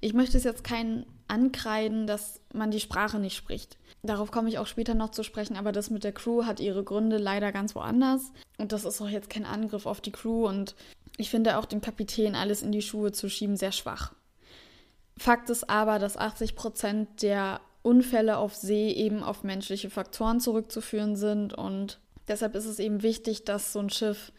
Ich 0.00 0.14
möchte 0.14 0.38
es 0.38 0.44
jetzt 0.44 0.64
keinen 0.64 1.04
ankreiden, 1.28 2.06
dass 2.06 2.40
man 2.52 2.70
die 2.70 2.80
Sprache 2.80 3.18
nicht 3.18 3.36
spricht. 3.36 3.76
Darauf 4.02 4.30
komme 4.30 4.48
ich 4.48 4.58
auch 4.58 4.66
später 4.66 4.94
noch 4.94 5.10
zu 5.10 5.22
sprechen, 5.22 5.56
aber 5.56 5.72
das 5.72 5.90
mit 5.90 6.04
der 6.04 6.12
Crew 6.12 6.44
hat 6.44 6.60
ihre 6.60 6.82
Gründe 6.82 7.18
leider 7.18 7.52
ganz 7.52 7.74
woanders. 7.74 8.32
Und 8.56 8.72
das 8.72 8.84
ist 8.84 9.00
auch 9.00 9.08
jetzt 9.08 9.30
kein 9.30 9.46
Angriff 9.46 9.86
auf 9.86 10.00
die 10.00 10.12
Crew. 10.12 10.46
Und 10.46 10.74
ich 11.16 11.30
finde 11.30 11.58
auch 11.58 11.66
dem 11.66 11.80
Kapitän 11.80 12.34
alles 12.34 12.62
in 12.62 12.72
die 12.72 12.82
Schuhe 12.82 13.12
zu 13.12 13.28
schieben 13.28 13.56
sehr 13.56 13.72
schwach. 13.72 14.12
Fakt 15.16 15.48
ist 15.50 15.70
aber, 15.70 15.98
dass 15.98 16.16
80 16.16 16.56
Prozent 16.56 17.22
der 17.22 17.60
Unfälle 17.84 18.38
auf 18.38 18.54
See 18.54 18.90
eben 18.90 19.22
auf 19.22 19.44
menschliche 19.44 19.90
Faktoren 19.90 20.40
zurückzuführen 20.40 21.16
sind. 21.16 21.52
Und 21.52 22.00
deshalb 22.26 22.54
ist 22.54 22.64
es 22.64 22.78
eben 22.78 23.02
wichtig, 23.02 23.44
dass 23.44 23.74
so 23.74 23.78
ein 23.78 23.90
Schiff 23.90 24.32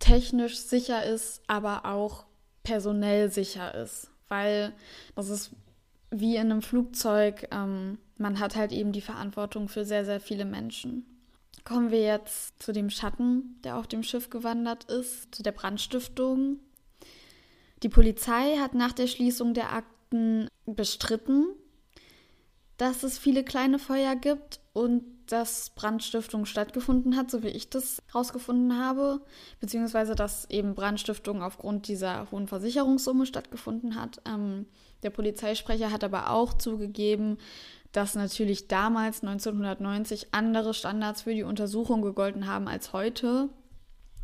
technisch 0.00 0.58
sicher 0.58 1.04
ist, 1.04 1.40
aber 1.46 1.84
auch 1.84 2.24
personell 2.64 3.30
sicher 3.30 3.74
ist. 3.76 4.10
Weil 4.28 4.72
das 5.14 5.28
ist 5.28 5.52
wie 6.10 6.34
in 6.34 6.50
einem 6.50 6.62
Flugzeug. 6.62 7.46
Ähm, 7.52 7.98
man 8.16 8.40
hat 8.40 8.56
halt 8.56 8.72
eben 8.72 8.90
die 8.90 9.00
Verantwortung 9.00 9.68
für 9.68 9.84
sehr, 9.84 10.04
sehr 10.04 10.20
viele 10.20 10.44
Menschen. 10.44 11.06
Kommen 11.62 11.92
wir 11.92 12.02
jetzt 12.02 12.60
zu 12.60 12.72
dem 12.72 12.90
Schatten, 12.90 13.60
der 13.62 13.76
auf 13.76 13.86
dem 13.86 14.02
Schiff 14.02 14.30
gewandert 14.30 14.84
ist, 14.90 15.32
zu 15.32 15.44
der 15.44 15.52
Brandstiftung. 15.52 16.58
Die 17.84 17.88
Polizei 17.88 18.56
hat 18.56 18.74
nach 18.74 18.92
der 18.92 19.06
Schließung 19.06 19.54
der 19.54 19.72
Akten 19.72 20.48
bestritten, 20.66 21.46
dass 22.80 23.02
es 23.02 23.18
viele 23.18 23.44
kleine 23.44 23.78
Feuer 23.78 24.16
gibt 24.16 24.58
und 24.72 25.02
dass 25.26 25.68
Brandstiftung 25.68 26.46
stattgefunden 26.46 27.14
hat, 27.14 27.30
so 27.30 27.42
wie 27.42 27.48
ich 27.48 27.68
das 27.68 28.02
herausgefunden 28.06 28.78
habe, 28.82 29.20
beziehungsweise 29.60 30.14
dass 30.14 30.48
eben 30.48 30.74
Brandstiftung 30.74 31.42
aufgrund 31.42 31.88
dieser 31.88 32.30
hohen 32.30 32.48
Versicherungssumme 32.48 33.26
stattgefunden 33.26 34.00
hat. 34.00 34.22
Ähm, 34.26 34.64
der 35.02 35.10
Polizeisprecher 35.10 35.92
hat 35.92 36.04
aber 36.04 36.30
auch 36.30 36.54
zugegeben, 36.54 37.36
dass 37.92 38.14
natürlich 38.14 38.66
damals 38.66 39.22
1990 39.22 40.28
andere 40.32 40.72
Standards 40.72 41.22
für 41.22 41.34
die 41.34 41.42
Untersuchung 41.42 42.00
gegolten 42.00 42.46
haben 42.46 42.66
als 42.66 42.94
heute 42.94 43.50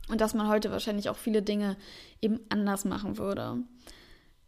und 0.09 0.23
dass 0.23 0.33
man 0.33 0.49
heute 0.49 0.71
wahrscheinlich 0.71 1.11
auch 1.11 1.19
viele 1.19 1.43
Dinge 1.43 1.77
eben 2.23 2.41
anders 2.49 2.87
machen 2.87 3.19
würde. 3.19 3.59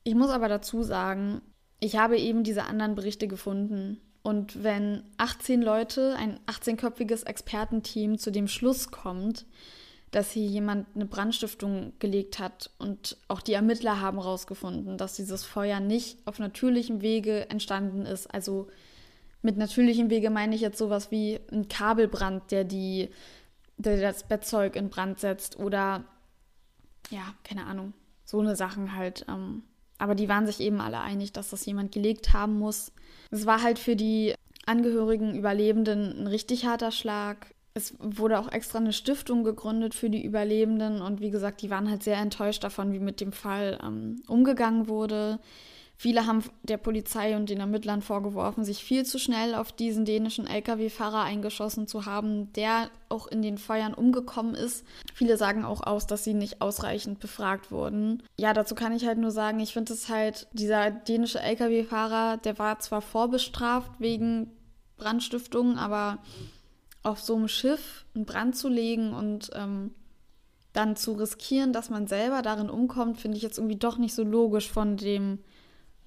Ich 0.03 0.15
muss 0.15 0.31
aber 0.31 0.49
dazu 0.49 0.83
sagen, 0.83 1.43
ich 1.81 1.97
habe 1.97 2.19
eben 2.19 2.43
diese 2.45 2.65
anderen 2.65 2.95
Berichte 2.95 3.29
gefunden 3.29 4.01
und 4.23 4.63
wenn 4.63 5.05
18 5.17 5.63
Leute, 5.63 6.15
ein 6.19 6.39
18-köpfiges 6.47 7.27
Expertenteam 7.27 8.19
zu 8.19 8.31
dem 8.31 8.49
Schluss 8.49 8.91
kommt, 8.91 9.47
dass 10.11 10.33
hier 10.33 10.47
jemand 10.47 10.87
eine 10.95 11.07
Brandstiftung 11.07 11.93
gelegt 11.99 12.39
hat 12.39 12.71
und 12.79 13.17
auch 13.29 13.41
die 13.41 13.53
Ermittler 13.53 14.01
haben 14.01 14.19
herausgefunden, 14.19 14.97
dass 14.97 15.17
dieses 15.17 15.45
Feuer 15.45 15.81
nicht 15.81 16.19
auf 16.27 16.39
natürlichem 16.39 17.03
Wege 17.03 17.49
entstanden 17.51 18.07
ist, 18.07 18.27
also 18.27 18.69
mit 19.43 19.57
natürlichem 19.57 20.11
Wege 20.11 20.31
meine 20.31 20.55
ich 20.55 20.61
jetzt 20.61 20.79
sowas 20.79 21.11
wie 21.11 21.39
ein 21.53 21.69
Kabelbrand, 21.69 22.51
der 22.51 22.65
die, 22.65 23.11
der 23.77 24.01
das 24.01 24.27
Bettzeug 24.27 24.77
in 24.77 24.91
Brand 24.91 25.21
setzt 25.21 25.59
oder 25.59 26.05
ja, 27.11 27.35
keine 27.45 27.67
Ahnung, 27.67 27.93
so 28.25 28.41
eine 28.41 28.57
Sachen 28.57 28.97
halt. 28.97 29.25
Ähm, 29.29 29.63
aber 29.99 30.15
die 30.15 30.29
waren 30.29 30.47
sich 30.47 30.61
eben 30.61 30.81
alle 30.81 31.01
einig, 31.01 31.33
dass 31.33 31.51
das 31.51 31.67
jemand 31.67 31.93
gelegt 31.93 32.33
haben 32.33 32.59
muss. 32.59 32.93
Es 33.31 33.47
war 33.47 33.63
halt 33.63 33.79
für 33.79 33.97
die 33.97 34.35
Angehörigen, 34.67 35.35
Überlebenden 35.35 36.23
ein 36.23 36.27
richtig 36.27 36.67
harter 36.67 36.93
Schlag. 36.93 37.55
Es 37.75 37.95
wurde 37.99 38.39
auch 38.39 38.51
extra 38.51 38.79
eine 38.79 38.93
Stiftung 38.93 39.45
gegründet 39.45 39.95
für 39.95 40.11
die 40.11 40.25
Überlebenden 40.25 41.01
und 41.03 41.21
wie 41.21 41.31
gesagt, 41.31 41.63
die 41.63 41.71
waren 41.71 41.91
halt 41.91 42.03
sehr 42.03 42.17
enttäuscht 42.17 42.65
davon, 42.65 42.93
wie 42.93 42.99
mit 42.99 43.21
dem 43.21 43.33
Fall 43.33 43.79
ähm, 43.83 44.23
umgegangen 44.27 44.89
wurde. 44.89 45.39
Viele 46.01 46.27
haben 46.27 46.45
der 46.63 46.77
Polizei 46.77 47.35
und 47.35 47.51
den 47.51 47.59
Ermittlern 47.59 48.03
vorgeworfen, 48.03 48.65
sich 48.65 48.85
viel 48.85 49.05
zu 49.05 49.19
schnell 49.19 49.57
auf 49.57 49.73
diesen 49.73 50.05
dänischen 50.05 50.47
Lkw-Fahrer 50.47 51.25
eingeschossen 51.25 51.89
zu 51.89 52.07
haben, 52.07 52.53
der 52.53 52.89
auch 53.09 53.27
in 53.27 53.43
den 53.43 53.59
Feuern 53.59 53.95
umgekommen 53.95 54.55
ist. 54.55 54.87
Viele 55.13 55.37
sagen 55.37 55.65
auch 55.65 55.85
aus, 55.85 56.07
dass 56.07 56.23
sie 56.23 56.35
nicht 56.35 56.63
ausreichend 56.63 57.19
befragt 57.19 57.73
wurden. 57.73 58.23
Ja, 58.39 58.53
dazu 58.53 58.77
kann 58.77 58.93
ich 58.93 59.07
halt 59.07 59.19
nur 59.19 59.33
sagen, 59.33 59.59
ich 59.59 59.73
finde 59.73 59.93
es 59.93 60.09
halt, 60.09 60.47
dieser 60.53 60.93
dänische 60.93 61.41
Lkw-Fahrer, 61.41 62.37
der 62.37 62.61
war 62.61 62.79
zwar 62.79 63.01
vorbestraft 63.01 63.91
wegen 63.99 64.53
Brandstiftung, 64.99 65.79
aber 65.79 66.19
auf 67.03 67.21
so 67.21 67.35
einem 67.35 67.49
Schiff 67.49 68.05
einen 68.15 68.25
Brand 68.25 68.57
zu 68.57 68.69
legen 68.69 69.15
und 69.15 69.51
ähm, 69.53 69.91
dann 70.73 70.95
zu 70.95 71.15
riskieren, 71.15 71.73
dass 71.73 71.91
man 71.91 72.07
selber 72.07 72.43
darin 72.43 72.71
umkommt, 72.71 73.19
finde 73.19 73.37
ich 73.37 73.43
jetzt 73.43 73.59
irgendwie 73.59 73.79
doch 73.79 73.99
nicht 73.99 74.15
so 74.15 74.23
logisch 74.23 74.71
von 74.71 74.97
dem 74.97 75.41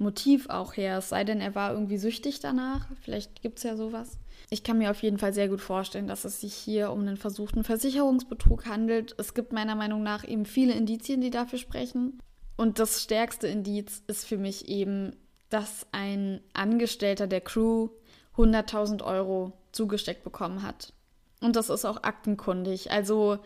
Motiv 0.02 0.50
auch 0.50 0.76
her. 0.76 0.98
Es 0.98 1.10
sei 1.10 1.24
denn, 1.24 1.40
er 1.40 1.56
war 1.56 1.72
irgendwie 1.72 1.98
süchtig 1.98 2.40
danach. 2.40 2.88
Vielleicht 3.02 3.42
gibt 3.42 3.60
es 3.60 3.64
ja 3.64 3.76
sowas. 3.76 4.18
Ich 4.50 4.64
kann 4.64 4.78
mir 4.78 4.92
auf 4.92 5.02
jeden 5.02 5.18
Fall 5.18 5.34
sehr 5.34 5.48
gut 5.48 5.62
vorstellen, 5.62 6.08
dass 6.08 6.26
es 6.26 6.42
sich 6.42 6.54
hier 6.54 6.92
um 6.92 7.02
einen 7.02 7.18
versuchten 7.18 7.64
Versicherungsbetrug 7.64 8.66
handelt. 8.66 9.16
Es 9.18 9.34
gibt 9.34 9.54
meiner 9.54 9.76
Meinung 9.76 10.04
nach 10.04 10.28
eben 10.28 10.46
viele 10.46 10.74
Indizien, 10.74 11.22
die 11.22 11.30
dafür 11.30 11.60
sprechen. 11.60 12.20
Und 12.58 12.80
das 12.80 13.02
stärkste 13.02 13.48
Indiz 13.48 14.04
ist 14.08 14.26
für 14.26 14.38
mich 14.38 14.68
eben, 14.68 15.16
dass 15.50 15.88
ein 15.92 16.42
Angestellter 16.54 17.28
der 17.28 17.42
Crew 17.42 17.90
100.000 18.36 19.04
Euro 19.04 19.54
zugesteckt 19.72 20.24
bekommen 20.24 20.64
hat. 20.64 20.94
Und 21.42 21.56
das 21.56 21.70
ist 21.70 21.86
auch 21.86 22.04
aktenkundig. 22.04 22.92
Also 22.92 23.40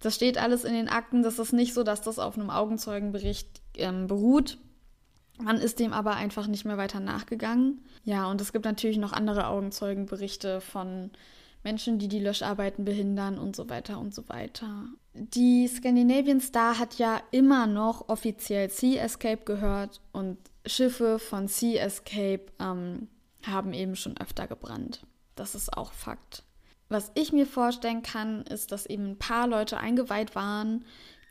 das 0.00 0.14
steht 0.14 0.38
alles 0.38 0.64
in 0.64 0.74
den 0.74 0.88
Akten. 0.88 1.22
Das 1.22 1.38
ist 1.38 1.52
nicht 1.52 1.74
so, 1.74 1.82
dass 1.82 2.02
das 2.02 2.18
auf 2.18 2.38
einem 2.38 2.50
Augenzeugenbericht 2.50 3.48
ähm, 3.76 4.06
beruht. 4.06 4.58
Man 5.42 5.58
ist 5.58 5.80
dem 5.80 5.92
aber 5.92 6.14
einfach 6.14 6.46
nicht 6.46 6.64
mehr 6.64 6.78
weiter 6.78 7.00
nachgegangen. 7.00 7.84
Ja, 8.04 8.26
und 8.30 8.40
es 8.40 8.52
gibt 8.52 8.64
natürlich 8.64 8.98
noch 8.98 9.12
andere 9.12 9.48
Augenzeugenberichte 9.48 10.60
von 10.60 11.10
Menschen, 11.64 11.98
die 11.98 12.08
die 12.08 12.20
Löscharbeiten 12.20 12.84
behindern 12.84 13.38
und 13.38 13.56
so 13.56 13.68
weiter 13.68 13.98
und 13.98 14.14
so 14.14 14.28
weiter. 14.28 14.86
Die 15.14 15.66
Scandinavian 15.66 16.40
Star 16.40 16.78
hat 16.78 16.98
ja 16.98 17.20
immer 17.30 17.66
noch 17.66 18.08
offiziell 18.08 18.68
Sea 18.70 19.02
Escape 19.02 19.44
gehört 19.44 20.00
und 20.12 20.38
Schiffe 20.66 21.18
von 21.18 21.48
Sea 21.48 21.80
Escape 21.82 22.46
ähm, 22.60 23.08
haben 23.42 23.72
eben 23.72 23.96
schon 23.96 24.16
öfter 24.18 24.46
gebrannt. 24.46 25.06
Das 25.36 25.54
ist 25.54 25.76
auch 25.76 25.92
Fakt. 25.92 26.44
Was 26.88 27.10
ich 27.14 27.32
mir 27.32 27.46
vorstellen 27.46 28.02
kann, 28.02 28.42
ist, 28.42 28.70
dass 28.70 28.86
eben 28.86 29.12
ein 29.12 29.18
paar 29.18 29.46
Leute 29.46 29.78
eingeweiht 29.78 30.34
waren, 30.34 30.84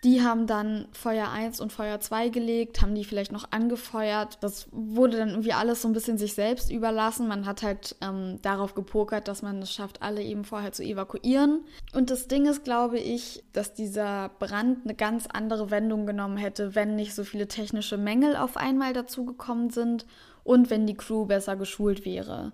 die 0.03 0.21
haben 0.21 0.47
dann 0.47 0.87
Feuer 0.91 1.29
1 1.29 1.61
und 1.61 1.71
Feuer 1.71 2.01
2 2.01 2.27
gelegt, 2.27 2.81
haben 2.81 2.93
die 2.93 3.05
vielleicht 3.05 3.31
noch 3.31 3.51
angefeuert. 3.51 4.37
Das 4.41 4.67
wurde 4.71 5.17
dann 5.17 5.29
irgendwie 5.29 5.53
alles 5.53 5.81
so 5.81 5.87
ein 5.87 5.93
bisschen 5.93 6.17
sich 6.17 6.33
selbst 6.33 6.69
überlassen. 6.69 7.29
Man 7.29 7.45
hat 7.45 7.63
halt 7.63 7.95
ähm, 8.01 8.39
darauf 8.41 8.75
gepokert, 8.75 9.29
dass 9.29 9.41
man 9.41 9.61
es 9.61 9.71
schafft, 9.71 10.01
alle 10.01 10.21
eben 10.21 10.43
vorher 10.43 10.73
zu 10.73 10.83
evakuieren. 10.83 11.61
Und 11.93 12.09
das 12.09 12.27
Ding 12.27 12.45
ist, 12.47 12.65
glaube 12.65 12.99
ich, 12.99 13.45
dass 13.53 13.73
dieser 13.73 14.29
Brand 14.39 14.79
eine 14.83 14.93
ganz 14.93 15.27
andere 15.27 15.71
Wendung 15.71 16.05
genommen 16.05 16.35
hätte, 16.35 16.75
wenn 16.75 16.95
nicht 16.95 17.15
so 17.15 17.23
viele 17.23 17.47
technische 17.47 17.97
Mängel 17.97 18.35
auf 18.35 18.57
einmal 18.57 18.91
dazugekommen 18.91 19.69
sind 19.69 20.05
und 20.43 20.69
wenn 20.69 20.85
die 20.85 20.95
Crew 20.95 21.25
besser 21.25 21.55
geschult 21.55 22.03
wäre. 22.03 22.51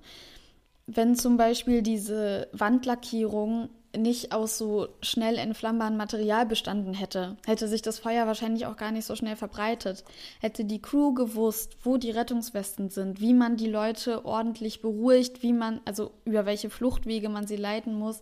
Wenn 0.86 1.16
zum 1.16 1.38
Beispiel 1.38 1.82
diese 1.82 2.47
Wandlackierung 2.52 3.70
nicht 3.98 4.34
aus 4.34 4.58
so 4.58 4.88
schnell 5.02 5.38
entflammbaren 5.38 5.98
Material 5.98 6.46
bestanden 6.46 6.94
hätte, 6.94 7.38
hätte 7.46 7.68
sich 7.68 7.82
das 7.82 7.98
Feuer 8.00 8.28
wahrscheinlich 8.28 8.66
auch 8.68 8.78
gar 8.78 8.92
nicht 8.92 9.06
so 9.06 9.16
schnell 9.16 9.36
verbreitet. 9.36 10.04
Hätte 10.40 10.64
die 10.64 10.82
Crew 10.82 11.14
gewusst, 11.14 11.78
wo 11.84 11.98
die 11.98 12.12
Rettungswesten 12.12 12.90
sind, 12.90 13.20
wie 13.20 13.34
man 13.34 13.58
die 13.58 13.70
Leute 13.70 14.26
ordentlich 14.26 14.82
beruhigt, 14.82 15.42
wie 15.42 15.54
man, 15.54 15.82
also 15.86 16.12
über 16.26 16.46
welche 16.46 16.70
Fluchtwege 16.70 17.30
man 17.30 17.48
sie 17.48 17.56
leiten 17.56 17.98
muss, 17.98 18.22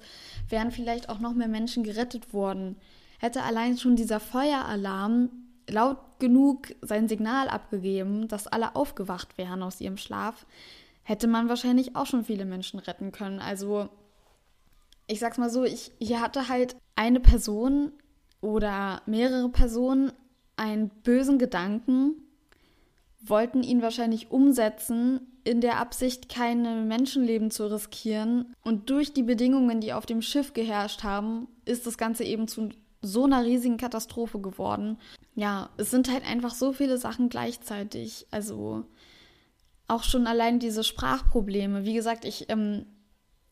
wären 0.50 0.72
vielleicht 0.72 1.10
auch 1.10 1.20
noch 1.20 1.34
mehr 1.34 1.50
Menschen 1.50 1.84
gerettet 1.84 2.34
worden. 2.34 2.78
Hätte 3.20 3.44
allein 3.44 3.78
schon 3.78 3.96
dieser 3.96 4.20
Feueralarm 4.20 5.30
laut 5.70 5.98
genug 6.20 6.74
sein 6.82 7.10
Signal 7.10 7.50
abgegeben, 7.50 8.28
dass 8.28 8.48
alle 8.48 8.76
aufgewacht 8.76 9.38
wären 9.38 9.62
aus 9.64 9.82
ihrem 9.82 9.98
Schlaf, 9.98 10.46
hätte 11.04 11.28
man 11.28 11.50
wahrscheinlich 11.50 11.96
auch 11.96 12.06
schon 12.06 12.24
viele 12.24 12.46
Menschen 12.46 12.80
retten 12.80 13.12
können. 13.12 13.40
Also 13.40 13.90
ich 15.08 15.20
sag's 15.20 15.38
mal 15.38 15.50
so, 15.50 15.64
ich 15.64 15.92
hier 16.00 16.22
hatte 16.22 16.50
halt 16.50 16.76
eine 16.96 17.20
Person 17.20 17.92
oder 18.42 19.02
mehrere 19.06 19.50
Personen 19.50 20.12
einen 20.58 20.90
bösen 20.90 21.40
Gedanken, 21.40 22.16
wollten 23.20 23.64
ihn 23.64 23.82
wahrscheinlich 23.82 24.32
umsetzen 24.32 25.22
in 25.44 25.62
der 25.62 25.78
Absicht, 25.78 26.30
keine 26.30 26.76
Menschenleben 26.82 27.52
zu 27.52 27.72
riskieren. 27.72 28.54
Und 28.64 28.90
durch 28.90 29.14
die 29.14 29.24
Bedingungen, 29.24 29.80
die 29.80 29.94
auf 29.94 30.06
dem 30.06 30.22
Schiff 30.22 30.54
geherrscht 30.54 31.04
haben, 31.04 31.48
ist 31.66 31.88
das 31.88 31.98
Ganze 31.98 32.24
eben 32.24 32.48
zu 32.48 32.70
so 33.02 33.24
einer 33.24 33.46
riesigen 33.46 33.78
Katastrophe 33.78 34.40
geworden. 34.40 34.98
Ja, 35.36 35.70
es 35.78 35.92
sind 35.92 36.12
halt 36.12 36.26
einfach 36.26 36.54
so 36.54 36.74
viele 36.74 36.98
Sachen 36.98 37.30
gleichzeitig. 37.30 38.28
Also 38.32 38.84
auch 39.88 40.04
schon 40.04 40.28
allein 40.28 40.60
diese 40.60 40.84
Sprachprobleme. 40.84 41.86
Wie 41.86 41.94
gesagt, 41.94 42.26
ich 42.26 42.50
ähm, 42.50 42.86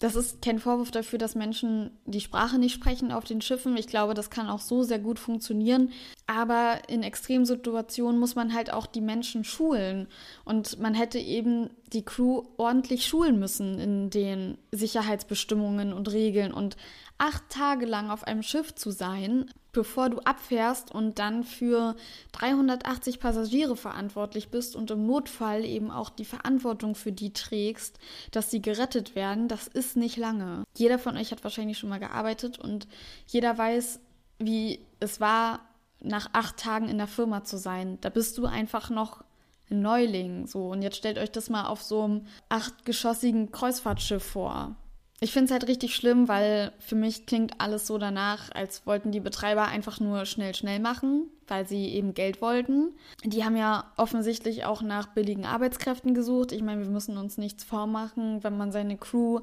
das 0.05 0.15
ist 0.15 0.43
kein 0.43 0.59
Vorwurf 0.59 0.91
dafür, 0.91 1.17
dass 1.17 1.33
Menschen 1.33 1.89
die 2.05 2.21
Sprache 2.21 2.59
nicht 2.59 2.75
sprechen 2.75 3.11
auf 3.11 3.23
den 3.23 3.41
Schiffen. 3.41 3.75
Ich 3.75 3.87
glaube, 3.87 4.13
das 4.13 4.29
kann 4.29 4.49
auch 4.49 4.59
so 4.59 4.83
sehr 4.83 4.99
gut 4.99 5.17
funktionieren. 5.17 5.89
Aber 6.27 6.77
in 6.87 7.01
Extremsituationen 7.01 8.19
muss 8.19 8.35
man 8.35 8.53
halt 8.53 8.71
auch 8.71 8.85
die 8.85 9.01
Menschen 9.01 9.43
schulen. 9.43 10.07
Und 10.43 10.79
man 10.79 10.93
hätte 10.93 11.17
eben 11.17 11.71
die 11.91 12.05
Crew 12.05 12.43
ordentlich 12.57 13.07
schulen 13.07 13.39
müssen 13.39 13.79
in 13.79 14.11
den 14.11 14.59
Sicherheitsbestimmungen 14.71 15.91
und 15.91 16.11
Regeln. 16.11 16.53
Und 16.53 16.77
acht 17.17 17.49
Tage 17.49 17.85
lang 17.85 18.09
auf 18.09 18.25
einem 18.25 18.43
Schiff 18.43 18.75
zu 18.75 18.91
sein, 18.91 19.49
bevor 19.71 20.09
du 20.09 20.19
abfährst 20.19 20.91
und 20.91 21.19
dann 21.19 21.43
für 21.43 21.95
380 22.31 23.19
Passagiere 23.19 23.75
verantwortlich 23.75 24.49
bist 24.49 24.75
und 24.75 24.91
im 24.91 25.05
Notfall 25.05 25.65
eben 25.65 25.91
auch 25.91 26.09
die 26.09 26.25
Verantwortung 26.25 26.95
für 26.95 27.11
die 27.11 27.33
trägst, 27.33 27.99
dass 28.31 28.51
sie 28.51 28.61
gerettet 28.61 29.15
werden, 29.15 29.47
das 29.47 29.67
ist 29.67 29.97
nicht 29.97 30.17
lange. 30.17 30.63
Jeder 30.77 30.97
von 30.97 31.17
euch 31.17 31.31
hat 31.31 31.43
wahrscheinlich 31.43 31.77
schon 31.77 31.89
mal 31.89 31.99
gearbeitet 31.99 32.57
und 32.57 32.87
jeder 33.27 33.57
weiß, 33.57 33.99
wie 34.39 34.79
es 34.99 35.19
war, 35.19 35.59
nach 36.01 36.29
acht 36.33 36.57
Tagen 36.57 36.87
in 36.87 36.97
der 36.97 37.07
Firma 37.07 37.43
zu 37.43 37.57
sein. 37.57 37.97
Da 38.01 38.09
bist 38.09 38.37
du 38.37 38.45
einfach 38.45 38.89
noch 38.89 39.23
ein 39.69 39.81
Neuling. 39.81 40.47
So, 40.47 40.69
und 40.69 40.81
jetzt 40.81 40.97
stellt 40.97 41.17
euch 41.17 41.31
das 41.31 41.49
mal 41.49 41.65
auf 41.65 41.81
so 41.81 42.03
einem 42.03 42.27
achtgeschossigen 42.49 43.51
Kreuzfahrtschiff 43.51 44.23
vor. 44.23 44.75
Ich 45.21 45.31
finde 45.31 45.45
es 45.45 45.51
halt 45.51 45.67
richtig 45.69 45.95
schlimm, 45.95 46.27
weil 46.27 46.73
für 46.79 46.95
mich 46.95 47.25
klingt 47.25 47.61
alles 47.61 47.87
so 47.87 47.97
danach, 47.97 48.51
als 48.53 48.85
wollten 48.85 49.13
die 49.13 49.21
Betreiber 49.21 49.65
einfach 49.65 50.01
nur 50.01 50.25
schnell, 50.25 50.53
schnell 50.53 50.79
machen, 50.79 51.29
weil 51.47 51.65
sie 51.65 51.87
eben 51.87 52.13
Geld 52.13 52.41
wollten. 52.41 52.91
Die 53.23 53.45
haben 53.45 53.55
ja 53.55 53.91
offensichtlich 53.95 54.65
auch 54.65 54.81
nach 54.81 55.07
billigen 55.07 55.45
Arbeitskräften 55.45 56.13
gesucht. 56.13 56.51
Ich 56.51 56.61
meine, 56.61 56.81
wir 56.81 56.89
müssen 56.89 57.17
uns 57.17 57.37
nichts 57.37 57.63
vormachen, 57.63 58.43
wenn 58.43 58.57
man 58.57 58.73
seine 58.73 58.97
Crew 58.97 59.39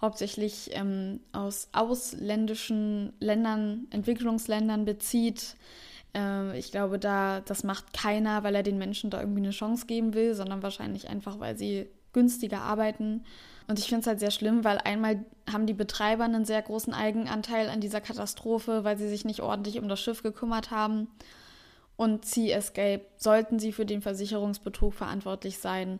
hauptsächlich 0.00 0.70
ähm, 0.74 1.18
aus 1.32 1.70
ausländischen 1.72 3.12
Ländern, 3.18 3.88
Entwicklungsländern 3.90 4.84
bezieht. 4.84 5.56
Äh, 6.14 6.56
ich 6.56 6.70
glaube, 6.70 7.00
da 7.00 7.40
das 7.40 7.64
macht 7.64 7.92
keiner, 7.92 8.44
weil 8.44 8.54
er 8.54 8.62
den 8.62 8.78
Menschen 8.78 9.10
da 9.10 9.20
irgendwie 9.20 9.42
eine 9.42 9.50
Chance 9.50 9.86
geben 9.86 10.14
will, 10.14 10.36
sondern 10.36 10.62
wahrscheinlich 10.62 11.08
einfach, 11.08 11.40
weil 11.40 11.58
sie 11.58 11.88
günstiger 12.12 12.60
arbeiten. 12.60 13.24
Und 13.68 13.78
ich 13.78 13.86
finde 13.86 14.02
es 14.02 14.06
halt 14.06 14.20
sehr 14.20 14.30
schlimm, 14.30 14.64
weil 14.64 14.78
einmal 14.78 15.24
haben 15.50 15.66
die 15.66 15.74
Betreiber 15.74 16.24
einen 16.24 16.44
sehr 16.44 16.62
großen 16.62 16.94
Eigenanteil 16.94 17.68
an 17.68 17.80
dieser 17.80 18.00
Katastrophe, 18.00 18.84
weil 18.84 18.96
sie 18.96 19.08
sich 19.08 19.24
nicht 19.24 19.40
ordentlich 19.40 19.78
um 19.78 19.88
das 19.88 20.00
Schiff 20.00 20.22
gekümmert 20.22 20.70
haben. 20.70 21.08
Und 21.96 22.24
Sea 22.24 22.56
Escape 22.56 23.04
sollten 23.16 23.58
sie 23.58 23.72
für 23.72 23.86
den 23.86 24.02
Versicherungsbetrug 24.02 24.94
verantwortlich 24.94 25.58
sein, 25.58 25.98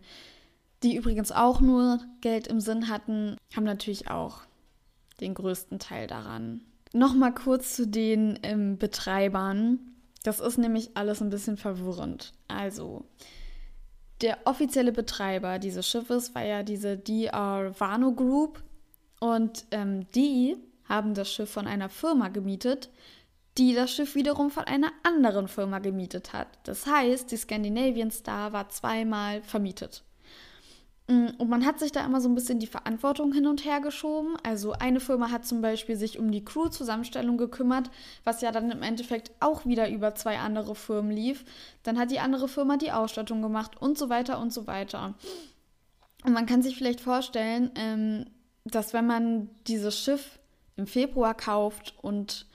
die 0.83 0.95
übrigens 0.95 1.33
auch 1.33 1.61
nur 1.61 2.01
Geld 2.21 2.47
im 2.47 2.61
Sinn 2.61 2.89
hatten, 2.89 3.37
haben 3.55 3.64
natürlich 3.64 4.11
auch 4.11 4.43
den 5.21 5.35
größten 5.35 5.79
Teil 5.79 6.07
daran. 6.07 6.61
Nochmal 6.93 7.35
kurz 7.35 7.75
zu 7.75 7.87
den 7.87 8.39
ähm, 8.43 8.79
Betreibern. 8.79 9.79
Das 10.23 10.41
ist 10.41 10.59
nämlich 10.59 10.91
alles 10.95 11.23
ein 11.23 11.31
bisschen 11.31 11.57
verwirrend. 11.57 12.33
Also, 12.49 13.05
der 14.21 14.39
offizielle 14.45 14.93
Betreiber 14.93 15.59
dieses 15.59 15.87
Schiffes 15.87 16.35
war 16.35 16.45
ja 16.45 16.62
diese 16.62 16.97
DR 16.97 17.73
Vano 17.79 18.12
Group 18.12 18.62
und 19.21 19.67
ähm, 19.71 20.11
die 20.12 20.57
haben 20.89 21.14
das 21.14 21.31
Schiff 21.33 21.51
von 21.51 21.67
einer 21.67 21.89
Firma 21.89 22.29
gemietet, 22.29 22.91
die 23.59 23.75
das 23.75 23.91
Schiff 23.91 24.14
wiederum 24.14 24.51
von 24.51 24.64
einer 24.64 24.93
anderen 25.03 25.49
Firma 25.49 25.79
gemietet 25.79 26.33
hat. 26.33 26.49
Das 26.64 26.87
heißt, 26.87 27.31
die 27.31 27.37
Scandinavian 27.37 28.11
Star 28.11 28.53
war 28.53 28.69
zweimal 28.69 29.43
vermietet. 29.43 30.05
Mm, 31.09 31.29
und 31.39 31.49
man 31.49 31.65
hat 31.65 31.79
sich 31.79 31.93
da 31.93 32.05
immer 32.05 32.21
so 32.21 32.29
ein 32.29 32.35
bisschen 32.35 32.59
die 32.59 32.67
Verantwortung 32.67 33.33
hin 33.33 33.47
und 33.47 33.65
her 33.65 33.81
geschoben. 33.81 34.37
Also 34.43 34.73
eine 34.73 35.01
Firma 35.01 35.31
hat 35.31 35.47
zum 35.47 35.61
Beispiel 35.61 35.97
sich 35.97 36.19
um 36.19 36.33
die 36.33 36.45
Crew-Zusammenstellung 36.45 37.37
gekümmert, 37.37 37.91
was 38.25 38.41
ja 38.41 38.51
dann 38.51 38.71
im 38.71 38.83
Endeffekt 38.83 39.31
auch 39.41 39.67
wieder 39.67 39.89
über 39.89 40.15
zwei 40.15 40.39
andere 40.39 40.75
Firmen 40.75 41.13
lief. 41.13 41.45
Dann 41.83 41.99
hat 41.99 42.11
die 42.11 42.21
andere 42.21 42.49
Firma 42.49 42.77
die 42.77 42.93
Ausstattung 42.93 43.41
gemacht 43.41 43.81
und 43.81 43.97
so 43.97 44.09
weiter 44.09 44.41
und 44.41 44.53
so 44.53 44.67
weiter. 44.67 45.15
Und 46.25 46.33
man 46.33 46.47
kann 46.47 46.63
sich 46.63 46.77
vielleicht 46.77 47.01
vorstellen, 47.01 47.71
ähm, 47.77 48.27
dass 48.65 48.93
wenn 48.93 49.07
man 49.07 49.49
dieses 49.69 49.97
Schiff 49.97 50.41
im 50.75 50.89
Februar 50.89 51.35
kauft 51.35 51.95
und 52.03 52.47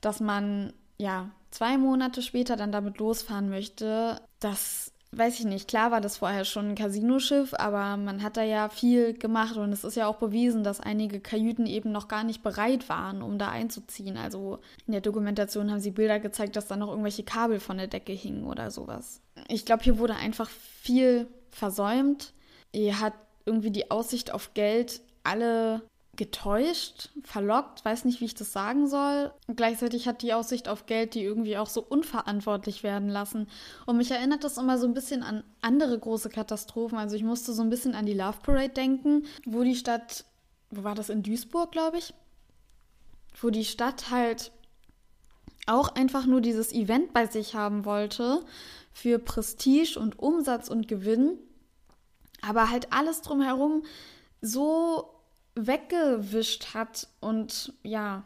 dass 0.00 0.18
man 0.20 0.72
ja 0.98 1.30
zwei 1.50 1.78
Monate 1.78 2.22
später 2.22 2.56
dann 2.56 2.72
damit 2.72 2.98
losfahren 2.98 3.48
möchte, 3.48 4.20
dass 4.40 4.93
weiß 5.16 5.40
ich 5.40 5.46
nicht, 5.46 5.68
klar 5.68 5.90
war 5.90 6.00
das 6.00 6.18
vorher 6.18 6.44
schon 6.44 6.70
ein 6.70 6.74
Casinoschiff, 6.74 7.54
aber 7.54 7.96
man 7.96 8.22
hat 8.22 8.36
da 8.36 8.42
ja 8.42 8.68
viel 8.68 9.14
gemacht 9.14 9.56
und 9.56 9.72
es 9.72 9.84
ist 9.84 9.96
ja 9.96 10.06
auch 10.06 10.16
bewiesen, 10.16 10.64
dass 10.64 10.80
einige 10.80 11.20
Kajüten 11.20 11.66
eben 11.66 11.92
noch 11.92 12.08
gar 12.08 12.24
nicht 12.24 12.42
bereit 12.42 12.88
waren, 12.88 13.22
um 13.22 13.38
da 13.38 13.48
einzuziehen. 13.48 14.16
Also 14.16 14.58
in 14.86 14.92
der 14.92 15.00
Dokumentation 15.00 15.70
haben 15.70 15.80
sie 15.80 15.90
Bilder 15.90 16.20
gezeigt, 16.20 16.56
dass 16.56 16.66
da 16.66 16.76
noch 16.76 16.88
irgendwelche 16.88 17.22
Kabel 17.22 17.60
von 17.60 17.78
der 17.78 17.86
Decke 17.86 18.12
hingen 18.12 18.44
oder 18.44 18.70
sowas. 18.70 19.20
Ich 19.48 19.64
glaube, 19.64 19.84
hier 19.84 19.98
wurde 19.98 20.16
einfach 20.16 20.48
viel 20.48 21.26
versäumt. 21.50 22.32
Ihr 22.72 23.00
hat 23.00 23.14
irgendwie 23.46 23.70
die 23.70 23.90
Aussicht 23.90 24.32
auf 24.32 24.54
Geld 24.54 25.00
alle 25.22 25.82
getäuscht, 26.16 27.10
verlockt, 27.22 27.84
weiß 27.84 28.04
nicht, 28.04 28.20
wie 28.20 28.26
ich 28.26 28.34
das 28.34 28.52
sagen 28.52 28.86
soll. 28.88 29.32
Und 29.46 29.56
gleichzeitig 29.56 30.06
hat 30.06 30.22
die 30.22 30.34
Aussicht 30.34 30.68
auf 30.68 30.86
Geld 30.86 31.14
die 31.14 31.22
irgendwie 31.22 31.56
auch 31.56 31.68
so 31.68 31.82
unverantwortlich 31.82 32.82
werden 32.82 33.08
lassen. 33.08 33.48
Und 33.86 33.96
mich 33.96 34.10
erinnert 34.10 34.44
das 34.44 34.58
immer 34.58 34.78
so 34.78 34.86
ein 34.86 34.94
bisschen 34.94 35.22
an 35.22 35.44
andere 35.60 35.98
große 35.98 36.28
Katastrophen. 36.28 36.98
Also 36.98 37.16
ich 37.16 37.24
musste 37.24 37.52
so 37.52 37.62
ein 37.62 37.70
bisschen 37.70 37.94
an 37.94 38.06
die 38.06 38.14
Love 38.14 38.38
Parade 38.42 38.70
denken, 38.70 39.26
wo 39.44 39.62
die 39.62 39.76
Stadt, 39.76 40.24
wo 40.70 40.84
war 40.84 40.94
das 40.94 41.08
in 41.08 41.22
Duisburg, 41.22 41.72
glaube 41.72 41.98
ich? 41.98 42.14
Wo 43.40 43.50
die 43.50 43.64
Stadt 43.64 44.10
halt 44.10 44.52
auch 45.66 45.94
einfach 45.94 46.26
nur 46.26 46.40
dieses 46.40 46.72
Event 46.72 47.12
bei 47.12 47.26
sich 47.26 47.54
haben 47.54 47.84
wollte 47.84 48.44
für 48.92 49.18
Prestige 49.18 49.98
und 49.98 50.18
Umsatz 50.18 50.68
und 50.68 50.88
Gewinn, 50.88 51.38
aber 52.42 52.70
halt 52.70 52.92
alles 52.92 53.22
drumherum 53.22 53.82
so 54.40 55.13
weggewischt 55.54 56.74
hat. 56.74 57.08
Und 57.20 57.72
ja, 57.82 58.24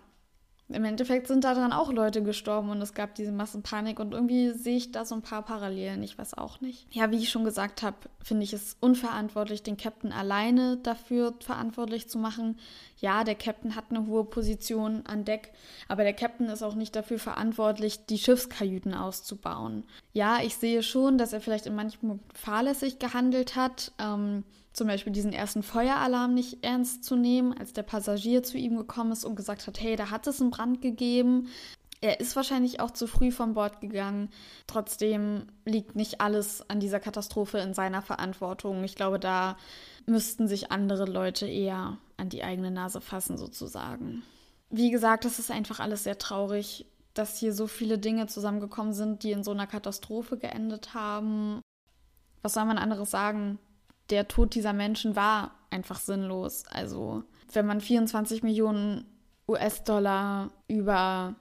im 0.70 0.84
Endeffekt 0.84 1.28
sind 1.28 1.44
daran 1.44 1.72
auch 1.72 1.90
Leute 1.90 2.22
gestorben 2.22 2.68
und 2.68 2.82
es 2.82 2.92
gab 2.92 3.14
diese 3.14 3.32
Massenpanik 3.32 3.98
und 3.98 4.12
irgendwie 4.12 4.50
sehe 4.50 4.76
ich 4.76 4.92
da 4.92 5.06
so 5.06 5.14
ein 5.14 5.22
paar 5.22 5.42
Parallelen, 5.42 6.02
ich 6.02 6.18
weiß 6.18 6.34
auch 6.34 6.60
nicht. 6.60 6.86
Ja, 6.94 7.10
wie 7.10 7.16
ich 7.16 7.30
schon 7.30 7.44
gesagt 7.44 7.82
habe, 7.82 7.96
finde 8.22 8.44
ich 8.44 8.52
es 8.52 8.76
unverantwortlich, 8.78 9.62
den 9.62 9.78
Captain 9.78 10.12
alleine 10.12 10.76
dafür 10.76 11.32
verantwortlich 11.40 12.10
zu 12.10 12.18
machen. 12.18 12.58
Ja, 12.98 13.24
der 13.24 13.34
Captain 13.34 13.76
hat 13.76 13.86
eine 13.88 14.06
hohe 14.06 14.24
Position 14.24 15.06
an 15.06 15.24
Deck, 15.24 15.52
aber 15.88 16.02
der 16.02 16.12
Captain 16.12 16.48
ist 16.48 16.62
auch 16.62 16.74
nicht 16.74 16.94
dafür 16.94 17.18
verantwortlich, 17.18 18.04
die 18.04 18.18
Schiffskajüten 18.18 18.92
auszubauen. 18.92 19.84
Ja, 20.12 20.42
ich 20.42 20.56
sehe 20.56 20.82
schon, 20.82 21.16
dass 21.16 21.32
er 21.32 21.40
vielleicht 21.40 21.64
in 21.64 21.76
manchen 21.76 22.20
fahrlässig 22.34 22.98
gehandelt 22.98 23.56
hat. 23.56 23.92
Ähm, 23.98 24.44
zum 24.78 24.86
Beispiel 24.86 25.12
diesen 25.12 25.32
ersten 25.32 25.62
Feueralarm 25.62 26.32
nicht 26.32 26.64
ernst 26.64 27.04
zu 27.04 27.16
nehmen, 27.16 27.52
als 27.52 27.72
der 27.72 27.82
Passagier 27.82 28.42
zu 28.42 28.56
ihm 28.56 28.76
gekommen 28.76 29.12
ist 29.12 29.24
und 29.24 29.36
gesagt 29.36 29.66
hat, 29.66 29.80
hey, 29.80 29.96
da 29.96 30.10
hat 30.10 30.26
es 30.26 30.40
einen 30.40 30.50
Brand 30.50 30.80
gegeben. 30.80 31.48
Er 32.00 32.20
ist 32.20 32.36
wahrscheinlich 32.36 32.78
auch 32.78 32.92
zu 32.92 33.08
früh 33.08 33.32
von 33.32 33.54
Bord 33.54 33.80
gegangen. 33.80 34.30
Trotzdem 34.68 35.48
liegt 35.64 35.96
nicht 35.96 36.20
alles 36.20 36.68
an 36.70 36.78
dieser 36.78 37.00
Katastrophe 37.00 37.58
in 37.58 37.74
seiner 37.74 38.02
Verantwortung. 38.02 38.84
Ich 38.84 38.94
glaube, 38.94 39.18
da 39.18 39.56
müssten 40.06 40.46
sich 40.46 40.70
andere 40.70 41.06
Leute 41.06 41.46
eher 41.46 41.98
an 42.16 42.28
die 42.28 42.44
eigene 42.44 42.70
Nase 42.70 43.00
fassen, 43.00 43.36
sozusagen. 43.36 44.22
Wie 44.70 44.90
gesagt, 44.90 45.24
es 45.24 45.40
ist 45.40 45.50
einfach 45.50 45.80
alles 45.80 46.04
sehr 46.04 46.18
traurig, 46.18 46.86
dass 47.14 47.36
hier 47.36 47.52
so 47.52 47.66
viele 47.66 47.98
Dinge 47.98 48.28
zusammengekommen 48.28 48.92
sind, 48.92 49.24
die 49.24 49.32
in 49.32 49.42
so 49.42 49.50
einer 49.50 49.66
Katastrophe 49.66 50.38
geendet 50.38 50.94
haben. 50.94 51.60
Was 52.42 52.54
soll 52.54 52.64
man 52.64 52.78
anderes 52.78 53.10
sagen? 53.10 53.58
Der 54.10 54.28
Tod 54.28 54.54
dieser 54.54 54.72
Menschen 54.72 55.16
war 55.16 55.54
einfach 55.70 55.98
sinnlos. 55.98 56.64
Also 56.66 57.24
wenn 57.52 57.66
man 57.66 57.80
24 57.80 58.42
Millionen 58.42 59.04
US-Dollar 59.48 60.50
über 60.66 61.34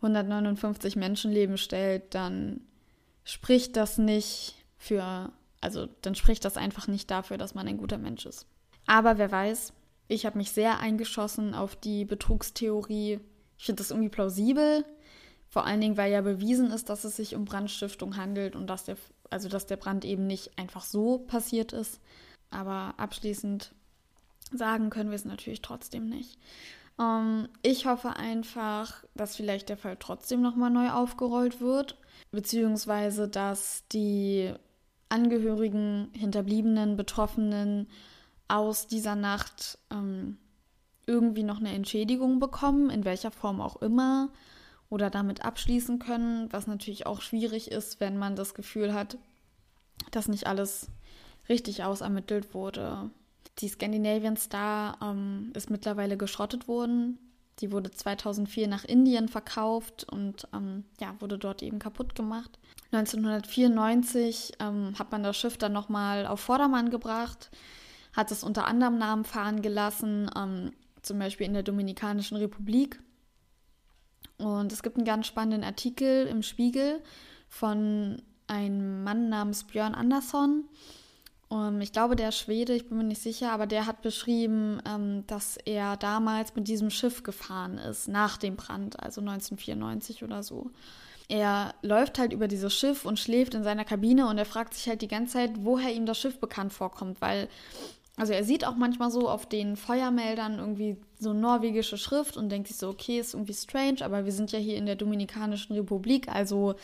159 0.00 0.96
Menschenleben 0.96 1.56
stellt, 1.56 2.14
dann 2.14 2.60
spricht 3.24 3.76
das 3.76 3.98
nicht 3.98 4.54
für, 4.76 5.32
also 5.60 5.88
dann 6.02 6.14
spricht 6.14 6.44
das 6.44 6.56
einfach 6.56 6.86
nicht 6.86 7.10
dafür, 7.10 7.38
dass 7.38 7.54
man 7.54 7.66
ein 7.66 7.78
guter 7.78 7.98
Mensch 7.98 8.26
ist. 8.26 8.46
Aber 8.86 9.18
wer 9.18 9.32
weiß, 9.32 9.72
ich 10.08 10.26
habe 10.26 10.38
mich 10.38 10.52
sehr 10.52 10.78
eingeschossen 10.80 11.54
auf 11.54 11.76
die 11.76 12.04
Betrugstheorie. 12.04 13.20
Ich 13.56 13.64
finde 13.64 13.80
das 13.80 13.90
irgendwie 13.90 14.10
plausibel. 14.10 14.84
Vor 15.48 15.64
allen 15.64 15.80
Dingen, 15.80 15.96
weil 15.96 16.12
ja 16.12 16.20
bewiesen 16.20 16.70
ist, 16.70 16.90
dass 16.90 17.04
es 17.04 17.16
sich 17.16 17.34
um 17.34 17.44
Brandstiftung 17.44 18.16
handelt 18.16 18.56
und 18.56 18.66
dass 18.66 18.84
der 18.84 18.96
also 19.30 19.48
dass 19.48 19.66
der 19.66 19.76
Brand 19.76 20.04
eben 20.04 20.26
nicht 20.26 20.58
einfach 20.58 20.84
so 20.84 21.18
passiert 21.18 21.72
ist. 21.72 22.00
aber 22.50 22.94
abschließend 22.98 23.72
sagen 24.52 24.90
können 24.90 25.10
wir 25.10 25.16
es 25.16 25.24
natürlich 25.24 25.62
trotzdem 25.62 26.08
nicht. 26.08 26.38
Ähm, 26.98 27.48
ich 27.62 27.86
hoffe 27.86 28.16
einfach, 28.16 29.04
dass 29.14 29.36
vielleicht 29.36 29.68
der 29.68 29.76
Fall 29.76 29.96
trotzdem 29.98 30.40
nochmal 30.40 30.70
neu 30.70 30.90
aufgerollt 30.90 31.60
wird, 31.60 31.96
beziehungsweise 32.30 33.28
dass 33.28 33.84
die 33.88 34.52
Angehörigen, 35.08 36.10
Hinterbliebenen, 36.12 36.96
Betroffenen 36.96 37.88
aus 38.48 38.86
dieser 38.86 39.16
Nacht 39.16 39.78
ähm, 39.90 40.38
irgendwie 41.06 41.42
noch 41.42 41.60
eine 41.60 41.72
Entschädigung 41.72 42.40
bekommen, 42.40 42.90
in 42.90 43.04
welcher 43.04 43.30
Form 43.30 43.60
auch 43.60 43.76
immer, 43.82 44.30
oder 44.88 45.10
damit 45.10 45.44
abschließen 45.44 45.98
können, 45.98 46.52
was 46.52 46.66
natürlich 46.66 47.06
auch 47.06 47.20
schwierig 47.20 47.70
ist, 47.70 48.00
wenn 48.00 48.16
man 48.16 48.36
das 48.36 48.54
Gefühl 48.54 48.94
hat, 48.94 49.18
dass 50.10 50.28
nicht 50.28 50.46
alles 50.46 50.88
richtig 51.48 51.84
ausermittelt 51.84 52.54
wurde. 52.54 53.10
Die 53.58 53.68
Scandinavian 53.68 54.36
Star 54.36 54.98
ähm, 55.02 55.52
ist 55.54 55.70
mittlerweile 55.70 56.16
geschrottet 56.16 56.68
worden. 56.68 57.18
Die 57.60 57.70
wurde 57.70 57.90
2004 57.90 58.66
nach 58.66 58.84
Indien 58.84 59.28
verkauft 59.28 60.04
und 60.10 60.48
ähm, 60.52 60.84
ja, 61.00 61.14
wurde 61.20 61.38
dort 61.38 61.62
eben 61.62 61.78
kaputt 61.78 62.14
gemacht. 62.16 62.58
1994 62.90 64.54
ähm, 64.60 64.94
hat 64.98 65.12
man 65.12 65.22
das 65.22 65.36
Schiff 65.36 65.56
dann 65.56 65.72
nochmal 65.72 66.26
auf 66.26 66.40
Vordermann 66.40 66.90
gebracht, 66.90 67.50
hat 68.12 68.32
es 68.32 68.42
unter 68.42 68.66
anderem 68.66 68.98
Namen 68.98 69.24
fahren 69.24 69.62
gelassen, 69.62 70.30
ähm, 70.36 70.72
zum 71.02 71.18
Beispiel 71.18 71.46
in 71.46 71.54
der 71.54 71.62
Dominikanischen 71.62 72.36
Republik. 72.36 73.00
Und 74.38 74.72
es 74.72 74.82
gibt 74.82 74.96
einen 74.96 75.06
ganz 75.06 75.26
spannenden 75.26 75.64
Artikel 75.64 76.26
im 76.26 76.42
Spiegel 76.42 77.00
von 77.48 78.20
einem 78.46 79.04
Mann 79.04 79.28
namens 79.28 79.64
Björn 79.64 79.94
Andersson. 79.94 80.64
Um, 81.48 81.80
ich 81.80 81.92
glaube, 81.92 82.16
der 82.16 82.32
Schwede, 82.32 82.74
ich 82.74 82.88
bin 82.88 82.98
mir 82.98 83.04
nicht 83.04 83.22
sicher, 83.22 83.52
aber 83.52 83.66
der 83.66 83.86
hat 83.86 84.02
beschrieben, 84.02 84.80
ähm, 84.88 85.24
dass 85.26 85.56
er 85.56 85.96
damals 85.96 86.54
mit 86.56 86.66
diesem 86.66 86.90
Schiff 86.90 87.22
gefahren 87.22 87.78
ist, 87.78 88.08
nach 88.08 88.38
dem 88.38 88.56
Brand, 88.56 88.98
also 89.00 89.20
1994 89.20 90.24
oder 90.24 90.42
so. 90.42 90.70
Er 91.28 91.74
läuft 91.82 92.18
halt 92.18 92.32
über 92.32 92.48
dieses 92.48 92.74
Schiff 92.74 93.04
und 93.04 93.18
schläft 93.18 93.54
in 93.54 93.62
seiner 93.62 93.84
Kabine 93.84 94.26
und 94.26 94.36
er 94.36 94.46
fragt 94.46 94.74
sich 94.74 94.88
halt 94.88 95.00
die 95.00 95.08
ganze 95.08 95.34
Zeit, 95.34 95.52
woher 95.58 95.92
ihm 95.92 96.06
das 96.06 96.18
Schiff 96.18 96.40
bekannt 96.40 96.72
vorkommt, 96.72 97.20
weil, 97.20 97.48
also 98.16 98.32
er 98.32 98.44
sieht 98.44 98.64
auch 98.64 98.76
manchmal 98.76 99.10
so 99.10 99.28
auf 99.28 99.46
den 99.46 99.76
Feuermeldern 99.76 100.58
irgendwie 100.58 100.96
so 101.18 101.32
norwegische 101.32 101.98
Schrift 101.98 102.36
und 102.36 102.48
denkt 102.48 102.68
sich 102.68 102.76
so, 102.76 102.88
okay, 102.88 103.18
ist 103.18 103.34
irgendwie 103.34 103.54
strange, 103.54 104.04
aber 104.04 104.24
wir 104.24 104.32
sind 104.32 104.52
ja 104.52 104.58
hier 104.58 104.76
in 104.76 104.86
der 104.86 104.96
Dominikanischen 104.96 105.74
Republik, 105.74 106.28
also 106.28 106.76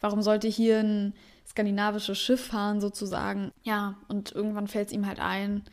warum 0.00 0.22
sollte 0.22 0.48
hier 0.48 0.80
ein 0.80 1.14
skandinavisches 1.46 2.18
Schiff 2.18 2.46
fahren 2.46 2.80
sozusagen? 2.80 3.52
Ja, 3.62 3.96
und 4.08 4.32
irgendwann 4.32 4.68
fällt 4.68 4.88
es 4.88 4.94
ihm 4.94 5.06
halt 5.06 5.20
ein, 5.20 5.64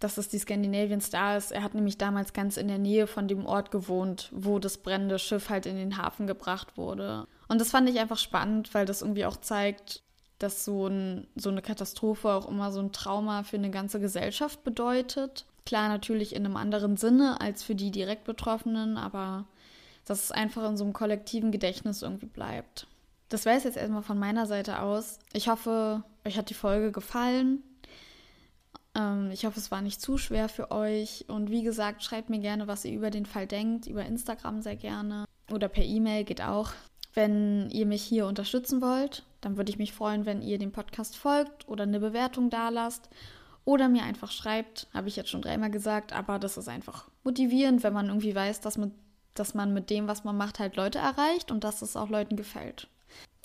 dass 0.00 0.18
es 0.18 0.28
die 0.28 0.38
Scandinavian 0.38 1.00
Star 1.00 1.36
ist. 1.36 1.52
Er 1.52 1.62
hat 1.62 1.74
nämlich 1.74 1.98
damals 1.98 2.32
ganz 2.32 2.56
in 2.56 2.68
der 2.68 2.78
Nähe 2.78 3.06
von 3.06 3.28
dem 3.28 3.46
Ort 3.46 3.70
gewohnt, 3.70 4.30
wo 4.32 4.58
das 4.58 4.78
brennende 4.78 5.18
Schiff 5.18 5.48
halt 5.48 5.66
in 5.66 5.76
den 5.76 5.96
Hafen 5.96 6.26
gebracht 6.26 6.76
wurde. 6.76 7.26
Und 7.48 7.60
das 7.60 7.70
fand 7.70 7.88
ich 7.88 7.98
einfach 8.00 8.18
spannend, 8.18 8.74
weil 8.74 8.86
das 8.86 9.02
irgendwie 9.02 9.26
auch 9.26 9.36
zeigt, 9.36 10.02
dass 10.38 10.64
so, 10.64 10.86
ein, 10.86 11.26
so 11.34 11.48
eine 11.48 11.62
Katastrophe 11.62 12.30
auch 12.30 12.48
immer 12.48 12.70
so 12.72 12.80
ein 12.80 12.92
Trauma 12.92 13.42
für 13.42 13.56
eine 13.56 13.70
ganze 13.70 14.00
Gesellschaft 14.00 14.64
bedeutet. 14.64 15.46
Klar, 15.64 15.88
natürlich 15.88 16.34
in 16.34 16.44
einem 16.44 16.56
anderen 16.56 16.96
Sinne 16.96 17.40
als 17.40 17.62
für 17.62 17.74
die 17.74 17.90
direkt 17.90 18.24
Betroffenen, 18.24 18.96
aber 18.96 19.46
dass 20.04 20.24
es 20.24 20.32
einfach 20.32 20.68
in 20.68 20.76
so 20.76 20.84
einem 20.84 20.92
kollektiven 20.92 21.50
Gedächtnis 21.50 22.02
irgendwie 22.02 22.26
bleibt. 22.26 22.86
Das 23.28 23.44
wäre 23.44 23.56
es 23.56 23.64
jetzt 23.64 23.76
erstmal 23.76 24.02
von 24.02 24.18
meiner 24.18 24.46
Seite 24.46 24.80
aus. 24.80 25.18
Ich 25.32 25.48
hoffe, 25.48 26.04
euch 26.24 26.38
hat 26.38 26.50
die 26.50 26.54
Folge 26.54 26.92
gefallen. 26.92 27.62
Ähm, 28.94 29.30
ich 29.32 29.44
hoffe, 29.44 29.58
es 29.58 29.70
war 29.72 29.82
nicht 29.82 30.00
zu 30.00 30.16
schwer 30.16 30.48
für 30.48 30.70
euch. 30.70 31.24
Und 31.28 31.50
wie 31.50 31.64
gesagt, 31.64 32.04
schreibt 32.04 32.30
mir 32.30 32.38
gerne, 32.38 32.68
was 32.68 32.84
ihr 32.84 32.92
über 32.92 33.10
den 33.10 33.26
Fall 33.26 33.48
denkt. 33.48 33.86
Über 33.86 34.06
Instagram 34.06 34.62
sehr 34.62 34.76
gerne. 34.76 35.24
Oder 35.50 35.68
per 35.68 35.84
E-Mail 35.84 36.22
geht 36.22 36.40
auch. 36.40 36.70
Wenn 37.16 37.70
ihr 37.70 37.86
mich 37.86 38.02
hier 38.02 38.26
unterstützen 38.26 38.82
wollt, 38.82 39.22
dann 39.40 39.56
würde 39.56 39.70
ich 39.70 39.78
mich 39.78 39.94
freuen, 39.94 40.26
wenn 40.26 40.42
ihr 40.42 40.58
dem 40.58 40.70
Podcast 40.70 41.16
folgt 41.16 41.66
oder 41.66 41.84
eine 41.84 41.98
Bewertung 41.98 42.50
dalasst 42.50 43.08
oder 43.64 43.88
mir 43.88 44.02
einfach 44.02 44.30
schreibt. 44.30 44.86
Habe 44.92 45.08
ich 45.08 45.16
jetzt 45.16 45.30
schon 45.30 45.40
dreimal 45.40 45.70
gesagt, 45.70 46.12
aber 46.12 46.38
das 46.38 46.58
ist 46.58 46.68
einfach 46.68 47.08
motivierend, 47.24 47.82
wenn 47.82 47.94
man 47.94 48.08
irgendwie 48.08 48.34
weiß, 48.34 48.60
dass, 48.60 48.76
mit, 48.76 48.92
dass 49.32 49.54
man 49.54 49.72
mit 49.72 49.88
dem, 49.88 50.08
was 50.08 50.24
man 50.24 50.36
macht, 50.36 50.58
halt 50.58 50.76
Leute 50.76 50.98
erreicht 50.98 51.50
und 51.50 51.64
dass 51.64 51.80
es 51.80 51.96
auch 51.96 52.10
Leuten 52.10 52.36
gefällt. 52.36 52.86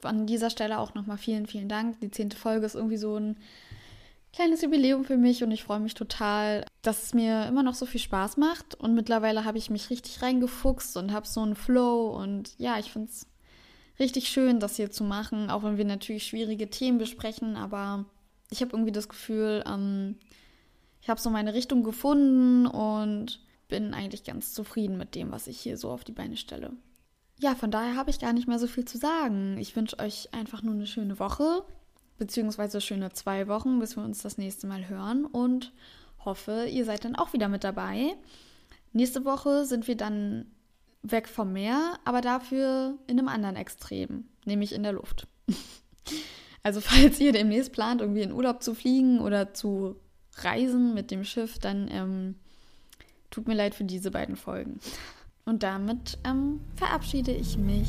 An 0.03 0.28
dieser 0.28 0.49
Stelle 0.49 0.78
auch 0.78 0.93
nochmal 0.93 1.17
vielen, 1.17 1.45
vielen 1.45 1.69
Dank. 1.69 1.97
Die 2.01 2.11
zehnte 2.11 2.36
Folge 2.36 2.65
ist 2.65 2.76
irgendwie 2.76 2.97
so 2.97 3.15
ein 3.15 3.38
kleines 4.34 4.61
Jubiläum 4.63 5.05
für 5.05 5.17
mich 5.17 5.45
und 5.45 5.51
ich 5.51 5.63
freue 5.63 5.80
mich 5.80 5.93
total, 5.93 6.65
dass 6.82 7.03
es 7.03 7.13
mir 7.13 7.45
immer 7.45 7.63
noch 7.63 7.76
so 7.76 7.86
viel 7.86 8.01
Spaß 8.01 8.36
macht. 8.36 8.76
Und 8.76 8.95
mittlerweile 8.95 9.45
habe 9.45 9.57
ich 9.57 9.69
mich 9.69 9.89
richtig 9.89 10.22
reingefuchst 10.22 10.97
und 10.97 11.13
habe 11.13 11.26
so 11.26 11.41
einen 11.41 11.55
Flow 11.55 12.09
und 12.17 12.53
ja, 12.57 12.78
ich 12.78 12.91
finde 12.91 13.09
es 13.09 13.30
richtig 13.99 14.29
schön, 14.29 14.59
das 14.59 14.75
hier 14.75 14.91
zu 14.91 15.03
machen, 15.03 15.49
auch 15.49 15.63
wenn 15.63 15.77
wir 15.77 15.85
natürlich 15.85 16.25
schwierige 16.25 16.69
Themen 16.69 16.97
besprechen, 16.97 17.55
aber 17.55 18.05
ich 18.49 18.61
habe 18.61 18.71
irgendwie 18.73 18.91
das 18.91 19.09
Gefühl, 19.09 19.63
ähm, 19.65 20.15
ich 21.01 21.09
habe 21.09 21.19
so 21.19 21.29
meine 21.29 21.53
Richtung 21.53 21.83
gefunden 21.83 22.67
und 22.67 23.39
bin 23.67 23.93
eigentlich 23.93 24.23
ganz 24.23 24.53
zufrieden 24.53 24.97
mit 24.97 25.15
dem, 25.15 25.31
was 25.31 25.47
ich 25.47 25.59
hier 25.59 25.77
so 25.77 25.89
auf 25.89 26.03
die 26.03 26.11
Beine 26.11 26.37
stelle. 26.37 26.71
Ja, 27.39 27.55
von 27.55 27.71
daher 27.71 27.95
habe 27.95 28.11
ich 28.11 28.19
gar 28.19 28.33
nicht 28.33 28.47
mehr 28.47 28.59
so 28.59 28.67
viel 28.67 28.85
zu 28.85 28.99
sagen. 28.99 29.57
Ich 29.57 29.75
wünsche 29.75 29.97
euch 29.97 30.31
einfach 30.33 30.61
nur 30.61 30.75
eine 30.75 30.85
schöne 30.85 31.17
Woche, 31.17 31.63
beziehungsweise 32.19 32.81
schöne 32.81 33.13
zwei 33.13 33.47
Wochen, 33.47 33.79
bis 33.79 33.95
wir 33.95 34.03
uns 34.03 34.21
das 34.21 34.37
nächste 34.37 34.67
Mal 34.67 34.87
hören 34.89 35.25
und 35.25 35.71
hoffe, 36.23 36.67
ihr 36.69 36.85
seid 36.85 37.03
dann 37.03 37.15
auch 37.15 37.33
wieder 37.33 37.49
mit 37.49 37.63
dabei. 37.63 38.15
Nächste 38.93 39.25
Woche 39.25 39.65
sind 39.65 39.87
wir 39.87 39.95
dann 39.97 40.45
weg 41.03 41.27
vom 41.27 41.53
Meer, 41.53 41.99
aber 42.05 42.21
dafür 42.21 42.97
in 43.07 43.17
einem 43.17 43.27
anderen 43.27 43.55
Extrem, 43.55 44.25
nämlich 44.45 44.73
in 44.73 44.83
der 44.83 44.93
Luft. 44.93 45.27
also 46.63 46.81
falls 46.81 47.19
ihr 47.19 47.31
demnächst 47.31 47.71
plant, 47.71 48.01
irgendwie 48.01 48.21
in 48.21 48.31
Urlaub 48.31 48.61
zu 48.61 48.73
fliegen 48.73 49.19
oder 49.19 49.53
zu 49.53 49.95
reisen 50.35 50.93
mit 50.93 51.11
dem 51.11 51.23
Schiff, 51.23 51.59
dann 51.59 51.89
ähm, 51.91 52.35
tut 53.29 53.47
mir 53.47 53.55
leid 53.55 53.75
für 53.75 53.83
diese 53.83 54.11
beiden 54.11 54.35
Folgen. 54.35 54.79
Und 55.45 55.63
damit 55.63 56.19
ähm, 56.23 56.61
verabschiede 56.75 57.31
ich 57.31 57.57
mich. 57.57 57.87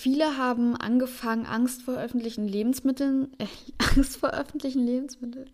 Viele 0.00 0.38
haben 0.38 0.76
angefangen, 0.76 1.44
Angst 1.44 1.82
vor 1.82 1.92
öffentlichen 1.92 2.48
Lebensmitteln, 2.48 3.34
äh, 3.36 3.44
Angst 3.94 4.16
vor 4.16 4.30
öffentlichen 4.30 4.82
Lebensmitteln, 4.86 5.50